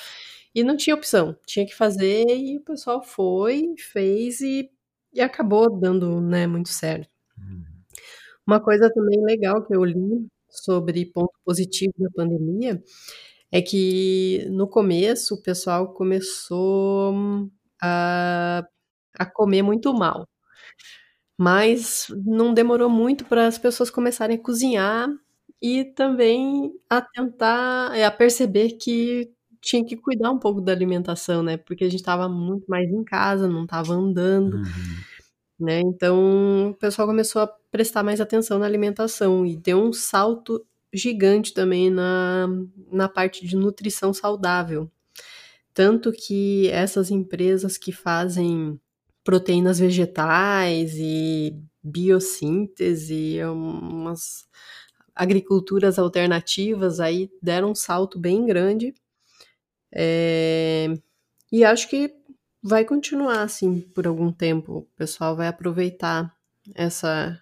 E 0.54 0.64
não 0.64 0.76
tinha 0.76 0.96
opção, 0.96 1.36
tinha 1.46 1.64
que 1.64 1.74
fazer 1.74 2.24
e 2.26 2.58
o 2.58 2.60
pessoal 2.62 3.02
foi, 3.02 3.74
fez 3.78 4.40
e, 4.40 4.68
e 5.12 5.20
acabou 5.20 5.70
dando 5.78 6.20
né, 6.20 6.46
muito 6.46 6.70
certo. 6.70 7.08
Uhum. 7.38 7.64
Uma 8.46 8.60
coisa 8.60 8.92
também 8.92 9.22
legal 9.24 9.62
que 9.64 9.74
eu 9.74 9.84
li 9.84 10.26
sobre 10.50 11.06
ponto 11.06 11.32
positivo 11.44 11.92
da 11.98 12.10
pandemia 12.10 12.82
é 13.52 13.62
que 13.62 14.46
no 14.50 14.68
começo 14.68 15.34
o 15.34 15.42
pessoal 15.42 15.92
começou 15.94 17.14
a, 17.82 18.64
a 19.18 19.26
comer 19.26 19.62
muito 19.62 19.92
mal. 19.94 20.28
Mas 21.38 22.06
não 22.24 22.52
demorou 22.52 22.90
muito 22.90 23.24
para 23.24 23.46
as 23.46 23.58
pessoas 23.58 23.90
começarem 23.90 24.36
a 24.36 24.42
cozinhar 24.42 25.08
e 25.60 25.84
também 25.84 26.72
a 26.88 27.00
tentar, 27.00 27.92
a 27.94 28.10
perceber 28.10 28.72
que 28.72 29.30
tinha 29.60 29.84
que 29.84 29.96
cuidar 29.96 30.30
um 30.30 30.38
pouco 30.38 30.60
da 30.60 30.72
alimentação, 30.72 31.42
né? 31.42 31.56
Porque 31.56 31.84
a 31.84 31.88
gente 31.88 32.00
estava 32.00 32.28
muito 32.28 32.64
mais 32.68 32.90
em 32.90 33.04
casa, 33.04 33.48
não 33.48 33.64
estava 33.64 33.92
andando. 33.94 34.54
Uhum. 34.56 34.64
Né? 35.61 35.81
Então, 35.81 36.70
o 36.70 36.75
pessoal 36.75 37.07
começou 37.07 37.42
a 37.42 37.46
prestar 37.46 38.03
mais 38.03 38.20
atenção 38.20 38.59
na 38.59 38.66
alimentação 38.66 39.44
e 39.44 39.57
deu 39.57 39.79
um 39.79 39.92
salto 39.92 40.64
gigante 40.92 41.53
também 41.53 41.90
na, 41.90 42.49
na 42.90 43.09
parte 43.09 43.46
de 43.46 43.57
nutrição 43.57 44.12
saudável. 44.14 44.90
Tanto 45.75 46.12
que 46.12 46.68
essas 46.70 47.11
empresas 47.11 47.79
que 47.79 47.92
fazem 47.92 48.81
proteínas 49.25 49.79
vegetais 49.79 50.94
e 50.96 51.55
biossíntese, 51.83 53.38
umas 53.44 54.46
agriculturas 55.14 55.99
alternativas 55.99 57.01
aí 57.01 57.31
deram 57.42 57.73
um 57.73 57.75
salto 57.75 58.18
bem 58.18 58.46
grande. 58.46 58.94
É, 59.94 60.88
e 61.53 61.64
acho 61.64 61.88
que 61.88 62.14
vai 62.62 62.85
continuar 62.85 63.42
assim 63.42 63.81
por 63.81 64.07
algum 64.07 64.33
tempo. 64.33 64.79
O 64.79 64.96
pessoal 64.96 65.37
vai 65.37 65.49
aproveitar 65.49 66.35
essa, 66.75 67.37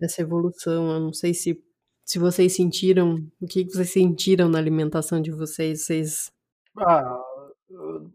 essa 0.00 0.22
evolução. 0.22 0.92
Eu 0.92 1.00
não 1.00 1.12
sei 1.12 1.34
se, 1.34 1.62
se 2.04 2.18
vocês 2.18 2.54
sentiram, 2.54 3.16
o 3.40 3.46
que 3.46 3.64
vocês 3.64 3.92
sentiram 3.92 4.48
na 4.48 4.58
alimentação 4.58 5.20
de 5.20 5.30
vocês. 5.30 5.86
Vocês. 5.86 6.32
Ah, 6.78 7.18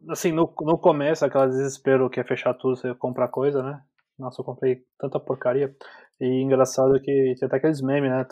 assim, 0.10 0.32
no, 0.32 0.54
no 0.62 0.78
começo, 0.78 1.26
aquela 1.26 1.48
desespero 1.48 2.10
que 2.10 2.20
é 2.20 2.24
fechar 2.24 2.54
tudo, 2.54 2.76
você 2.76 2.94
comprar 2.96 3.28
coisa, 3.28 3.62
né? 3.64 3.82
Nossa, 4.18 4.42
eu 4.42 4.46
comprei 4.46 4.82
tanta 5.00 5.20
porcaria. 5.20 5.76
E 6.20 6.42
engraçado 6.42 7.00
que 7.00 7.36
tinha 7.36 7.46
até 7.46 7.58
aqueles 7.58 7.80
memes, 7.80 8.10
né? 8.10 8.26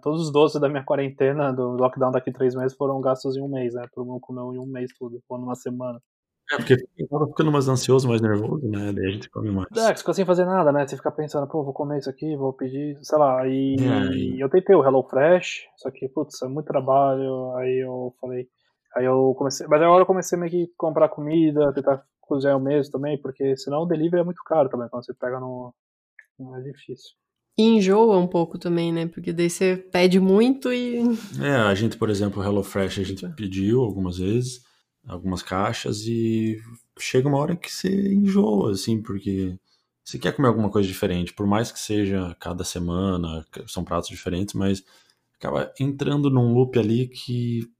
todos 0.00 0.22
os 0.22 0.32
doces 0.32 0.60
da 0.60 0.68
minha 0.68 0.84
quarentena, 0.84 1.52
do 1.52 1.70
lockdown 1.70 2.12
daqui 2.12 2.32
três 2.32 2.54
meses, 2.54 2.76
foram 2.76 3.00
gastos 3.00 3.36
em 3.36 3.42
um 3.42 3.48
mês, 3.48 3.74
né? 3.74 3.84
Todo 3.92 4.06
mundo 4.06 4.20
comeu 4.20 4.54
em 4.54 4.58
um 4.58 4.66
mês 4.66 4.92
tudo, 4.96 5.20
ou 5.28 5.38
numa 5.38 5.56
semana. 5.56 6.00
É, 6.52 6.56
porque 6.56 6.76
tava 7.08 7.28
ficando 7.28 7.52
mais 7.52 7.68
ansioso, 7.68 8.08
mais 8.08 8.20
nervoso, 8.20 8.68
né? 8.68 8.92
Daí 8.92 9.06
a 9.06 9.10
gente 9.10 9.30
come 9.30 9.50
mais. 9.50 9.68
É, 9.70 9.92
que 9.92 9.98
você 9.98 9.98
fica 9.98 10.14
sem 10.14 10.24
fazer 10.24 10.44
nada, 10.44 10.72
né? 10.72 10.86
Você 10.86 10.96
fica 10.96 11.10
pensando, 11.12 11.46
pô, 11.46 11.62
vou 11.62 11.72
comer 11.72 11.98
isso 11.98 12.10
aqui, 12.10 12.36
vou 12.36 12.52
pedir, 12.52 12.98
sei 13.02 13.18
lá. 13.18 13.46
E 13.46 13.76
é, 13.76 14.42
eu 14.42 14.48
tentei 14.48 14.74
o 14.74 14.84
Hello 14.84 15.02
Fresh, 15.04 15.68
só 15.76 15.90
que, 15.90 16.08
putz, 16.08 16.42
é 16.42 16.48
muito 16.48 16.66
trabalho. 16.66 17.54
Aí 17.56 17.84
eu 17.84 18.12
falei. 18.20 18.48
Aí 18.96 19.04
eu 19.04 19.32
comecei. 19.38 19.66
Mas 19.68 19.80
agora 19.80 20.02
eu 20.02 20.06
comecei 20.06 20.36
meio 20.36 20.50
que 20.50 20.72
comprar 20.76 21.08
comida, 21.08 21.72
tentar 21.72 22.02
cozinhar 22.20 22.54
eu 22.54 22.60
mesmo 22.60 22.92
também, 22.92 23.20
porque 23.20 23.56
senão 23.56 23.82
o 23.82 23.86
delivery 23.86 24.22
é 24.22 24.24
muito 24.24 24.42
caro 24.44 24.68
também, 24.68 24.88
quando 24.88 25.04
você 25.04 25.14
pega 25.14 25.38
no. 25.38 25.72
Não 26.38 26.56
é 26.56 26.60
difícil. 26.62 27.10
E 27.58 27.62
enjoa 27.62 28.16
um 28.18 28.26
pouco 28.26 28.58
também, 28.58 28.92
né? 28.92 29.06
Porque 29.06 29.32
daí 29.32 29.50
você 29.50 29.76
pede 29.76 30.18
muito 30.18 30.72
e. 30.72 31.00
É, 31.40 31.54
a 31.54 31.74
gente, 31.74 31.96
por 31.96 32.10
exemplo, 32.10 32.42
o 32.42 32.44
HelloFresh 32.44 32.98
a 32.98 33.04
gente 33.04 33.28
pediu 33.36 33.82
algumas 33.82 34.18
vezes 34.18 34.68
algumas 35.06 35.42
caixas 35.42 36.06
e 36.06 36.60
chega 36.98 37.28
uma 37.28 37.38
hora 37.38 37.56
que 37.56 37.72
você 37.72 38.12
enjoa, 38.12 38.72
assim, 38.72 39.00
porque 39.00 39.58
você 40.04 40.18
quer 40.18 40.32
comer 40.34 40.48
alguma 40.48 40.70
coisa 40.70 40.88
diferente, 40.88 41.32
por 41.32 41.46
mais 41.46 41.70
que 41.70 41.78
seja 41.78 42.36
cada 42.40 42.64
semana, 42.64 43.46
são 43.66 43.84
pratos 43.84 44.08
diferentes, 44.08 44.54
mas 44.54 44.84
acaba 45.38 45.72
entrando 45.78 46.30
num 46.30 46.52
loop 46.52 46.78
ali 46.78 47.08
que 47.08 47.70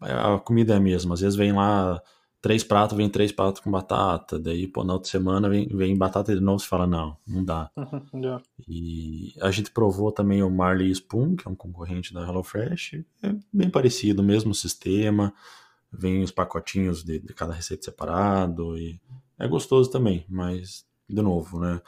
a 0.00 0.38
comida 0.38 0.74
é 0.74 0.76
a 0.76 0.80
mesma. 0.80 1.14
Às 1.14 1.20
vezes 1.20 1.36
vem 1.36 1.52
lá 1.52 2.00
três 2.42 2.64
pratos, 2.64 2.96
vem 2.96 3.08
três 3.08 3.32
pratos 3.32 3.60
com 3.60 3.70
batata, 3.70 4.38
daí, 4.38 4.66
pô, 4.66 4.84
na 4.84 4.94
outra 4.94 5.08
semana 5.08 5.48
vem, 5.48 5.68
vem 5.68 5.96
batata 5.96 6.34
de 6.34 6.40
novo, 6.40 6.58
você 6.58 6.66
fala, 6.66 6.86
não, 6.86 7.16
não 7.26 7.44
dá. 7.44 7.70
yeah. 8.14 8.42
E 8.68 9.32
a 9.40 9.50
gente 9.50 9.70
provou 9.70 10.10
também 10.10 10.42
o 10.42 10.50
Marley 10.50 10.90
Spoon, 10.90 11.36
que 11.36 11.46
é 11.46 11.50
um 11.50 11.54
concorrente 11.54 12.12
da 12.12 12.20
HelloFresh, 12.26 13.04
é 13.22 13.34
bem 13.52 13.70
parecido, 13.70 14.22
mesmo 14.22 14.54
sistema, 14.54 15.32
vem 15.92 16.22
os 16.22 16.30
pacotinhos 16.30 17.04
de, 17.04 17.18
de, 17.18 17.34
cada 17.34 17.52
receita 17.52 17.84
separado 17.84 18.76
e 18.78 18.98
é 19.38 19.46
gostoso 19.46 19.90
também, 19.90 20.24
mas 20.28 20.86
de 21.08 21.20
novo, 21.20 21.60
né? 21.60 21.80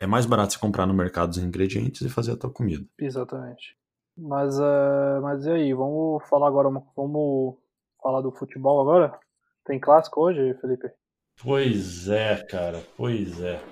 É 0.00 0.06
mais 0.06 0.26
barato 0.26 0.52
você 0.52 0.58
comprar 0.58 0.86
no 0.86 0.94
mercado 0.94 1.30
os 1.30 1.38
ingredientes 1.38 2.00
e 2.00 2.08
fazer 2.08 2.32
a 2.32 2.36
tua 2.36 2.50
comida. 2.50 2.84
Exatamente. 2.98 3.76
Mas, 4.16 4.58
uh, 4.58 5.20
mas 5.22 5.44
e 5.44 5.50
aí, 5.50 5.74
vamos 5.74 6.26
falar 6.28 6.48
agora, 6.48 6.68
vamos 6.96 7.56
falar 8.02 8.20
do 8.20 8.32
futebol 8.32 8.80
agora? 8.80 9.16
Tem 9.64 9.78
clássico 9.78 10.20
hoje, 10.20 10.54
Felipe? 10.60 10.90
Pois 11.40 12.08
é, 12.08 12.42
cara, 12.44 12.82
pois 12.96 13.40
é. 13.40 13.62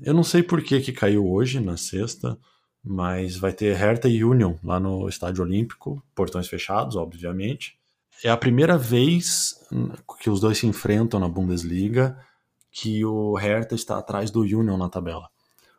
Eu 0.00 0.14
não 0.14 0.22
sei 0.22 0.42
por 0.42 0.62
que 0.62 0.80
que 0.80 0.92
caiu 0.92 1.28
hoje, 1.28 1.60
na 1.60 1.76
sexta, 1.76 2.38
mas 2.82 3.36
vai 3.36 3.52
ter 3.52 3.74
Hertha 3.74 4.08
e 4.08 4.24
Union 4.24 4.54
lá 4.62 4.78
no 4.78 5.08
Estádio 5.08 5.42
Olímpico, 5.42 6.02
portões 6.14 6.48
fechados, 6.48 6.96
obviamente 6.96 7.79
é 8.24 8.30
a 8.30 8.36
primeira 8.36 8.76
vez 8.76 9.54
que 10.20 10.30
os 10.30 10.40
dois 10.40 10.58
se 10.58 10.66
enfrentam 10.66 11.20
na 11.20 11.28
Bundesliga 11.28 12.18
que 12.70 13.04
o 13.04 13.34
Hertha 13.34 13.74
está 13.74 13.98
atrás 13.98 14.30
do 14.30 14.40
Union 14.40 14.76
na 14.76 14.88
tabela. 14.88 15.28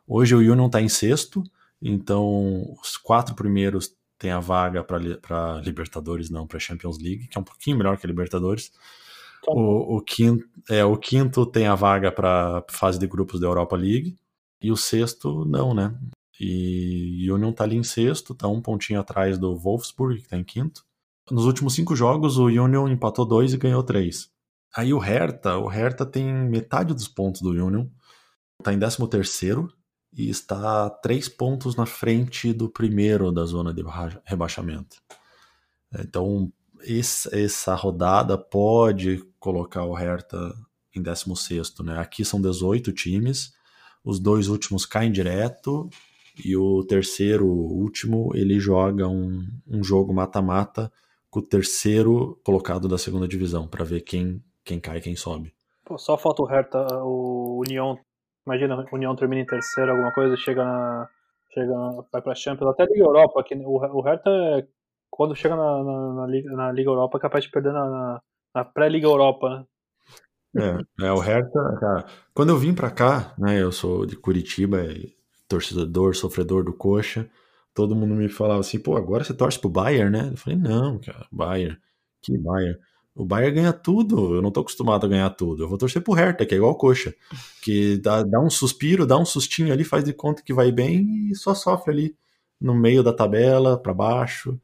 Hoje 0.06 0.34
o 0.34 0.38
Union 0.38 0.66
está 0.66 0.80
em 0.80 0.88
sexto, 0.88 1.42
então 1.80 2.74
os 2.80 2.96
quatro 2.96 3.34
primeiros 3.34 3.94
têm 4.18 4.30
a 4.30 4.40
vaga 4.40 4.84
para 4.84 5.60
Libertadores, 5.64 6.30
não 6.30 6.46
para 6.46 6.58
Champions 6.58 6.98
League, 6.98 7.28
que 7.28 7.38
é 7.38 7.40
um 7.40 7.44
pouquinho 7.44 7.78
melhor 7.78 7.96
que 7.96 8.06
a 8.06 8.08
Libertadores. 8.08 8.72
O, 9.46 9.96
o, 9.96 10.00
quinto, 10.00 10.44
é, 10.68 10.84
o 10.84 10.96
quinto 10.96 11.44
tem 11.46 11.66
a 11.66 11.74
vaga 11.74 12.12
para 12.12 12.64
fase 12.70 12.98
de 12.98 13.06
grupos 13.06 13.40
da 13.40 13.46
Europa 13.46 13.74
League 13.74 14.16
e 14.60 14.70
o 14.70 14.76
sexto 14.76 15.44
não, 15.44 15.74
né? 15.74 15.92
E 16.38 17.28
o 17.30 17.34
Union 17.34 17.50
está 17.50 17.64
ali 17.64 17.76
em 17.76 17.82
sexto, 17.82 18.32
está 18.32 18.48
um 18.48 18.60
pontinho 18.60 19.00
atrás 19.00 19.38
do 19.38 19.56
Wolfsburg, 19.56 20.18
que 20.18 20.24
está 20.24 20.36
em 20.36 20.44
quinto. 20.44 20.84
Nos 21.30 21.44
últimos 21.44 21.74
cinco 21.74 21.94
jogos, 21.94 22.36
o 22.36 22.46
Union 22.46 22.88
empatou 22.88 23.24
dois 23.24 23.52
e 23.52 23.56
ganhou 23.56 23.82
três. 23.82 24.30
Aí 24.74 24.92
o 24.92 24.98
Hertha, 24.98 25.56
o 25.58 25.68
Hertha 25.68 26.04
tem 26.04 26.32
metade 26.32 26.94
dos 26.94 27.06
pontos 27.06 27.42
do 27.42 27.50
Union, 27.50 27.86
está 28.58 28.72
em 28.72 28.78
13 28.78 29.08
terceiro 29.08 29.72
e 30.12 30.28
está 30.28 30.88
três 30.88 31.28
pontos 31.28 31.76
na 31.76 31.86
frente 31.86 32.52
do 32.52 32.68
primeiro 32.68 33.30
da 33.30 33.44
zona 33.44 33.72
de 33.72 33.84
rebaixamento. 34.24 34.96
Então, 35.98 36.50
essa 37.30 37.74
rodada 37.74 38.36
pode 38.36 39.22
colocar 39.38 39.84
o 39.84 39.94
Hertha 39.94 40.54
em 40.94 41.02
16 41.02 41.78
né? 41.84 41.98
Aqui 41.98 42.24
são 42.24 42.40
18 42.40 42.92
times, 42.92 43.52
os 44.04 44.18
dois 44.18 44.48
últimos 44.48 44.84
caem 44.84 45.12
direto 45.12 45.88
e 46.44 46.56
o 46.56 46.82
terceiro, 46.84 47.46
último, 47.46 48.32
ele 48.34 48.58
joga 48.58 49.06
um, 49.06 49.46
um 49.66 49.84
jogo 49.84 50.12
mata-mata 50.12 50.90
com 51.32 51.40
o 51.40 51.42
terceiro 51.42 52.38
colocado 52.44 52.86
da 52.86 52.96
segunda 52.96 53.26
divisão, 53.26 53.66
para 53.66 53.84
ver 53.84 54.02
quem, 54.02 54.40
quem 54.64 54.78
cai 54.78 54.98
e 54.98 55.00
quem 55.00 55.16
sobe. 55.16 55.52
Pô, 55.84 55.98
só 55.98 56.16
falta 56.16 56.42
o 56.42 56.46
Hertha, 56.46 56.86
o 57.02 57.64
União. 57.66 57.98
Imagina, 58.46 58.76
o 58.76 58.94
União 58.94 59.16
termina 59.16 59.42
em 59.42 59.46
terceiro, 59.46 59.90
alguma 59.90 60.12
coisa, 60.12 60.36
chega 60.36 60.62
na, 60.62 61.08
Chega, 61.52 61.74
vai 62.10 62.22
pra 62.22 62.34
Champions, 62.34 62.70
até 62.70 62.84
Liga 62.86 63.04
Europa, 63.04 63.44
que 63.44 63.54
o, 63.54 63.76
o 63.76 64.00
Hertha, 64.00 64.30
é, 64.30 64.66
quando 65.10 65.36
chega 65.36 65.54
na, 65.54 65.84
na, 65.84 66.14
na, 66.14 66.26
Liga, 66.26 66.50
na 66.50 66.72
Liga 66.72 66.88
Europa, 66.88 67.18
é 67.18 67.20
capaz 67.20 67.44
de 67.44 67.50
perder 67.50 67.72
na, 67.72 67.90
na, 67.90 68.20
na 68.54 68.64
pré-Liga 68.64 69.06
Europa, 69.06 69.48
né? 69.50 69.64
É, 70.54 71.06
é, 71.06 71.12
o 71.12 71.18
Hertha, 71.18 71.76
cara, 71.78 72.06
quando 72.34 72.50
eu 72.50 72.58
vim 72.58 72.74
pra 72.74 72.90
cá, 72.90 73.34
né, 73.38 73.62
eu 73.62 73.72
sou 73.72 74.04
de 74.04 74.16
Curitiba, 74.16 74.78
torcedor, 75.48 76.14
sofredor 76.14 76.64
do 76.64 76.72
Coxa, 76.72 77.28
todo 77.74 77.96
mundo 77.96 78.14
me 78.14 78.28
falava 78.28 78.60
assim, 78.60 78.78
pô, 78.78 78.96
agora 78.96 79.24
você 79.24 79.34
torce 79.34 79.58
pro 79.58 79.70
Bayern, 79.70 80.10
né? 80.10 80.30
Eu 80.32 80.36
falei, 80.36 80.58
não, 80.58 80.98
cara, 80.98 81.26
Bayern, 81.30 81.78
que 82.20 82.36
Bayern? 82.36 82.78
O 83.14 83.26
Bayern 83.26 83.54
ganha 83.56 83.72
tudo, 83.72 84.34
eu 84.34 84.42
não 84.42 84.50
tô 84.50 84.60
acostumado 84.60 85.04
a 85.04 85.08
ganhar 85.08 85.28
tudo. 85.30 85.62
Eu 85.62 85.68
vou 85.68 85.76
torcer 85.76 86.02
pro 86.02 86.14
Hertha, 86.14 86.46
que 86.46 86.54
é 86.54 86.56
igual 86.56 86.74
coxa. 86.74 87.14
Que 87.62 87.98
dá, 87.98 88.22
dá 88.22 88.40
um 88.40 88.48
suspiro, 88.48 89.06
dá 89.06 89.18
um 89.18 89.24
sustinho 89.24 89.72
ali, 89.72 89.84
faz 89.84 90.02
de 90.04 90.14
conta 90.14 90.42
que 90.42 90.54
vai 90.54 90.72
bem 90.72 91.28
e 91.30 91.34
só 91.36 91.54
sofre 91.54 91.92
ali 91.92 92.16
no 92.58 92.74
meio 92.74 93.02
da 93.02 93.12
tabela, 93.12 93.76
para 93.76 93.92
baixo. 93.92 94.58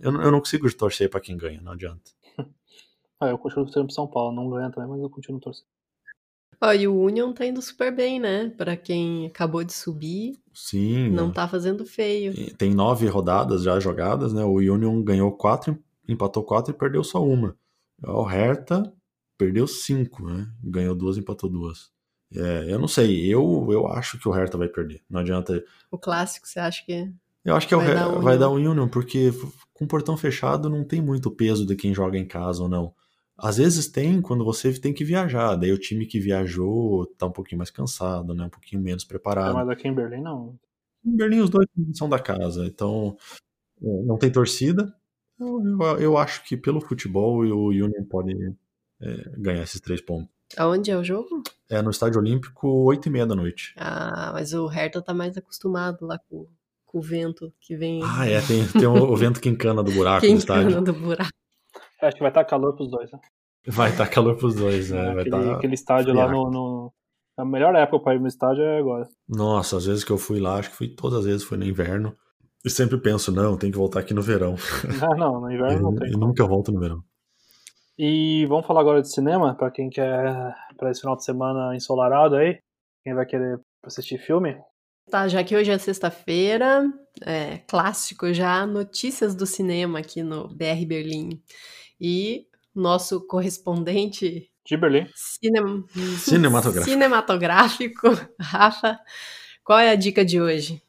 Eu, 0.00 0.12
eu 0.20 0.30
não 0.30 0.38
consigo 0.40 0.72
torcer 0.76 1.10
para 1.10 1.20
quem 1.20 1.36
ganha, 1.36 1.60
não 1.60 1.72
adianta. 1.72 2.12
ah, 3.18 3.28
eu 3.28 3.38
continuo 3.38 3.64
torcendo 3.64 3.86
pro 3.86 3.94
São 3.94 4.06
Paulo, 4.06 4.34
não 4.34 4.48
ganha 4.50 4.70
também, 4.70 4.88
mas 4.88 5.00
eu 5.00 5.10
continuo 5.10 5.40
torcendo. 5.40 5.66
Ó, 6.60 6.72
e 6.72 6.86
o 6.86 6.98
Union 6.98 7.32
tá 7.32 7.46
indo 7.46 7.60
super 7.60 7.94
bem, 7.94 8.18
né? 8.18 8.52
Para 8.56 8.76
quem 8.76 9.26
acabou 9.26 9.64
de 9.64 9.72
subir. 9.72 10.38
Sim. 10.52 11.10
Não 11.10 11.32
tá 11.32 11.48
fazendo 11.48 11.84
feio. 11.84 12.32
Tem 12.56 12.74
nove 12.74 13.06
rodadas 13.06 13.62
já 13.62 13.78
jogadas, 13.80 14.32
né? 14.32 14.44
O 14.44 14.54
Union 14.54 15.02
ganhou 15.02 15.32
quatro, 15.32 15.78
empatou 16.08 16.42
quatro 16.42 16.72
e 16.72 16.76
perdeu 16.76 17.02
só 17.02 17.24
uma. 17.24 17.56
O 18.02 18.22
Hertha 18.22 18.92
perdeu 19.36 19.66
cinco, 19.66 20.24
né? 20.26 20.48
Ganhou 20.62 20.94
duas, 20.94 21.16
empatou 21.16 21.50
duas. 21.50 21.90
É, 22.34 22.72
eu 22.72 22.78
não 22.78 22.88
sei, 22.88 23.26
eu, 23.26 23.68
eu 23.70 23.86
acho 23.86 24.18
que 24.18 24.28
o 24.28 24.32
Hertha 24.32 24.58
vai 24.58 24.68
perder. 24.68 25.02
Não 25.08 25.20
adianta. 25.20 25.62
O 25.90 25.98
clássico, 25.98 26.48
você 26.48 26.58
acha 26.58 26.84
que. 26.84 27.12
Eu 27.44 27.54
acho 27.54 27.68
que 27.68 27.76
vai, 27.76 27.86
é 27.86 27.90
o, 27.90 27.94
dar 27.94 28.08
vai 28.20 28.38
dar 28.38 28.48
o 28.48 28.54
Union, 28.54 28.88
porque 28.88 29.32
com 29.72 29.86
portão 29.86 30.16
fechado 30.16 30.70
não 30.70 30.82
tem 30.82 31.00
muito 31.00 31.30
peso 31.30 31.66
de 31.66 31.76
quem 31.76 31.94
joga 31.94 32.18
em 32.18 32.26
casa 32.26 32.62
ou 32.62 32.68
não. 32.68 32.94
Às 33.36 33.56
vezes 33.56 33.88
tem 33.88 34.20
quando 34.20 34.44
você 34.44 34.72
tem 34.78 34.92
que 34.92 35.04
viajar, 35.04 35.56
daí 35.56 35.72
o 35.72 35.78
time 35.78 36.06
que 36.06 36.20
viajou 36.20 37.06
tá 37.18 37.26
um 37.26 37.32
pouquinho 37.32 37.58
mais 37.58 37.70
cansado, 37.70 38.34
né? 38.34 38.44
Um 38.44 38.50
pouquinho 38.50 38.80
menos 38.80 39.04
preparado. 39.04 39.50
É, 39.50 39.54
mas 39.54 39.68
aqui 39.68 39.88
em 39.88 39.94
Berlim 39.94 40.22
não. 40.22 40.58
Em 41.04 41.16
Berlim 41.16 41.40
os 41.40 41.50
dois 41.50 41.66
são 41.94 42.08
da 42.08 42.18
casa, 42.18 42.64
então 42.66 43.16
é, 43.82 44.02
não 44.04 44.16
tem 44.16 44.30
torcida, 44.30 44.94
eu, 45.38 45.60
eu, 45.64 45.98
eu, 45.98 46.18
acho 46.18 46.44
que 46.44 46.56
pelo 46.56 46.80
futebol 46.80 47.38
o 47.44 47.68
Union 47.68 48.04
pode 48.08 48.32
é, 49.00 49.30
ganhar 49.36 49.62
esses 49.62 49.80
três 49.80 50.00
pontos. 50.00 50.32
Aonde 50.56 50.90
é 50.90 50.96
o 50.96 51.02
jogo? 51.02 51.42
É 51.68 51.82
no 51.82 51.90
Estádio 51.90 52.20
Olímpico, 52.20 52.68
8 52.68 53.08
e 53.08 53.10
meia 53.10 53.26
da 53.26 53.34
noite. 53.34 53.74
Ah, 53.76 54.30
mas 54.32 54.52
o 54.52 54.66
Hertha 54.66 55.02
tá 55.02 55.12
mais 55.12 55.36
acostumado 55.36 56.06
lá 56.06 56.18
com, 56.30 56.46
com 56.86 56.98
o 56.98 57.02
vento 57.02 57.52
que 57.60 57.76
vem. 57.76 58.00
Ah, 58.04 58.28
é, 58.28 58.40
tem, 58.40 58.66
tem 58.68 58.86
o, 58.86 58.94
o 58.94 59.16
vento 59.16 59.40
que 59.40 59.48
encana 59.48 59.82
do 59.82 59.90
buraco 59.90 60.20
que 60.24 60.32
do 60.32 60.38
estádio. 60.38 60.70
Encana 60.70 60.82
do 60.82 60.92
buraco. 60.92 61.30
Acho 62.06 62.16
que 62.16 62.22
vai 62.22 62.30
estar 62.30 62.44
tá 62.44 62.50
calor 62.50 62.74
pros 62.74 62.90
dois, 62.90 63.10
né? 63.10 63.18
Vai 63.66 63.90
estar 63.90 64.04
tá 64.06 64.10
calor 64.10 64.36
pros 64.36 64.54
dois, 64.54 64.90
né? 64.90 65.14
Vai 65.14 65.26
aquele, 65.26 65.30
tá 65.30 65.56
aquele 65.56 65.74
estádio 65.74 66.14
lá 66.14 66.28
no, 66.28 66.50
no, 66.50 66.92
A 67.38 67.44
melhor 67.44 67.74
época 67.74 68.04
para 68.04 68.14
ir 68.14 68.20
no 68.20 68.28
estádio 68.28 68.62
é 68.62 68.78
agora. 68.78 69.08
Nossa, 69.28 69.76
às 69.76 69.86
vezes 69.86 70.04
que 70.04 70.10
eu 70.10 70.18
fui 70.18 70.38
lá, 70.38 70.58
acho 70.58 70.70
que 70.70 70.76
fui 70.76 70.88
todas 70.88 71.20
as 71.20 71.24
vezes, 71.24 71.44
foi 71.44 71.58
no 71.58 71.64
inverno. 71.64 72.16
E 72.64 72.70
sempre 72.70 72.98
penso, 72.98 73.30
não, 73.30 73.58
tem 73.58 73.70
que 73.70 73.76
voltar 73.76 74.00
aqui 74.00 74.14
no 74.14 74.22
verão. 74.22 74.54
Ah, 75.02 75.16
não, 75.16 75.40
no 75.40 75.50
inverno 75.50 75.90
não 75.90 75.94
tem. 75.94 76.08
E 76.08 76.16
nunca 76.16 76.46
volto 76.46 76.72
no 76.72 76.80
verão. 76.80 77.02
E 77.96 78.44
vamos 78.46 78.66
falar 78.66 78.80
agora 78.80 79.02
de 79.02 79.12
cinema, 79.12 79.54
para 79.54 79.70
quem 79.70 79.88
quer, 79.88 80.54
para 80.76 80.90
esse 80.90 81.00
final 81.00 81.16
de 81.16 81.24
semana 81.24 81.76
ensolarado 81.76 82.34
aí, 82.36 82.58
quem 83.04 83.14
vai 83.14 83.24
querer 83.24 83.60
assistir 83.84 84.18
filme. 84.18 84.56
Tá, 85.10 85.28
já 85.28 85.44
que 85.44 85.54
hoje 85.54 85.70
é 85.70 85.78
sexta-feira, 85.78 86.90
é 87.22 87.58
clássico 87.68 88.32
já, 88.32 88.66
notícias 88.66 89.34
do 89.34 89.46
cinema 89.46 89.98
aqui 89.98 90.22
no 90.22 90.48
BR 90.48 90.84
Berlim. 90.86 91.40
E 92.06 92.46
nosso 92.74 93.26
correspondente 93.26 94.50
de 94.62 94.76
Berlim 94.76 95.06
cinem... 95.14 95.86
cinematográfico. 96.18 96.84
cinematográfico, 96.84 98.08
Rafa, 98.38 99.00
qual 99.64 99.78
é 99.78 99.88
a 99.88 99.94
dica 99.94 100.22
de 100.22 100.38
hoje? 100.38 100.82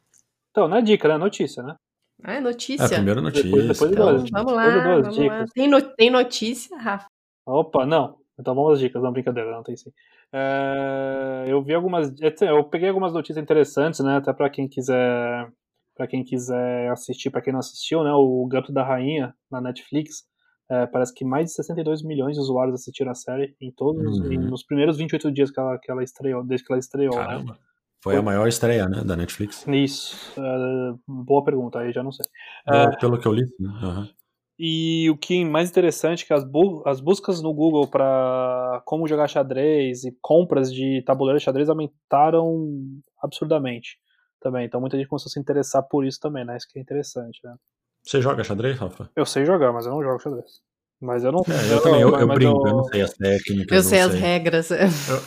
Então, 0.51 0.67
não 0.67 0.75
é 0.75 0.81
dica, 0.81 1.07
né? 1.07 1.15
É 1.15 1.17
notícia, 1.17 1.63
né? 1.63 1.77
Ah, 2.21 2.33
é 2.33 2.41
notícia. 2.41 2.83
É 2.83 2.85
a 2.85 2.89
primeira 2.89 3.21
notícia. 3.21 3.49
Depois, 3.49 3.67
depois 3.69 3.91
então, 3.91 4.17
duas, 4.17 4.29
vamos 4.29 4.53
lá, 4.53 4.65
depois 4.65 5.15
vamos 5.15 5.17
lá. 5.17 5.45
Tem, 5.53 5.69
no, 5.69 5.81
tem 5.81 6.09
notícia, 6.09 6.77
Rafa? 6.77 7.07
Opa, 7.45 7.85
não. 7.85 8.17
Então 8.37 8.53
vamos 8.53 8.73
às 8.73 8.79
dicas, 8.79 9.01
não, 9.01 9.13
brincadeira, 9.13 9.49
não 9.51 9.63
tem 9.63 9.77
sim. 9.77 9.93
É, 10.33 11.45
eu 11.47 11.63
vi 11.63 11.73
algumas. 11.73 12.11
Eu 12.41 12.65
peguei 12.65 12.89
algumas 12.89 13.13
notícias 13.13 13.41
interessantes, 13.41 14.01
né? 14.01 14.17
Até 14.17 14.33
para 14.33 14.49
quem 14.49 14.67
quiser. 14.67 15.49
para 15.95 16.07
quem 16.07 16.25
quiser 16.25 16.91
assistir, 16.91 17.29
para 17.29 17.41
quem 17.41 17.53
não 17.53 17.61
assistiu, 17.61 18.03
né? 18.03 18.11
O 18.11 18.45
Gato 18.47 18.73
da 18.73 18.83
Rainha 18.83 19.33
na 19.49 19.61
Netflix. 19.61 20.25
É, 20.69 20.87
parece 20.87 21.13
que 21.13 21.23
mais 21.23 21.45
de 21.45 21.51
62 21.53 22.03
milhões 22.03 22.35
de 22.35 22.41
usuários 22.41 22.81
assistiram 22.81 23.11
a 23.11 23.15
série 23.15 23.55
em 23.61 23.71
todos 23.71 24.19
uhum. 24.19 24.49
nos 24.49 24.63
primeiros 24.63 24.97
28 24.97 25.31
dias 25.31 25.51
que 25.51 25.59
ela, 25.59 25.77
que 25.77 25.91
ela 25.91 26.03
estreou, 26.03 26.43
desde 26.43 26.65
que 26.65 26.73
ela 26.73 26.79
estreou. 26.79 27.15
Né? 27.15 27.23
Caramba. 27.23 27.53
Né? 27.53 27.59
Foi 28.01 28.15
a 28.17 28.21
maior 28.21 28.47
estreia, 28.47 28.87
né, 28.87 29.03
da 29.03 29.15
Netflix? 29.15 29.65
Isso. 29.67 30.15
Uh, 30.39 30.99
boa 31.07 31.43
pergunta, 31.43 31.79
aí 31.79 31.91
já 31.91 32.03
não 32.03 32.11
sei. 32.11 32.25
Uh, 32.67 32.99
pelo 32.99 33.19
que 33.19 33.27
eu 33.27 33.33
li. 33.33 33.43
Uhum. 33.59 34.07
E 34.57 35.09
o 35.09 35.17
que 35.17 35.41
é 35.41 35.45
mais 35.45 35.69
interessante 35.69 36.23
é 36.23 36.27
que 36.27 36.33
as, 36.33 36.43
bu 36.43 36.81
as 36.85 37.01
buscas 37.01 37.41
no 37.41 37.53
Google 37.53 37.87
para 37.87 38.81
como 38.85 39.07
jogar 39.07 39.27
xadrez 39.27 40.05
e 40.05 40.15
compras 40.21 40.71
de 40.71 41.01
tabuleiro 41.01 41.39
de 41.39 41.43
xadrez 41.43 41.67
aumentaram 41.67 42.63
absurdamente 43.21 43.97
também. 44.39 44.65
Então 44.65 44.79
muita 44.79 44.97
gente 44.97 45.09
começou 45.09 45.29
a 45.29 45.33
se 45.33 45.39
interessar 45.39 45.83
por 45.83 46.05
isso 46.05 46.19
também, 46.19 46.45
né? 46.45 46.55
Isso 46.55 46.67
que 46.69 46.79
é 46.79 46.81
interessante, 46.81 47.39
né? 47.43 47.55
Você 48.05 48.21
joga 48.21 48.43
xadrez, 48.43 48.77
Rafa? 48.77 49.09
Eu 49.15 49.25
sei 49.25 49.45
jogar, 49.45 49.73
mas 49.73 49.85
eu 49.85 49.93
não 49.93 50.03
jogo 50.03 50.19
xadrez. 50.19 50.61
Mas 51.01 51.23
eu 51.23 51.31
não. 51.31 51.41
É, 51.41 51.71
eu, 51.71 51.75
eu, 51.75 51.81
também, 51.81 52.01
eu, 52.01 52.19
eu 52.19 52.27
brinco, 52.27 52.67
eu... 52.67 52.71
eu... 52.71 52.77
não 52.77 52.83
sei 52.85 53.01
as 53.01 53.13
técnicas. 53.13 53.75
Eu 53.77 53.83
sei 53.83 53.99
as 53.99 54.11
sei. 54.11 54.21
regras. 54.21 54.69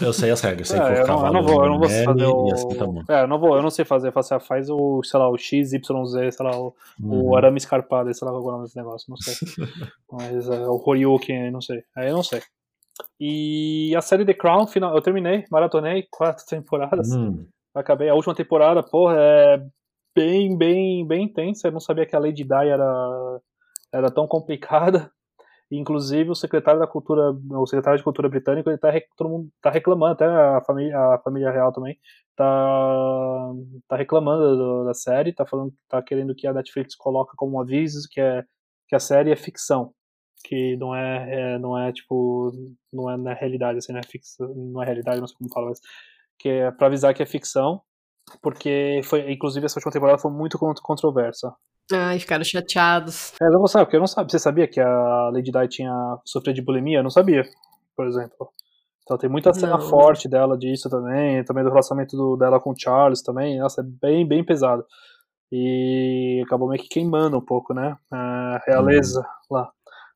Eu, 0.01 0.13
sei 0.13 0.31
as 0.31 0.41
regras, 0.41 0.69
sei 0.69 0.79
é, 0.79 0.83
que 0.83 1.01
eu, 1.01 1.07
não, 1.07 1.27
eu 1.27 1.33
não 1.33 1.43
vou, 1.43 1.65
eu 1.65 1.71
não 1.71 1.79
vou 1.79 1.89
fazer 1.89 2.25
o. 2.25 2.53
Assim, 2.53 3.05
tá 3.05 3.19
é, 3.19 3.23
eu 3.23 3.29
não 3.29 3.39
vou, 3.39 3.57
eu 3.57 3.63
não 3.63 3.71
sei 3.71 3.85
fazer. 3.85 4.11
Faço, 4.13 4.41
faz 4.41 4.71
o, 4.71 5.03
sei 5.03 5.21
lá, 5.21 5.29
o 5.29 5.37
X, 5.37 5.73
Y, 5.73 6.07
Z, 6.07 6.33
sei 6.33 6.47
lá, 6.47 6.59
o, 6.59 6.75
uhum. 7.01 7.29
o 7.29 7.37
arame 7.37 7.59
escarpado, 7.59 8.13
sei 8.15 8.27
lá 8.27 8.33
qual 8.33 8.45
é 8.45 8.49
o 8.49 8.53
nome 8.53 8.65
desse 8.65 8.77
negócio, 8.77 9.11
não 9.11 9.17
sei. 9.19 9.35
Mas 10.11 10.49
é, 10.49 10.67
o 10.67 10.83
Horyuken, 10.85 11.51
não 11.51 11.61
sei. 11.61 11.83
Aí 11.95 12.09
eu 12.09 12.17
não 12.17 12.23
sei. 12.23 12.41
E 13.21 13.95
a 13.95 14.01
série 14.01 14.25
The 14.25 14.35
Crown, 14.35 14.67
final, 14.67 14.95
eu 14.95 15.03
terminei, 15.03 15.45
maratonei, 15.51 16.07
quatro 16.11 16.45
temporadas. 16.49 17.13
Hum. 17.13 17.45
Acabei 17.75 18.09
a 18.09 18.15
última 18.15 18.35
temporada, 18.35 18.83
porra, 18.83 19.17
é 19.19 19.63
bem, 20.15 20.57
bem, 20.57 21.07
bem 21.07 21.25
intensa. 21.25 21.69
Eu 21.69 21.73
não 21.73 21.81
sabia 21.81 22.07
que 22.07 22.17
a 22.17 22.19
Lady 22.19 22.45
Di 22.45 22.53
era, 22.53 23.41
era 23.93 24.11
tão 24.11 24.27
complicada. 24.27 25.11
Inclusive 25.71 26.31
o 26.31 26.35
secretário 26.35 26.81
da 26.81 26.87
cultura, 26.87 27.31
o 27.31 27.67
secretário 27.67 27.99
de 27.99 28.05
cultura 28.05 28.29
britânico, 28.29 28.71
ele 28.71 28.79
tá, 28.79 28.91
todo 29.17 29.29
mundo 29.29 29.51
tá 29.61 29.71
reclamando, 29.71 30.15
até 30.15 30.25
a 30.25 30.63
família, 30.63 30.99
a 30.99 31.19
família 31.19 31.51
real 31.51 31.71
também, 31.73 31.99
tá, 32.35 33.53
tá 33.87 33.97
reclamando 33.97 34.57
do, 34.57 34.85
da 34.85 34.95
série, 34.95 35.35
tá 35.35 35.45
falando, 35.45 35.75
tá 35.87 36.03
querendo 36.03 36.35
que 36.35 36.47
a 36.47 36.55
Netflix 36.55 36.95
coloca 36.97 37.35
como 37.37 37.61
aviso 37.61 38.09
que 38.11 38.19
é 38.21 38.45
que 38.89 38.97
a 38.97 38.99
série 39.01 39.31
é 39.31 39.37
ficção, 39.37 39.93
que 40.43 40.75
não 40.79 40.95
é, 40.95 41.55
é 41.55 41.59
não 41.59 41.79
é 41.79 41.93
tipo, 41.93 42.51
não 42.91 43.11
é 43.11 43.19
na 43.19 43.35
realidade, 43.35 43.79
assim, 43.79 43.93
não 43.93 44.01
é 44.01 44.03
ficção, 44.03 44.49
não 44.55 44.83
é 44.83 44.87
realidade, 44.87 45.21
não 45.21 45.27
sei 45.27 45.37
como 45.37 45.53
fala, 45.53 45.69
mas 45.69 45.81
que 46.39 46.49
é 46.49 46.71
para 46.71 46.87
avisar 46.87 47.13
que 47.13 47.23
é 47.23 47.27
ficção, 47.27 47.83
porque 48.43 49.01
foi, 49.05 49.31
inclusive 49.33 49.67
essa 49.67 49.79
última 49.79 49.93
temporada 49.93 50.19
foi 50.19 50.31
muito 50.31 50.59
controversa. 50.59 51.53
Ai, 51.93 52.19
ficaram 52.19 52.45
chateados. 52.45 53.33
É, 53.41 53.47
eu 53.47 53.53
não 53.53 53.67
sabia, 53.67 53.87
porque 53.87 53.97
eu 53.97 54.01
não 54.01 54.07
sabia. 54.07 54.31
Você 54.31 54.39
sabia 54.39 54.69
que 54.69 54.81
a 54.81 55.31
Lady 55.33 55.51
Di 55.51 55.69
tinha 55.69 56.19
sofrido 56.25 56.57
de 56.57 56.63
bulimia? 56.63 56.99
Eu 56.99 57.03
não 57.03 57.11
sabia, 57.11 57.43
por 57.97 58.07
exemplo. 58.07 58.51
Então 59.03 59.17
tem 59.17 59.31
muita 59.31 59.55
cena 59.55 59.79
não. 59.79 59.81
forte 59.81 60.29
dela 60.29 60.59
disso 60.59 60.91
também, 60.91 61.43
também 61.45 61.65
do 61.65 61.71
relacionamento 61.71 62.15
do, 62.15 62.37
dela 62.37 62.61
com 62.61 62.73
o 62.73 62.79
Charles 62.79 63.23
também. 63.23 63.59
Nossa, 63.59 63.81
é 63.81 63.85
bem, 63.85 64.29
bem 64.29 64.45
pesado. 64.45 64.85
E 65.51 66.43
acabou 66.45 66.69
meio 66.69 66.83
que 66.83 66.91
queimando 66.91 67.39
um 67.39 67.45
pouco, 67.45 67.73
né? 67.73 67.97
A 68.13 68.61
realeza 68.67 69.21
hum. 69.21 69.55
lá. 69.55 69.71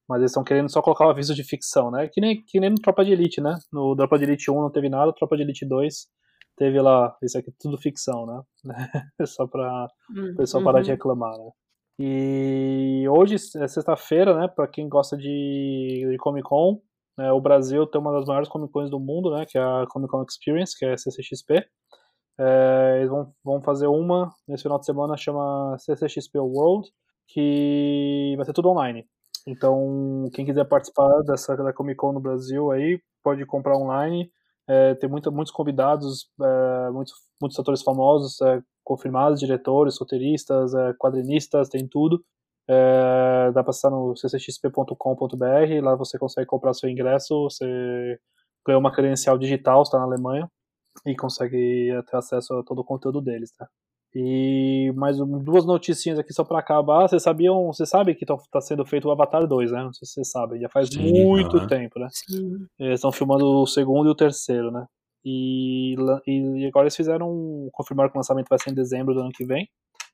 Mas 0.06 0.18
eles 0.18 0.30
estão 0.30 0.44
querendo 0.44 0.70
só 0.70 0.82
colocar 0.82 1.06
o 1.06 1.10
aviso 1.10 1.34
de 1.34 1.42
ficção, 1.42 1.90
né? 1.90 2.06
Que 2.12 2.20
nem, 2.20 2.44
que 2.44 2.60
nem 2.60 2.68
no 2.68 2.76
Tropa 2.76 3.02
de 3.02 3.12
Elite, 3.12 3.40
né? 3.40 3.56
No 3.72 3.96
Tropa 3.96 4.18
de 4.18 4.24
Elite 4.24 4.50
1 4.50 4.60
não 4.60 4.70
teve 4.70 4.90
nada, 4.90 5.12
Tropa 5.14 5.36
de 5.36 5.42
Elite 5.42 5.64
2 5.64 6.06
teve 6.62 6.80
lá, 6.80 7.16
isso 7.20 7.36
aqui 7.36 7.50
é 7.50 7.54
tudo 7.58 7.76
ficção, 7.76 8.24
né? 8.24 8.40
Só 9.26 9.48
para 9.48 9.88
o 10.08 10.36
pessoal 10.36 10.60
uhum. 10.60 10.64
parar 10.64 10.80
de 10.80 10.92
reclamar, 10.92 11.36
né? 11.36 11.50
E 11.98 13.04
hoje 13.08 13.34
é 13.34 13.66
sexta-feira, 13.66 14.38
né? 14.38 14.46
Para 14.46 14.68
quem 14.68 14.88
gosta 14.88 15.16
de, 15.16 16.06
de 16.08 16.16
Comic 16.18 16.48
Con, 16.48 16.80
né, 17.18 17.32
o 17.32 17.40
Brasil 17.40 17.84
tem 17.86 18.00
uma 18.00 18.12
das 18.12 18.26
maiores 18.26 18.48
Comic 18.48 18.72
Cons 18.72 18.90
do 18.90 19.00
mundo, 19.00 19.32
né? 19.32 19.44
Que 19.44 19.58
é 19.58 19.60
a 19.60 19.86
Comic 19.88 20.10
Con 20.10 20.22
Experience, 20.22 20.78
que 20.78 20.84
é 20.84 20.92
a 20.92 20.96
CCXP. 20.96 21.66
É, 22.38 22.98
eles 22.98 23.10
vão, 23.10 23.34
vão 23.44 23.60
fazer 23.60 23.88
uma 23.88 24.30
nesse 24.46 24.62
final 24.62 24.78
de 24.78 24.86
semana, 24.86 25.16
chama 25.16 25.76
CCXP 25.78 26.38
World, 26.38 26.88
que 27.26 28.34
vai 28.36 28.46
ser 28.46 28.52
tudo 28.52 28.68
online. 28.68 29.04
Então, 29.48 30.30
quem 30.32 30.46
quiser 30.46 30.64
participar 30.64 31.22
dessa 31.22 31.56
da 31.56 31.72
Comic 31.72 31.96
Con 31.96 32.12
no 32.12 32.20
Brasil 32.20 32.70
aí, 32.70 33.00
pode 33.20 33.44
comprar 33.46 33.76
online 33.76 34.30
É, 34.72 34.94
tem 34.94 35.10
muito, 35.10 35.30
muitos 35.30 35.52
convidados, 35.52 36.30
é, 36.40 36.90
muitos, 36.90 37.14
muitos 37.40 37.58
atores 37.58 37.82
famosos 37.82 38.40
é, 38.40 38.62
confirmados, 38.82 39.38
diretores, 39.38 39.98
roteiristas, 39.98 40.72
é, 40.72 40.94
quadrinistas, 40.94 41.68
tem 41.68 41.86
tudo. 41.86 42.24
É, 42.68 43.52
dá 43.52 43.62
para 43.62 43.70
acessar 43.70 43.90
no 43.90 44.14
ccxp.com.br, 44.14 45.84
lá 45.84 45.94
você 45.94 46.18
consegue 46.18 46.46
comprar 46.46 46.72
seu 46.72 46.88
ingresso, 46.88 47.44
você 47.50 48.18
ganha 48.66 48.78
uma 48.78 48.92
credencial 48.92 49.36
digital, 49.36 49.82
está 49.82 49.98
na 49.98 50.04
Alemanha, 50.04 50.48
e 51.06 51.14
consegue 51.16 51.90
ter 52.08 52.16
acesso 52.16 52.54
a 52.54 52.64
todo 52.64 52.80
o 52.80 52.84
conteúdo 52.84 53.20
deles, 53.20 53.52
tá? 53.52 53.68
E 54.14 54.92
mais 54.94 55.16
duas 55.16 55.64
noticinhas 55.64 56.18
aqui 56.18 56.34
só 56.34 56.44
para 56.44 56.58
acabar. 56.58 57.08
Vocês 57.08 57.22
sabiam, 57.22 57.66
você 57.68 57.86
sabe 57.86 58.14
que 58.14 58.24
está 58.24 58.60
sendo 58.60 58.84
feito 58.84 59.08
o 59.08 59.10
Avatar 59.10 59.46
2, 59.46 59.72
né? 59.72 59.84
Não 59.84 59.92
sei 59.92 60.06
se 60.06 60.14
vocês 60.14 60.30
sabem, 60.30 60.60
já 60.60 60.68
faz 60.68 60.88
Sim, 60.88 61.24
muito 61.24 61.56
uh 61.56 61.60
-huh. 61.60 61.66
tempo, 61.66 61.98
né? 61.98 62.08
Sim. 62.10 62.66
Eles 62.78 62.98
estão 62.98 63.10
filmando 63.10 63.46
o 63.46 63.66
segundo 63.66 64.08
e 64.08 64.12
o 64.12 64.14
terceiro, 64.14 64.70
né? 64.70 64.86
E, 65.24 65.94
e 66.26 66.66
agora 66.66 66.84
eles 66.84 66.96
fizeram, 66.96 67.68
confirmaram 67.72 68.10
que 68.10 68.16
o 68.16 68.18
lançamento 68.18 68.48
vai 68.50 68.58
ser 68.58 68.70
em 68.70 68.74
dezembro 68.74 69.14
do 69.14 69.20
ano 69.20 69.30
que 69.30 69.46
vem. 69.46 69.66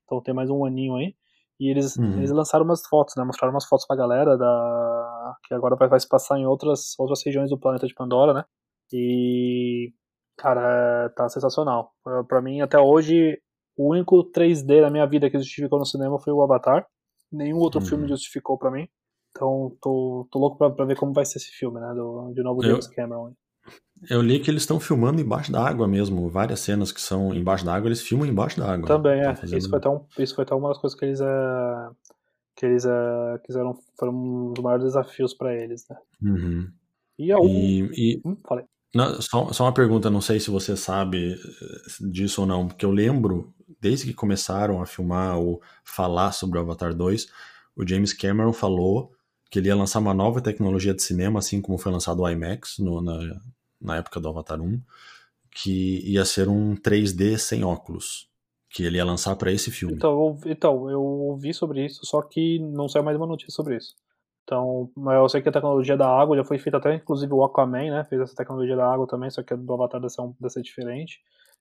Então 0.05 0.23
tem 0.23 0.35
mais 0.35 0.49
um 0.49 0.65
aninho 0.65 0.95
aí. 0.95 1.15
E 1.59 1.69
eles, 1.69 1.97
uhum. 1.97 2.19
eles 2.19 2.31
lançaram 2.31 2.65
umas 2.65 2.87
fotos, 2.87 3.15
né? 3.17 3.25
Mostraram 3.25 3.53
umas 3.53 3.65
fotos 3.65 3.85
pra 3.85 3.97
galera 3.97 4.37
da 4.37 5.35
que 5.45 5.55
agora 5.55 5.75
vai, 5.75 5.89
vai 5.89 5.99
se 5.99 6.09
passar 6.09 6.39
em 6.39 6.47
outras, 6.47 6.95
outras 6.99 7.23
regiões 7.25 7.51
do 7.51 7.59
planeta 7.59 7.87
de 7.87 7.95
Pandora, 7.95 8.33
né? 8.33 8.45
E 8.93 9.93
cara, 10.37 11.11
tá 11.17 11.29
sensacional. 11.29 11.93
Para 12.29 12.41
mim 12.41 12.61
até 12.61 12.79
hoje 12.79 13.41
o 13.79 13.93
único 13.93 14.25
3D 14.33 14.83
na 14.83 14.91
minha 14.91 15.07
vida 15.07 15.31
que 15.31 15.39
justificou 15.39 15.79
no 15.79 15.87
cinema 15.87 16.19
foi 16.19 16.33
o 16.33 16.43
Avatar. 16.43 16.85
Nenhum 17.31 17.59
outro 17.59 17.81
uhum. 17.81 17.87
filme 17.87 18.09
justificou 18.09 18.59
para 18.59 18.73
mim. 18.73 18.89
Então 19.31 19.77
tô, 19.81 20.27
tô 20.33 20.39
louco 20.41 20.59
pra, 20.59 20.69
pra, 20.69 20.85
ver 20.85 20.97
como 20.97 21.13
vai 21.13 21.25
ser 21.25 21.39
esse 21.39 21.53
filme, 21.53 21.79
né? 21.79 21.95
Do, 21.95 22.33
de 22.35 22.43
novo 22.43 22.61
James 22.61 22.87
eu, 22.87 22.93
Cameron. 22.93 23.33
Eu 24.11 24.21
li 24.21 24.41
que 24.41 24.51
eles 24.51 24.63
estão 24.63 24.81
filmando 24.81 25.21
embaixo 25.21 25.53
da 25.53 25.65
água 25.65 25.87
mesmo. 25.87 26.29
Várias 26.29 26.59
cenas 26.59 26.91
que 26.91 27.01
são 27.01 27.33
embaixo 27.33 27.65
da 27.65 27.73
água, 27.73 27.89
eles 27.89 28.03
filmam 28.03 28.27
embaixo 28.27 28.59
da 28.59 28.73
água. 28.73 28.89
Também, 28.89 29.21
é. 29.21 29.37
Fazendo... 29.37 29.59
Isso, 29.59 29.69
foi 29.69 29.79
até 29.79 29.89
um, 29.89 30.05
isso 30.19 30.35
foi 30.35 30.43
até 30.43 30.55
uma 30.57 30.69
das 30.71 30.79
coisas 30.79 30.99
que 30.99 31.05
eles, 31.05 31.21
uh, 31.21 31.97
que 32.57 32.67
eles 32.67 32.85
uh, 32.85 33.39
quiseram. 33.45 33.79
Foram 33.97 34.13
um 34.13 34.53
dos 34.53 34.65
maiores 34.65 34.87
desafios 34.87 35.35
para 35.35 35.55
eles, 35.55 35.87
né? 35.89 35.97
Uhum. 36.21 36.69
E, 37.17 37.33
a 37.33 37.37
e, 37.43 37.91
e... 37.93 38.23
Hum, 38.25 38.37
falei. 38.45 38.65
Não, 38.95 39.21
só, 39.21 39.53
só 39.53 39.65
uma 39.65 39.75
pergunta, 39.75 40.11
não 40.11 40.21
sei 40.21 40.41
se 40.41 40.51
você 40.51 40.77
sabe 40.77 41.35
eh, 41.35 42.09
disso 42.11 42.41
ou 42.41 42.47
não, 42.47 42.67
porque 42.67 42.85
eu 42.85 42.91
lembro 42.91 43.55
desde 43.81 44.07
que 44.07 44.15
começaram 44.15 44.81
a 44.81 44.87
filmar 44.87 45.39
ou 45.39 45.63
falar 45.85 46.33
sobre 46.33 46.59
o 46.59 46.63
Avatar 46.63 46.95
2, 46.95 47.29
o 47.77 47.87
James 47.87 48.13
Cameron 48.13 48.53
falou 48.53 49.13
que 49.51 49.59
ele 49.59 49.69
ia 49.69 49.77
lançar 49.77 49.99
uma 49.99 50.15
nova 50.15 50.41
tecnologia 50.41 50.95
de 50.95 51.03
cinema, 51.03 51.39
assim 51.39 51.61
como 51.61 51.79
foi 51.79 51.93
lançado 51.93 52.21
o 52.21 52.29
IMAX 52.29 52.79
no, 52.79 53.01
na, 53.01 53.41
na 53.81 53.97
época 53.97 54.21
do 54.21 54.29
Avatar 54.29 54.61
1, 54.61 54.81
que 55.51 56.01
ia 56.11 56.25
ser 56.25 56.49
um 56.49 56.75
3D 56.75 57.39
sem 57.39 57.65
óculos, 57.65 58.29
que 58.71 58.85
ele 58.85 58.97
ia 58.97 59.05
lançar 59.05 59.37
para 59.37 59.53
esse 59.53 59.71
filme. 59.71 59.95
Então 59.95 60.39
então, 60.47 60.91
eu 60.91 61.03
ouvi 61.03 61.55
sobre 61.55 61.85
isso, 61.85 62.01
só 62.05 62.23
que 62.23 62.59
não 62.59 62.89
saiu 62.89 63.05
mais 63.05 63.17
uma 63.17 63.27
notícia 63.27 63.53
sobre 63.53 63.77
isso. 63.77 63.95
Então, 64.49 64.91
eu 64.97 65.29
sei 65.29 65.43
que 65.43 65.49
a 65.51 65.53
tecnologia 65.53 65.95
da 65.95 66.09
água 66.09 66.35
já 66.35 66.43
foi 66.43 66.59
feita 66.59 66.79
até, 66.79 66.95
inclusive 66.95 67.31
o 67.35 67.45
Aquaman, 67.45 67.91
né, 67.91 68.05
fez 68.05 68.23
essa 68.23 68.35
tecnologia 68.35 68.75
da 68.75 68.91
água 68.91 69.07
também, 69.07 69.29
só 69.29 69.43
que 69.43 69.53
a 69.53 69.57
do 69.57 69.75
Avatar 69.75 70.01
um, 70.01 70.35
deve 70.41 70.51
ser 70.51 70.63
diferente. 70.63 71.21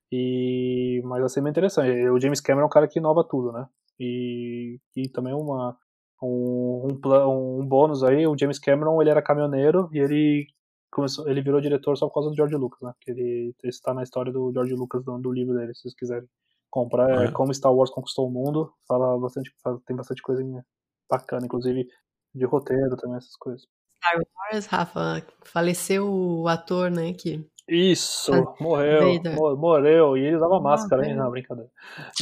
E, 0.09 1.01
mas 1.03 1.19
vai 1.19 1.27
ser 1.27 1.41
bem 1.41 1.49
interessante. 1.49 1.91
O 2.09 2.17
James 2.17 2.39
Cameron 2.39 2.63
é 2.63 2.67
um 2.67 2.69
cara 2.69 2.88
que 2.88 2.97
inova 2.97 3.25
tudo, 3.25 3.51
né? 3.51 3.67
E, 3.99 4.79
e 4.95 5.09
também 5.09 5.33
uma, 5.33 5.77
um, 6.23 6.88
um, 7.03 7.59
um 7.59 7.65
bônus 7.67 8.05
aí, 8.05 8.25
o 8.25 8.38
James 8.39 8.57
Cameron 8.57 9.01
ele 9.01 9.09
era 9.09 9.21
caminhoneiro 9.21 9.89
e 9.91 9.99
ele 9.99 10.47
começou, 10.89 11.27
ele 11.27 11.41
virou 11.41 11.59
diretor 11.59 11.97
só 11.97 12.07
por 12.07 12.13
causa 12.13 12.29
do 12.29 12.38
George 12.38 12.55
Lucas, 12.55 12.79
né? 12.81 12.93
Que 13.01 13.11
ele 13.11 13.53
está 13.65 13.93
na 13.93 14.03
história 14.03 14.31
do 14.31 14.49
George 14.53 14.73
Lucas 14.75 15.03
do, 15.03 15.17
do, 15.17 15.33
livro 15.33 15.55
dele, 15.55 15.75
se 15.75 15.81
vocês 15.81 15.93
quiserem 15.93 16.29
comprar. 16.69 17.23
É. 17.23 17.25
é 17.25 17.31
como 17.31 17.53
Star 17.53 17.73
Wars 17.75 17.89
conquistou 17.89 18.29
o 18.29 18.31
mundo. 18.31 18.71
Fala 18.88 19.19
bastante, 19.19 19.51
tem 19.85 19.93
bastante 19.93 20.21
coisa 20.21 20.41
bacana, 21.09 21.45
inclusive 21.45 21.85
de 22.38 22.45
roteiro 22.45 22.95
também 22.95 23.17
essas 23.17 23.35
coisas. 23.35 23.67
Star 23.97 24.21
Wars, 24.53 24.65
Rafa, 24.67 25.25
faleceu 25.43 26.07
o 26.07 26.47
ator, 26.47 26.91
né? 26.91 27.13
Que 27.13 27.45
isso, 27.69 28.31
morreu, 28.61 29.21
morreu, 29.57 30.15
e 30.15 30.21
ele 30.21 30.38
usava 30.38 30.55
ah, 30.55 30.61
máscara, 30.61 31.05
hein? 31.05 31.15
Não, 31.15 31.29
brincadeira. 31.29 31.69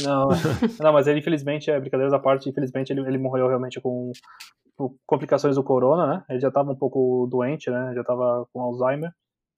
Não, 0.00 0.28
não, 0.82 0.92
mas 0.92 1.06
ele, 1.06 1.20
infelizmente, 1.20 1.70
é 1.70 1.78
brincadeira 1.78 2.10
da 2.10 2.18
parte, 2.18 2.48
infelizmente 2.48 2.92
ele, 2.92 3.00
ele 3.02 3.16
morreu 3.16 3.46
realmente 3.46 3.80
com, 3.80 4.10
com 4.76 4.96
complicações 5.06 5.54
do 5.54 5.62
corona, 5.62 6.06
né? 6.08 6.24
Ele 6.28 6.40
já 6.40 6.48
estava 6.48 6.72
um 6.72 6.76
pouco 6.76 7.28
doente, 7.30 7.70
né? 7.70 7.92
Já 7.94 8.00
estava 8.00 8.44
com 8.52 8.60
Alzheimer. 8.60 9.12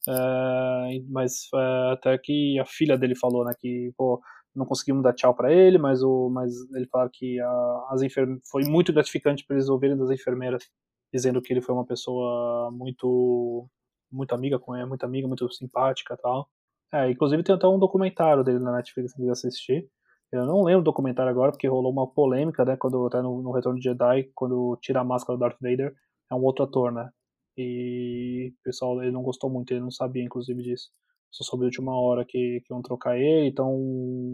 É, 0.06 1.00
mas 1.08 1.48
é, 1.54 1.92
até 1.94 2.18
que 2.18 2.58
a 2.58 2.66
filha 2.66 2.98
dele 2.98 3.16
falou, 3.16 3.42
né? 3.42 3.54
Que, 3.58 3.90
pô, 3.96 4.20
não 4.58 4.66
conseguimos 4.66 5.02
dar 5.02 5.14
tchau 5.14 5.34
para 5.34 5.52
ele, 5.52 5.78
mas, 5.78 6.02
o, 6.02 6.28
mas 6.30 6.52
ele 6.74 6.86
falou 6.86 7.08
que 7.10 7.40
a, 7.40 7.86
as 7.90 8.02
enferme... 8.02 8.40
foi 8.50 8.64
muito 8.64 8.92
gratificante 8.92 9.44
para 9.46 9.56
eles 9.56 9.68
ouvirem 9.68 9.96
das 9.96 10.10
enfermeiras 10.10 10.68
dizendo 11.12 11.40
que 11.40 11.52
ele 11.52 11.62
foi 11.62 11.74
uma 11.74 11.86
pessoa 11.86 12.70
muito 12.72 13.68
muito 14.10 14.34
amiga 14.34 14.58
com 14.58 14.74
ela, 14.74 14.86
muito 14.86 15.04
amiga, 15.04 15.28
muito 15.28 15.50
simpática 15.52 16.16
tal. 16.16 16.48
É, 16.92 17.10
inclusive 17.10 17.42
tem 17.42 17.54
até 17.54 17.66
um 17.66 17.78
documentário 17.78 18.42
dele 18.42 18.58
na 18.58 18.72
Netflix 18.72 19.12
que 19.14 19.28
assistir. 19.28 19.88
Eu 20.32 20.46
não 20.46 20.62
lembro 20.62 20.82
do 20.82 20.86
documentário 20.86 21.30
agora, 21.30 21.52
porque 21.52 21.68
rolou 21.68 21.92
uma 21.92 22.06
polêmica, 22.06 22.64
né, 22.64 22.76
quando 22.76 23.06
até 23.06 23.22
no, 23.22 23.42
no 23.42 23.52
Retorno 23.52 23.78
de 23.78 23.84
Jedi, 23.84 24.30
quando 24.34 24.76
tira 24.80 25.00
a 25.00 25.04
máscara 25.04 25.36
do 25.38 25.40
Darth 25.40 25.58
Vader, 25.60 25.94
é 26.30 26.34
um 26.34 26.42
outro 26.42 26.64
ator, 26.64 26.92
né? 26.92 27.10
E 27.56 28.52
o 28.60 28.64
pessoal 28.64 29.02
ele 29.02 29.10
não 29.10 29.22
gostou 29.22 29.50
muito, 29.50 29.72
ele 29.72 29.80
não 29.80 29.90
sabia, 29.90 30.22
inclusive, 30.22 30.62
disso. 30.62 30.90
Só 31.30 31.44
soube 31.44 31.64
a 31.64 31.66
última 31.66 31.92
hora 32.00 32.24
que, 32.26 32.62
que 32.64 32.72
iam 32.72 32.82
trocar 32.82 33.18
ele, 33.18 33.48
então 33.48 33.76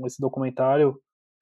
esse 0.07 0.21
documentário, 0.21 0.97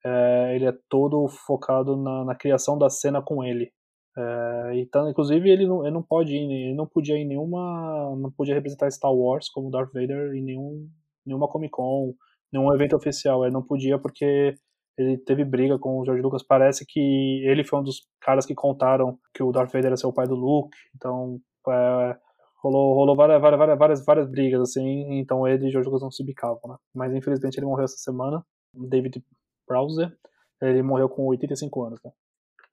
é, 0.05 0.55
ele 0.55 0.65
é 0.65 0.73
todo 0.89 1.27
focado 1.27 1.95
na, 1.95 2.25
na 2.25 2.35
criação 2.35 2.77
da 2.77 2.89
cena 2.89 3.21
com 3.21 3.43
ele. 3.43 3.71
É, 4.15 4.71
então, 4.75 5.09
inclusive, 5.09 5.49
ele 5.49 5.65
não, 5.65 5.83
ele 5.83 5.93
não 5.93 6.03
pode 6.03 6.35
ir, 6.35 6.51
ele 6.51 6.75
não 6.75 6.85
podia 6.87 7.17
ir 7.17 7.25
nenhuma. 7.25 8.15
não 8.17 8.31
podia 8.31 8.53
representar 8.55 8.91
Star 8.91 9.13
Wars 9.13 9.49
como 9.49 9.71
Darth 9.71 9.91
Vader 9.93 10.33
em 10.35 10.43
nenhum, 10.43 10.87
nenhuma 11.25 11.47
Comic 11.47 11.71
Con, 11.71 12.13
nenhum 12.51 12.73
evento 12.73 12.95
oficial. 12.95 13.43
Ele 13.43 13.53
não 13.53 13.63
podia 13.63 13.97
porque 13.97 14.53
ele 14.97 15.17
teve 15.17 15.43
briga 15.43 15.79
com 15.79 15.99
o 15.99 16.05
George 16.05 16.21
Lucas. 16.21 16.43
Parece 16.43 16.85
que 16.87 17.43
ele 17.45 17.63
foi 17.63 17.79
um 17.79 17.83
dos 17.83 18.07
caras 18.21 18.45
que 18.45 18.53
contaram 18.53 19.17
que 19.33 19.41
o 19.41 19.51
Darth 19.51 19.71
Vader 19.71 19.87
era 19.87 19.97
seu 19.97 20.13
pai 20.13 20.27
do 20.27 20.35
Luke. 20.35 20.75
Então, 20.95 21.39
é, 21.69 22.17
rolou, 22.63 22.93
rolou 22.93 23.15
várias, 23.15 23.41
várias, 23.41 23.77
várias, 23.77 24.05
várias 24.05 24.29
brigas, 24.29 24.61
assim. 24.61 25.19
Então, 25.19 25.47
ele 25.47 25.65
e 25.65 25.67
o 25.67 25.71
George 25.71 25.89
Lucas 25.89 26.01
não 26.01 26.11
se 26.11 26.23
bicavam, 26.23 26.61
né? 26.67 26.75
Mas, 26.95 27.13
infelizmente, 27.13 27.57
ele 27.57 27.65
morreu 27.65 27.85
essa 27.85 27.97
semana. 27.97 28.43
David 28.73 29.23
Browser. 29.67 30.15
Ele 30.61 30.81
morreu 30.81 31.09
com 31.09 31.25
85 31.25 31.83
anos, 31.83 31.99
né? 32.03 32.11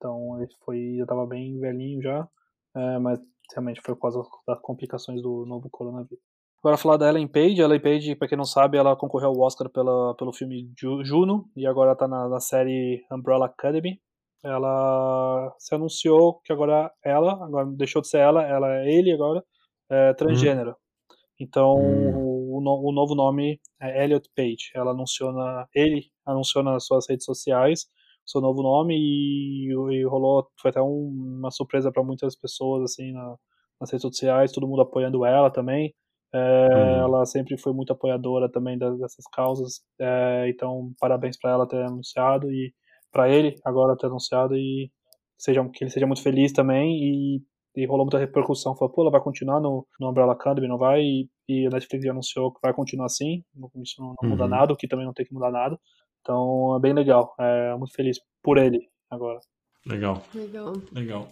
Então 0.01 0.35
ele 0.41 0.51
foi, 0.65 0.95
já 0.97 1.03
estava 1.03 1.27
bem 1.27 1.59
velhinho 1.59 2.01
já, 2.01 2.27
é, 2.75 2.97
mas 2.97 3.19
realmente 3.53 3.81
foi 3.85 3.93
por 3.93 4.01
causa 4.01 4.23
das 4.47 4.59
complicações 4.61 5.21
do 5.21 5.45
novo 5.45 5.69
coronavírus. 5.69 6.23
Agora 6.59 6.77
falar 6.77 6.97
da 6.97 7.09
Ellen 7.09 7.27
Page, 7.27 7.61
a 7.61 7.65
Ellen 7.65 7.79
Page, 7.79 8.15
para 8.15 8.27
quem 8.27 8.37
não 8.37 8.45
sabe, 8.45 8.77
ela 8.77 8.95
concorreu 8.95 9.29
ao 9.29 9.39
Oscar 9.39 9.69
pela, 9.69 10.15
pelo 10.15 10.33
filme 10.33 10.71
Juno 11.03 11.49
e 11.55 11.67
agora 11.67 11.93
está 11.93 12.07
na, 12.07 12.27
na, 12.29 12.39
série 12.39 13.03
Umbrella 13.11 13.45
Academy. 13.45 13.99
Ela 14.43 15.53
se 15.59 15.73
anunciou 15.75 16.39
que 16.43 16.51
agora 16.51 16.91
ela, 17.03 17.33
agora 17.43 17.65
deixou 17.67 18.01
de 18.01 18.07
ser 18.07 18.19
ela, 18.19 18.43
ela 18.43 18.75
é 18.75 18.91
ele 18.91 19.11
agora, 19.11 19.43
é 19.91 20.13
transgênero. 20.13 20.71
Hum. 20.71 21.15
Então 21.39 21.75
hum. 21.75 22.15
O, 22.15 22.59
o, 22.59 22.89
o, 22.89 22.91
novo 22.91 23.15
nome 23.15 23.59
é 23.81 24.03
Elliot 24.03 24.29
Page. 24.35 24.71
Ela 24.73 24.91
anunciou 24.91 25.31
na, 25.31 25.67
ele 25.75 26.05
anunciou 26.25 26.63
nas 26.63 26.85
suas 26.85 27.07
redes 27.09 27.25
sociais 27.25 27.85
seu 28.31 28.41
novo 28.41 28.61
nome 28.61 28.95
e, 28.97 29.67
e 29.69 30.05
rolou, 30.05 30.47
foi 30.59 30.69
até 30.69 30.81
um, 30.81 31.37
uma 31.39 31.51
surpresa 31.51 31.91
para 31.91 32.03
muitas 32.03 32.35
pessoas, 32.35 32.91
assim, 32.91 33.11
na, 33.11 33.35
nas 33.79 33.91
redes 33.91 34.01
sociais, 34.01 34.51
todo 34.51 34.67
mundo 34.67 34.81
apoiando 34.81 35.25
ela 35.25 35.51
também. 35.51 35.93
É, 36.33 36.37
uhum. 36.37 37.03
Ela 37.05 37.25
sempre 37.25 37.57
foi 37.57 37.73
muito 37.73 37.91
apoiadora 37.91 38.49
também 38.49 38.77
dessas 38.77 39.25
causas, 39.33 39.81
é, 39.99 40.49
então 40.49 40.93
parabéns 40.99 41.37
para 41.37 41.51
ela 41.51 41.67
ter 41.67 41.83
anunciado 41.83 42.49
e 42.49 42.73
para 43.11 43.29
ele 43.29 43.57
agora 43.65 43.97
ter 43.97 44.07
anunciado 44.07 44.55
e 44.55 44.89
seja, 45.37 45.67
que 45.69 45.83
ele 45.83 45.91
seja 45.91 46.07
muito 46.07 46.23
feliz 46.23 46.53
também 46.53 46.97
e, 47.03 47.41
e 47.75 47.85
rolou 47.85 48.05
muita 48.05 48.17
repercussão, 48.17 48.75
falou, 48.75 48.93
pô, 48.93 49.01
ela 49.01 49.11
vai 49.11 49.21
continuar 49.21 49.59
no, 49.59 49.87
no 49.99 50.09
Umbrella 50.09 50.33
Academy, 50.33 50.67
não 50.67 50.77
vai? 50.77 51.01
E, 51.01 51.29
e 51.47 51.67
a 51.67 51.69
Netflix 51.69 52.05
anunciou 52.05 52.51
que 52.51 52.59
vai 52.61 52.73
continuar 52.73 53.05
assim, 53.05 53.43
isso 53.81 54.01
não, 54.01 54.15
não 54.21 54.29
muda 54.29 54.43
uhum. 54.43 54.49
nada, 54.49 54.73
o 54.73 54.75
que 54.75 54.87
também 54.87 55.05
não 55.05 55.13
tem 55.13 55.25
que 55.25 55.33
mudar 55.33 55.51
nada. 55.51 55.77
Então 56.21 56.75
é 56.75 56.79
bem 56.79 56.93
legal. 56.93 57.33
É 57.39 57.75
muito 57.75 57.93
feliz 57.93 58.19
por 58.43 58.57
ele 58.57 58.87
agora. 59.09 59.39
Legal. 59.85 60.21
Legal. 60.33 60.73
Legal. 60.91 61.27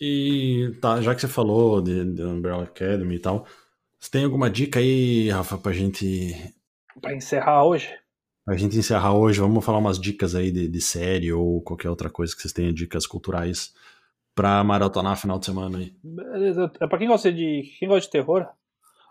E 0.00 0.76
tá, 0.80 1.00
já 1.00 1.14
que 1.14 1.20
você 1.20 1.28
falou 1.28 1.80
de, 1.80 2.04
de 2.12 2.22
Umbrella 2.22 2.64
Academy 2.64 3.14
e 3.14 3.18
tal, 3.18 3.46
você 3.98 4.10
tem 4.10 4.24
alguma 4.24 4.50
dica 4.50 4.80
aí, 4.80 5.30
Rafa, 5.30 5.56
pra 5.56 5.72
gente. 5.72 6.52
Pra 7.00 7.14
encerrar 7.14 7.64
hoje? 7.64 7.88
Pra 8.44 8.56
gente 8.56 8.76
encerrar 8.76 9.14
hoje, 9.14 9.40
vamos 9.40 9.64
falar 9.64 9.78
umas 9.78 9.98
dicas 9.98 10.34
aí 10.34 10.50
de, 10.50 10.68
de 10.68 10.80
série 10.80 11.32
ou 11.32 11.62
qualquer 11.62 11.88
outra 11.88 12.10
coisa 12.10 12.34
que 12.34 12.42
vocês 12.42 12.52
tenham, 12.52 12.74
dicas 12.74 13.06
culturais 13.06 13.72
pra 14.34 14.62
maratonar 14.64 15.16
final 15.16 15.38
de 15.38 15.46
semana 15.46 15.78
aí. 15.78 15.92
Beleza. 16.02 16.70
É 16.80 16.86
pra 16.86 16.98
quem 16.98 17.08
gosta 17.08 17.32
de. 17.32 17.62
Quem 17.78 17.88
gosta 17.88 18.02
de 18.06 18.10
terror, 18.10 18.46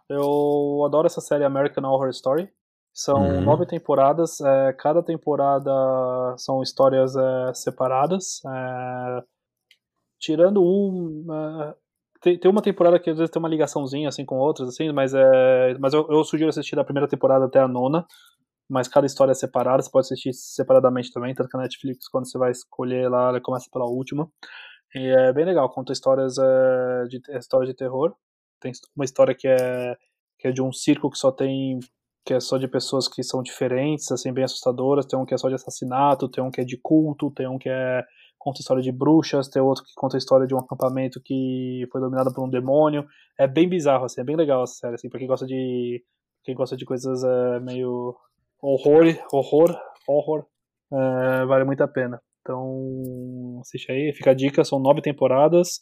Eu 0.10 0.84
adoro 0.86 1.08
essa 1.08 1.22
série 1.22 1.44
American 1.46 1.84
Horror 1.86 2.10
Story. 2.10 2.50
São 2.94 3.16
Uhum. 3.22 3.42
nove 3.42 3.66
temporadas. 3.66 4.40
é, 4.42 4.74
cada 4.74 5.02
temporada 5.02 5.72
são 6.38 6.62
histórias 6.62 7.16
é, 7.16 7.54
separadas. 7.54 8.42
é, 8.46 9.24
tirando 10.20 10.62
um. 10.64 11.26
é, 11.34 11.76
tem, 12.22 12.38
tem 12.40 12.50
uma 12.52 12.62
temporada 12.62 13.00
que 13.00 13.10
às 13.10 13.18
vezes 13.18 13.32
tem 13.32 13.40
uma 13.40 13.50
ligaçãozinha 13.50 14.08
assim 14.10 14.26
com 14.26 14.36
outras, 14.38 14.70
assim, 14.70 14.92
mas 14.92 15.14
é. 15.14 15.76
Mas 15.80 15.94
eu, 15.94 16.06
eu 16.10 16.24
sugiro 16.24 16.50
assistir 16.50 16.76
da 16.76 16.84
primeira 16.84 17.08
temporada 17.08 17.46
até 17.46 17.60
a 17.60 17.68
nona. 17.68 18.06
Mas 18.70 18.88
cada 18.88 19.06
história 19.06 19.32
é 19.32 19.36
separada, 19.36 19.84
você 19.84 19.92
pode 19.92 20.06
assistir 20.06 20.34
separadamente 20.34 21.12
também, 21.12 21.36
tanto 21.36 21.50
que 21.50 21.58
a 21.58 21.60
Netflix, 21.60 22.08
quando 22.08 22.30
você 22.30 22.38
vai 22.38 22.50
escolher 22.52 23.10
lá, 23.10 23.28
ela 23.28 23.42
começa 23.42 23.68
pela 23.72 23.86
última. 23.86 24.28
E 24.96 25.08
é 25.08 25.34
bem 25.34 25.46
legal, 25.46 25.70
conta 25.70 25.92
histórias 25.92 26.38
é, 26.38 27.04
de, 27.08 27.22
histórias 27.38 27.70
de 27.70 27.76
terror. 27.76 28.16
Tem 28.60 28.72
uma 28.96 29.06
história 29.06 29.36
que 29.36 29.48
é, 29.48 29.98
que 30.40 30.48
é 30.48 30.52
de 30.52 30.62
um 30.62 30.72
circo 30.72 31.10
que 31.10 31.18
só 31.18 31.32
tem. 31.32 31.80
que 32.26 32.34
é 32.34 32.40
só 32.40 32.58
de 32.58 32.68
pessoas 32.68 33.08
que 33.08 33.24
são 33.24 33.42
diferentes, 33.42 34.12
assim, 34.12 34.32
bem 34.32 34.44
assustadoras. 34.44 35.06
Tem 35.06 35.18
um 35.18 35.26
que 35.26 35.34
é 35.34 35.38
só 35.38 35.50
de 35.50 35.56
assassinato, 35.56 36.30
tem 36.30 36.44
um 36.44 36.52
que 36.52 36.62
é 36.62 36.64
de 36.64 36.78
culto, 36.78 37.32
tem 37.32 37.48
um 37.48 37.58
que 37.58 37.70
é. 37.70 38.04
conta 38.38 38.62
história 38.62 38.84
de 38.84 38.92
bruxas, 38.92 39.50
tem 39.50 39.62
outro 39.62 39.84
que 39.84 39.94
conta 39.96 40.18
história 40.18 40.46
de 40.48 40.54
um 40.54 40.60
acampamento 40.60 41.20
que 41.24 41.88
foi 41.92 42.00
dominado 42.02 42.34
por 42.34 42.46
um 42.46 42.50
demônio. 42.50 43.06
É 43.40 43.48
bem 43.48 43.68
bizarro, 43.68 44.06
assim, 44.06 44.22
é 44.22 44.24
bem 44.24 44.36
legal 44.36 44.64
essa 44.64 44.76
série, 44.76 44.96
assim, 44.96 45.10
pra 45.10 45.20
quem 45.20 45.28
gosta 45.28 45.46
de. 45.46 46.04
Quem 46.44 46.56
gosta 46.56 46.78
de 46.78 46.86
coisas 46.86 47.24
é, 47.24 47.60
meio. 47.62 48.16
horror, 48.62 49.06
horror, 49.32 49.76
horror, 50.08 50.46
é, 50.94 51.46
vale 51.46 51.66
muito 51.66 51.82
a 51.84 51.88
pena. 51.88 52.22
Então, 52.44 53.60
assiste 53.62 53.90
aí, 53.90 54.14
fica 54.14 54.32
a 54.32 54.34
dica, 54.34 54.66
são 54.66 54.78
nove 54.78 55.02
temporadas, 55.02 55.80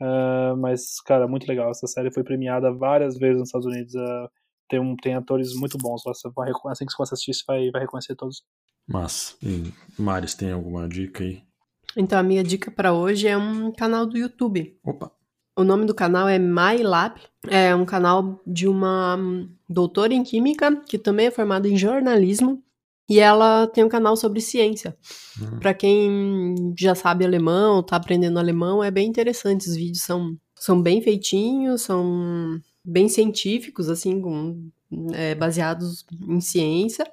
é, 0.00 0.54
mas, 0.56 1.00
cara, 1.00 1.26
muito 1.26 1.46
legal. 1.48 1.70
Essa 1.70 1.86
série 1.88 2.12
foi 2.12 2.22
premiada 2.22 2.72
várias 2.72 3.18
vezes 3.18 3.40
nos 3.40 3.48
Estados 3.48 3.66
Unidos. 3.66 3.94
é, 3.94 4.28
tem, 4.68 4.80
um, 4.80 4.96
tem 4.96 5.14
atores 5.14 5.54
muito 5.54 5.76
bons. 5.78 6.02
Você 6.04 6.28
vai, 6.30 6.50
assim 6.66 6.86
que 6.86 6.92
você 6.96 7.14
assistir, 7.14 7.34
você 7.34 7.44
vai, 7.46 7.70
vai 7.70 7.82
reconhecer 7.82 8.14
todos. 8.14 8.42
Mas, 8.86 9.36
e 9.42 9.72
Maris, 9.98 10.34
tem 10.34 10.52
alguma 10.52 10.88
dica 10.88 11.24
aí? 11.24 11.42
Então, 11.96 12.18
a 12.18 12.22
minha 12.22 12.44
dica 12.44 12.70
pra 12.70 12.92
hoje 12.92 13.26
é 13.26 13.36
um 13.36 13.72
canal 13.72 14.06
do 14.06 14.18
YouTube. 14.18 14.78
Opa, 14.84 15.10
O 15.56 15.64
nome 15.64 15.86
do 15.86 15.94
canal 15.94 16.28
é 16.28 16.38
MyLab. 16.38 17.20
É 17.48 17.74
um 17.74 17.84
canal 17.84 18.40
de 18.46 18.68
uma 18.68 19.16
hum, 19.16 19.48
doutora 19.68 20.12
em 20.12 20.22
química 20.22 20.76
que 20.84 20.98
também 20.98 21.26
é 21.26 21.30
formada 21.30 21.68
em 21.68 21.76
jornalismo. 21.76 22.62
E 23.08 23.20
ela 23.20 23.66
tem 23.68 23.84
um 23.84 23.88
canal 23.88 24.16
sobre 24.16 24.40
ciência. 24.40 24.96
Hum. 25.40 25.58
Pra 25.60 25.72
quem 25.74 26.74
já 26.78 26.94
sabe 26.94 27.24
alemão, 27.24 27.82
tá 27.82 27.96
aprendendo 27.96 28.38
alemão, 28.38 28.82
é 28.82 28.90
bem 28.90 29.08
interessante. 29.08 29.68
Os 29.68 29.76
vídeos 29.76 30.02
são, 30.02 30.36
são 30.56 30.82
bem 30.82 31.00
feitinhos, 31.00 31.82
são 31.82 32.60
bem 32.84 33.08
científicos, 33.08 33.88
assim, 33.88 34.20
com- 34.20 34.68
é, 35.14 35.34
baseados 35.34 36.04
em 36.28 36.40
ciência. 36.40 37.06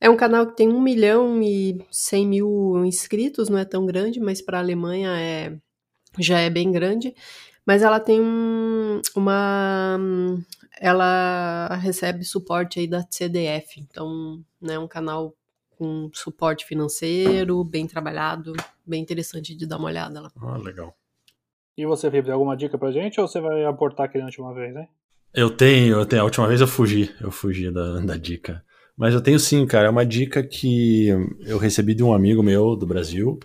É 0.00 0.08
um 0.10 0.16
canal 0.16 0.46
que 0.46 0.56
tem 0.56 0.68
1 0.68 0.80
milhão 0.80 1.42
e 1.42 1.78
100 1.90 2.26
mil 2.26 2.84
inscritos, 2.84 3.48
não 3.48 3.58
é 3.58 3.64
tão 3.64 3.84
grande, 3.86 4.20
mas 4.20 4.40
para 4.42 4.58
a 4.58 4.60
Alemanha 4.60 5.10
é, 5.18 5.56
já 6.18 6.40
é 6.40 6.50
bem 6.50 6.72
grande. 6.72 7.14
Mas 7.66 7.82
ela 7.82 8.00
tem 8.00 8.20
um, 8.20 9.00
uma. 9.16 9.98
Ela 10.80 11.74
recebe 11.76 12.24
suporte 12.24 12.78
aí 12.80 12.86
da 12.86 13.04
CDF, 13.10 13.80
então 13.80 14.42
né, 14.60 14.74
é 14.74 14.78
um 14.78 14.88
canal 14.88 15.34
com 15.78 16.10
suporte 16.12 16.66
financeiro, 16.66 17.62
bem 17.62 17.86
trabalhado, 17.86 18.52
bem 18.84 19.00
interessante 19.00 19.54
de 19.54 19.66
dar 19.66 19.78
uma 19.78 19.86
olhada 19.86 20.20
lá. 20.20 20.32
ah, 20.42 20.56
legal. 20.58 20.94
E 21.76 21.86
você, 21.86 22.10
Felipe, 22.10 22.26
tem 22.26 22.34
alguma 22.34 22.56
dica 22.56 22.76
pra 22.76 22.90
gente 22.90 23.20
ou 23.20 23.28
você 23.28 23.40
vai 23.40 23.64
aportar 23.64 24.10
que 24.10 24.18
nem 24.18 24.24
a 24.24 24.26
última 24.26 24.52
vez, 24.52 24.74
hein? 24.74 24.88
Eu 25.32 25.48
tenho, 25.48 25.96
eu 25.96 26.04
tenho. 26.04 26.22
A 26.22 26.24
última 26.24 26.48
vez 26.48 26.60
eu 26.60 26.66
fugi, 26.66 27.14
eu 27.20 27.30
fugi 27.30 27.70
da, 27.70 28.00
da 28.00 28.16
dica. 28.16 28.64
Mas 28.96 29.14
eu 29.14 29.20
tenho 29.20 29.38
sim, 29.38 29.64
cara. 29.64 29.86
É 29.86 29.90
uma 29.90 30.04
dica 30.04 30.42
que 30.42 31.06
eu 31.46 31.56
recebi 31.56 31.94
de 31.94 32.02
um 32.02 32.12
amigo 32.12 32.42
meu 32.42 32.74
do 32.74 32.84
Brasil, 32.84 33.38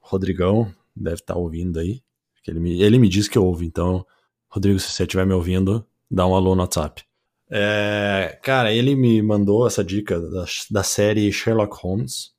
Rodrigão, 0.00 0.74
deve 0.96 1.16
estar 1.16 1.36
ouvindo 1.36 1.78
aí. 1.78 2.02
Ele 2.48 2.58
me, 2.58 2.82
ele 2.82 2.98
me 2.98 3.08
diz 3.08 3.28
que 3.28 3.38
ouve, 3.38 3.64
então, 3.64 4.04
Rodrigo, 4.48 4.80
se 4.80 4.90
você 4.90 5.04
estiver 5.04 5.24
me 5.24 5.34
ouvindo, 5.34 5.86
dá 6.10 6.26
um 6.26 6.34
alô 6.34 6.56
no 6.56 6.62
WhatsApp. 6.62 7.04
É, 7.50 8.38
cara, 8.42 8.72
ele 8.72 8.94
me 8.94 9.20
mandou 9.20 9.66
essa 9.66 9.82
dica 9.82 10.20
da, 10.20 10.44
da 10.70 10.82
série 10.82 11.32
Sherlock 11.32 11.76
Holmes, 11.82 12.32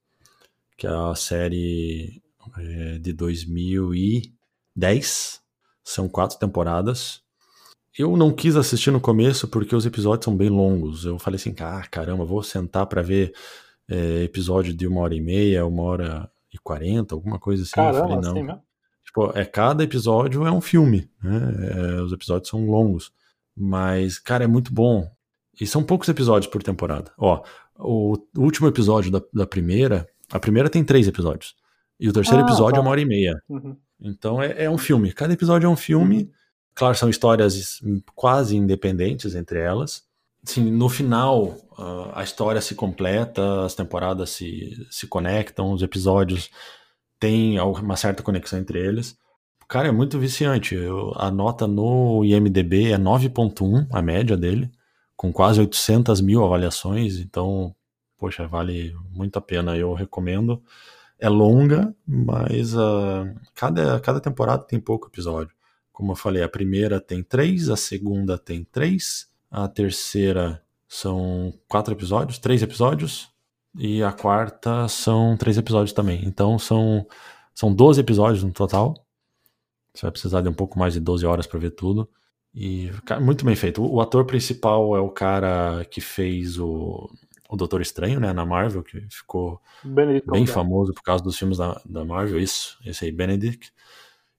que 0.78 0.88
é 0.88 0.89
a 0.89 1.14
série 1.16 2.22
é, 2.57 2.97
de 2.97 3.12
2010. 3.12 5.41
São 5.84 6.07
quatro 6.07 6.39
temporadas. 6.39 7.22
Eu 7.97 8.16
não 8.16 8.32
quis 8.32 8.55
assistir 8.55 8.91
no 8.91 9.01
começo 9.01 9.49
porque 9.49 9.76
os 9.76 9.86
episódios 9.86 10.24
são 10.24 10.36
bem 10.36 10.49
longos. 10.49 11.03
Eu 11.03 11.20
falei 11.20 11.36
assim, 11.36 11.53
ah, 11.59 11.86
caramba, 11.91 12.24
vou 12.24 12.41
sentar 12.41 12.86
pra 12.86 13.01
ver 13.01 13.34
é, 13.89 14.24
episódio 14.24 14.74
de 14.74 14.88
uma 14.88 15.01
hora 15.01 15.14
e 15.14 15.20
meia, 15.20 15.66
uma 15.66 15.84
hora 15.84 16.32
e 16.53 16.57
quarenta, 16.57 17.16
alguma 17.16 17.38
coisa 17.38 17.64
assim. 17.64 17.74
eu 17.78 17.84
Caramba, 17.84 17.99
falei, 17.99 18.22
não. 18.22 18.32
assim 18.32 18.43
mesmo? 18.43 18.64
Tipo, 19.03 19.38
é, 19.38 19.43
cada 19.43 19.84
episódio 19.84 20.47
é 20.47 20.51
um 20.51 20.62
filme, 20.62 21.09
né? 21.22 21.97
É, 21.97 22.01
os 22.01 22.14
episódios 22.14 22.49
são 22.49 22.66
longos. 22.66 23.12
Mas, 23.62 24.18
cara, 24.18 24.43
é 24.43 24.47
muito 24.47 24.74
bom. 24.74 25.07
E 25.59 25.68
são 25.68 25.84
poucos 25.84 26.09
episódios 26.09 26.51
por 26.51 26.64
temporada. 26.64 27.12
Ó, 27.18 27.43
o 27.78 28.18
último 28.36 28.68
episódio 28.68 29.12
da, 29.12 29.22
da 29.32 29.45
primeira, 29.45 30.07
a 30.32 30.39
primeira 30.39 30.68
tem 30.70 30.84
três 30.84 31.07
episódios. 31.07 31.53
E 31.99 32.09
o 32.09 32.14
terceiro 32.14 32.41
Ah, 32.41 32.47
episódio 32.47 32.74
tá. 32.74 32.78
é 32.78 32.82
uma 32.82 32.89
hora 32.89 33.01
e 33.01 33.05
meia. 33.05 33.39
Uhum. 33.47 33.78
Então 34.01 34.41
é, 34.41 34.64
é 34.64 34.70
um 34.70 34.78
filme. 34.80 35.14
Cada 35.14 35.34
episódio 35.34 35.68
é 35.68 35.70
um 35.70 35.76
filme. 35.76 36.32
Claro, 36.74 36.95
são 36.95 37.09
histórias 37.09 37.80
quase 38.16 38.57
independentes 38.57 39.36
entre 39.36 39.59
elas. 39.59 40.03
Assim, 40.43 40.72
no 40.72 40.89
final, 40.89 41.55
ah, 41.78 42.14
a 42.16 42.24
história 42.24 42.59
se 42.62 42.74
completa, 42.74 43.64
as 43.64 43.76
temporadas 43.76 44.32
se, 44.32 44.88
se 44.89 45.05
conectam, 45.05 45.72
os 45.72 45.84
episódios 45.84 46.49
têm 47.20 47.59
uma 47.59 47.95
certa 47.95 48.24
conexão 48.24 48.57
entre 48.57 48.80
eles. 48.80 49.16
Cara, 49.72 49.88
é 49.88 49.91
muito 49.91 50.19
viciante. 50.19 50.76
Eu- 50.76 51.13
a 51.15 51.32
nota 51.32 51.65
no 51.65 52.26
IMDB 52.26 52.91
é 52.91 52.97
9.1, 52.97 53.88
a 53.89 54.01
média 54.01 54.36
dele, 54.36 54.69
com 55.15 55.32
quase 55.32 55.61
800 55.61 56.19
mil 56.19 56.43
avaliações. 56.43 57.19
Então, 57.19 57.74
poxa, 58.17 58.45
vale 58.45 58.93
muito 59.13 59.38
a 59.39 59.41
pena. 59.41 59.78
Eu 59.78 59.93
recomendo. 59.93 60.61
É 61.17 61.30
longa, 61.30 61.95
mas 62.05 62.76
ah, 62.78 63.34
cada, 63.55 63.97
cada 64.01 64.19
temporada 64.19 64.63
tem 64.63 64.78
pouco 64.78 65.07
episódio. 65.07 65.53
Como 65.93 66.11
eu 66.11 66.15
falei, 66.17 66.43
a 66.43 66.49
primeira 66.49 66.99
tem 66.99 67.24
três, 67.24 67.69
a 67.69 67.78
segunda 67.78 68.38
tem 68.38 68.65
três, 68.65 69.30
a 69.49 69.69
terceira 69.69 70.61
são 70.86 71.53
quatro 71.69 71.93
episódios, 71.93 72.39
três 72.39 72.61
episódios, 72.61 73.30
e 73.78 74.03
a 74.03 74.11
quarta 74.11 74.89
são 74.89 75.38
três 75.38 75.57
episódios 75.57 75.93
também. 75.93 76.26
Então 76.26 76.59
são, 76.59 77.07
são 77.55 77.74
12 77.74 78.01
episódios 78.01 78.43
no 78.43 78.51
total. 78.51 78.95
Você 79.93 80.03
vai 80.03 80.11
precisar 80.11 80.41
de 80.41 80.49
um 80.49 80.53
pouco 80.53 80.79
mais 80.79 80.93
de 80.93 80.99
12 80.99 81.25
horas 81.25 81.45
para 81.47 81.59
ver 81.59 81.71
tudo. 81.71 82.09
E, 82.53 82.89
cara, 83.05 83.21
muito 83.21 83.45
bem 83.45 83.55
feito. 83.55 83.81
O, 83.83 83.95
o 83.95 84.01
ator 84.01 84.25
principal 84.25 84.95
é 84.95 84.99
o 84.99 85.09
cara 85.09 85.85
que 85.89 86.01
fez 86.01 86.57
o, 86.59 87.09
o 87.49 87.55
Doutor 87.55 87.81
Estranho, 87.81 88.19
né, 88.19 88.33
na 88.33 88.45
Marvel, 88.45 88.83
que 88.83 88.99
ficou 89.09 89.61
Benedict 89.83 90.29
bem 90.29 90.41
Cumberbatch. 90.41 90.53
famoso 90.53 90.93
por 90.93 91.01
causa 91.03 91.23
dos 91.23 91.37
filmes 91.37 91.57
da, 91.57 91.79
da 91.85 92.03
Marvel, 92.05 92.39
isso, 92.39 92.77
esse 92.85 93.05
aí, 93.05 93.11
Benedict. 93.11 93.71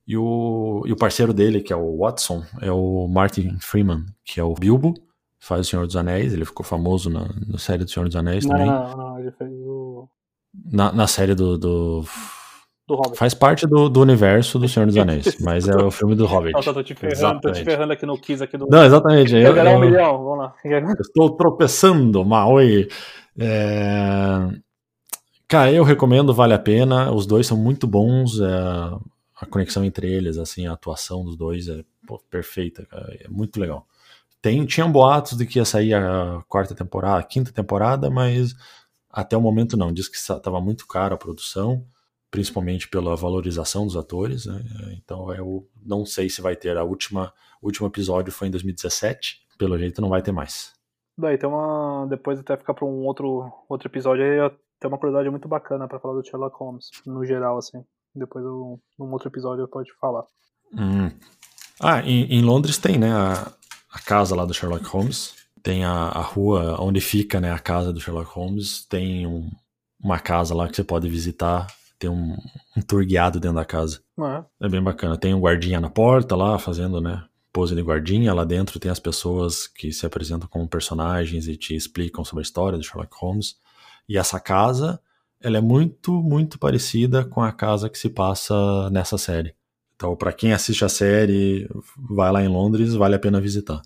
E 0.07 0.17
o, 0.17 0.83
e 0.85 0.93
o 0.93 0.97
parceiro 0.97 1.33
dele, 1.33 1.61
que 1.63 1.73
é 1.73 1.77
o 1.77 1.99
Watson, 1.99 2.45
é 2.61 2.71
o 2.73 3.07
Martin 3.09 3.57
Freeman, 3.61 4.05
que 4.25 4.41
é 4.41 4.45
o 4.45 4.53
Bilbo, 4.53 4.95
faz 5.39 5.61
o 5.67 5.71
Senhor 5.71 5.87
dos 5.87 5.97
Anéis, 5.97 6.33
ele 6.33 6.45
ficou 6.45 6.67
famoso 6.67 7.09
na, 7.09 7.29
na 7.47 7.57
série 7.59 7.85
do 7.85 7.91
Senhor 7.91 8.07
dos 8.07 8.17
Anéis 8.17 8.45
Não, 8.45 8.51
também. 8.53 8.67
não, 8.67 8.97
não, 8.97 9.19
ele 9.21 9.31
fez 9.33 9.51
o. 9.53 10.09
Na, 10.71 10.93
na 10.93 11.07
série 11.07 11.35
do, 11.35 11.57
do- 11.57 12.05
Do 12.87 12.97
Hobbit. 12.97 13.17
Faz 13.17 13.33
parte 13.33 13.67
do, 13.67 13.89
do 13.89 14.01
universo 14.01 14.59
do 14.59 14.69
Senhor 14.69 14.87
dos 14.87 14.97
Anéis, 14.97 15.37
mas 15.41 15.69
é 15.69 15.77
o 15.77 15.91
filme 15.91 16.15
do 16.15 16.27
Hobbit. 16.27 16.53
Nossa, 16.53 16.75
tô 16.75 16.83
te 16.83 16.95
ferrando, 16.95 17.15
tô 17.15 17.19
te 17.19 17.23
Exatamente. 17.53 17.65
ferrando 17.65 17.93
aqui 17.93 18.07
no 18.07 18.19
quiz 18.19 18.43
aqui 18.43 18.57
do. 18.57 18.67
Não, 18.69 18.85
exatamente. 18.85 19.35
Eu 19.35 19.57
Eu, 19.57 19.77
um 19.77 19.81
milhão, 19.81 20.25
vamos 20.25 20.39
lá. 20.39 20.55
Estou 21.01 21.31
tropeçando, 21.37 22.25
Maui. 22.25 22.89
É... 23.39 24.49
Cara, 25.47 25.71
eu 25.71 25.85
recomendo, 25.85 26.35
vale 26.35 26.55
a 26.55 26.59
pena. 26.59 27.13
Os 27.13 27.27
dois 27.27 27.47
são 27.47 27.57
muito 27.57 27.87
bons. 27.87 28.41
é, 28.41 28.47
A 29.41 29.47
conexão 29.47 29.85
entre 29.85 30.11
eles, 30.11 30.39
assim, 30.39 30.67
a 30.67 30.73
atuação 30.73 31.25
dos 31.25 31.37
dois 31.37 31.69
é 31.69 31.85
pô, 32.07 32.19
perfeita, 32.31 32.85
cara. 32.87 33.17
É 33.21 33.29
muito 33.29 33.61
legal. 33.61 33.87
Tem, 34.41 34.65
tinham 34.67 34.91
boatos 34.91 35.37
de 35.39 35.47
que 35.47 35.59
ia 35.59 35.65
sair 35.65 35.95
a 35.95 36.43
quarta 36.49 36.75
temporada, 36.75 37.21
a 37.21 37.23
quinta 37.23 37.53
temporada, 37.53 38.11
mas 38.11 38.55
até 39.09 39.37
o 39.37 39.41
momento 39.41 39.77
não. 39.77 39.93
Diz 39.93 40.09
que 40.09 40.17
estava 40.17 40.61
muito 40.61 40.87
caro 40.87 41.15
a 41.15 41.19
produção, 41.19 41.85
principalmente 42.33 42.89
pela 42.89 43.15
valorização 43.15 43.87
dos 43.87 43.97
atores. 43.97 44.47
né? 44.47 44.61
Então 44.97 45.33
eu 45.35 45.69
não 45.85 46.05
sei 46.05 46.29
se 46.29 46.41
vai 46.41 46.57
ter 46.57 46.77
a 46.77 46.83
última. 46.83 47.33
O 47.61 47.67
último 47.67 47.87
episódio 47.87 48.33
foi 48.33 48.49
em 48.49 48.51
2017. 48.51 49.43
Pelo 49.59 49.79
jeito 49.79 50.01
não 50.01 50.09
vai 50.09 50.23
ter 50.23 50.33
mais. 50.33 50.73
Daí 51.17 51.37
tem 51.37 51.49
uma. 51.49 52.07
Depois 52.09 52.41
até 52.41 52.57
ficar 52.57 52.73
pra 52.73 52.87
um 52.87 53.05
outro, 53.05 53.53
outro 53.69 53.87
episódio 53.87 54.25
aí, 54.25 54.51
tem 54.81 54.89
uma 54.89 54.99
curiosidade 54.99 55.31
muito 55.31 55.47
bacana 55.47 55.87
pra 55.87 56.01
falar 56.01 56.15
do 56.15 56.27
Sherlock 56.27 56.57
Holmes, 56.59 56.87
no 57.07 57.25
geral, 57.25 57.59
assim. 57.59 57.85
Depois, 58.15 58.45
eu, 58.45 58.81
num 58.99 59.13
outro 59.13 59.29
episódio, 59.29 59.69
pode 59.69 59.93
falar. 60.01 60.25
Hum. 60.73 61.11
Ah, 61.79 62.01
em, 62.01 62.25
em 62.33 62.43
Londres 62.43 62.79
tem, 62.79 62.99
né? 62.99 63.13
A, 63.13 63.53
a 63.93 64.01
casa 64.01 64.35
lá 64.35 64.47
do 64.47 64.55
Sherlock 64.55 64.87
Holmes. 64.87 65.35
Tem 65.63 65.85
a, 65.85 65.93
a 65.93 66.23
rua 66.23 66.81
onde 66.81 67.01
fica 67.01 67.41
né, 67.41 67.53
a 67.53 67.59
casa 67.59 67.93
do 67.93 68.01
Sherlock 68.01 68.31
Holmes. 68.31 68.85
Tem 68.87 69.27
um, 69.27 69.51
uma 70.03 70.19
casa 70.19 70.55
lá 70.55 70.67
que 70.67 70.75
você 70.75 70.83
pode 70.83 71.09
visitar. 71.09 71.67
Tem 72.03 72.11
um, 72.11 72.37
um 72.77 72.83
tour 72.83 73.07
guiado 73.07 73.39
dentro 73.39 73.55
da 73.55 73.65
casa. 73.65 74.03
É. 74.19 74.67
É 74.67 74.69
bem 74.69 74.83
bacana. 74.83 75.17
Tem 75.17 75.33
um 75.33 75.39
guardinha 75.39 75.81
na 75.81 75.89
porta 75.89 76.35
lá, 76.35 76.59
fazendo, 76.59 77.01
né? 77.01 77.25
Pose 77.53 77.77
de 77.77 77.81
guardinha. 77.81 78.35
Lá 78.35 78.43
dentro 78.43 78.81
tem 78.81 78.91
as 78.91 78.99
pessoas 78.99 79.69
que 79.69 79.93
se 79.93 80.05
apresentam 80.05 80.49
como 80.49 80.67
personagens 80.67 81.47
e 81.47 81.57
te 81.57 81.77
explicam 81.77 82.25
sobre 82.25 82.41
a 82.41 82.43
história 82.43 82.77
do 82.77 82.83
Sherlock 82.83 83.15
Holmes. 83.21 83.57
E 84.09 84.19
essa 84.19 84.41
casa, 84.41 85.01
ela 85.41 85.59
é 85.59 85.61
muito, 85.61 86.13
muito 86.21 86.59
parecida 86.59 87.25
com 87.25 87.41
a 87.41 87.53
casa 87.53 87.89
que 87.89 87.97
se 87.97 88.11
passa 88.11 88.91
nessa 88.91 89.17
série. 89.17 89.55
Então, 89.95 90.17
para 90.17 90.33
quem 90.33 90.53
assiste 90.53 90.85
a 90.85 90.89
série, 90.89 91.71
vai 91.97 92.33
lá 92.33 92.43
em 92.43 92.49
Londres, 92.49 92.95
vale 92.95 93.15
a 93.15 93.21
pena 93.21 93.41
visitar. 93.41 93.81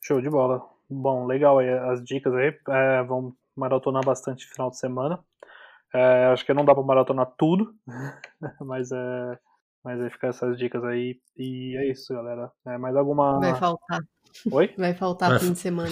Show 0.00 0.18
de 0.18 0.30
bola. 0.30 0.62
Bom, 0.88 1.26
legal 1.26 1.58
aí 1.58 1.68
as 1.68 2.02
dicas 2.02 2.32
aí. 2.32 2.58
É, 2.70 3.02
vamos 3.02 3.34
maratonar 3.54 4.02
bastante 4.02 4.46
final 4.46 4.70
de 4.70 4.78
semana. 4.78 5.22
É, 5.94 6.26
acho 6.26 6.44
que 6.46 6.54
não 6.54 6.64
dá 6.64 6.74
pra 6.74 6.82
maratonar 6.82 7.32
tudo, 7.36 7.74
mas 8.60 8.90
é. 8.92 9.38
Mas 9.84 10.00
aí 10.00 10.10
fica 10.10 10.28
essas 10.28 10.56
dicas 10.56 10.82
aí. 10.84 11.18
E 11.36 11.76
é 11.76 11.90
isso, 11.90 12.14
galera. 12.14 12.50
É, 12.66 12.78
mais 12.78 12.94
alguma. 12.96 13.40
Vai 13.40 13.54
faltar. 13.56 14.00
Oi? 14.50 14.74
Vai 14.78 14.94
faltar 14.94 15.30
Vai. 15.30 15.38
fim 15.40 15.52
de 15.52 15.58
semana. 15.60 15.90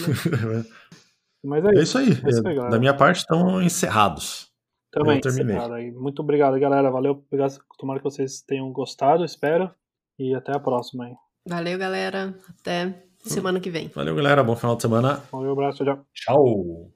Mas 1.45 1.65
é 1.65 1.69
É 1.69 1.73
isso. 1.73 1.83
isso 1.83 1.99
aí. 1.99 2.09
É 2.25 2.29
isso 2.31 2.47
aí, 2.49 2.55
galera. 2.55 2.71
da 2.71 2.79
minha 2.79 2.95
parte, 2.97 3.17
estão 3.19 3.61
encerrados. 3.61 4.49
Também, 4.93 5.17
eu 5.17 5.21
terminei. 5.21 5.55
encerrado 5.57 5.75
aí. 5.75 5.91
Muito 5.91 6.23
obrigado, 6.23 6.59
galera. 6.61 6.89
Valeu. 6.91 7.13
Obrigado. 7.27 7.59
Tomara 7.79 7.99
que 7.99 8.05
vocês 8.05 8.41
tenham 8.43 8.71
gostado, 8.73 9.25
espero. 9.25 9.71
E 10.19 10.35
até 10.35 10.53
a 10.55 10.61
próxima 10.61 11.07
aí. 11.07 11.15
Valeu, 11.49 11.77
galera. 11.79 12.35
Até 12.61 13.03
semana 13.19 13.59
que 13.59 13.71
vem. 13.71 13.89
Valeu, 13.89 14.15
galera. 14.15 14.45
Bom 14.45 14.55
final 14.55 14.77
de 14.77 14.83
semana. 14.83 15.21
Valeu, 15.33 15.53
abraço, 15.53 15.85
tchau, 15.85 16.05
tchau. 16.15 16.91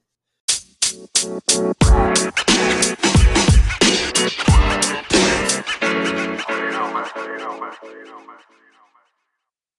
You 7.24 7.38
know, 7.38 7.60
man. 7.60 7.72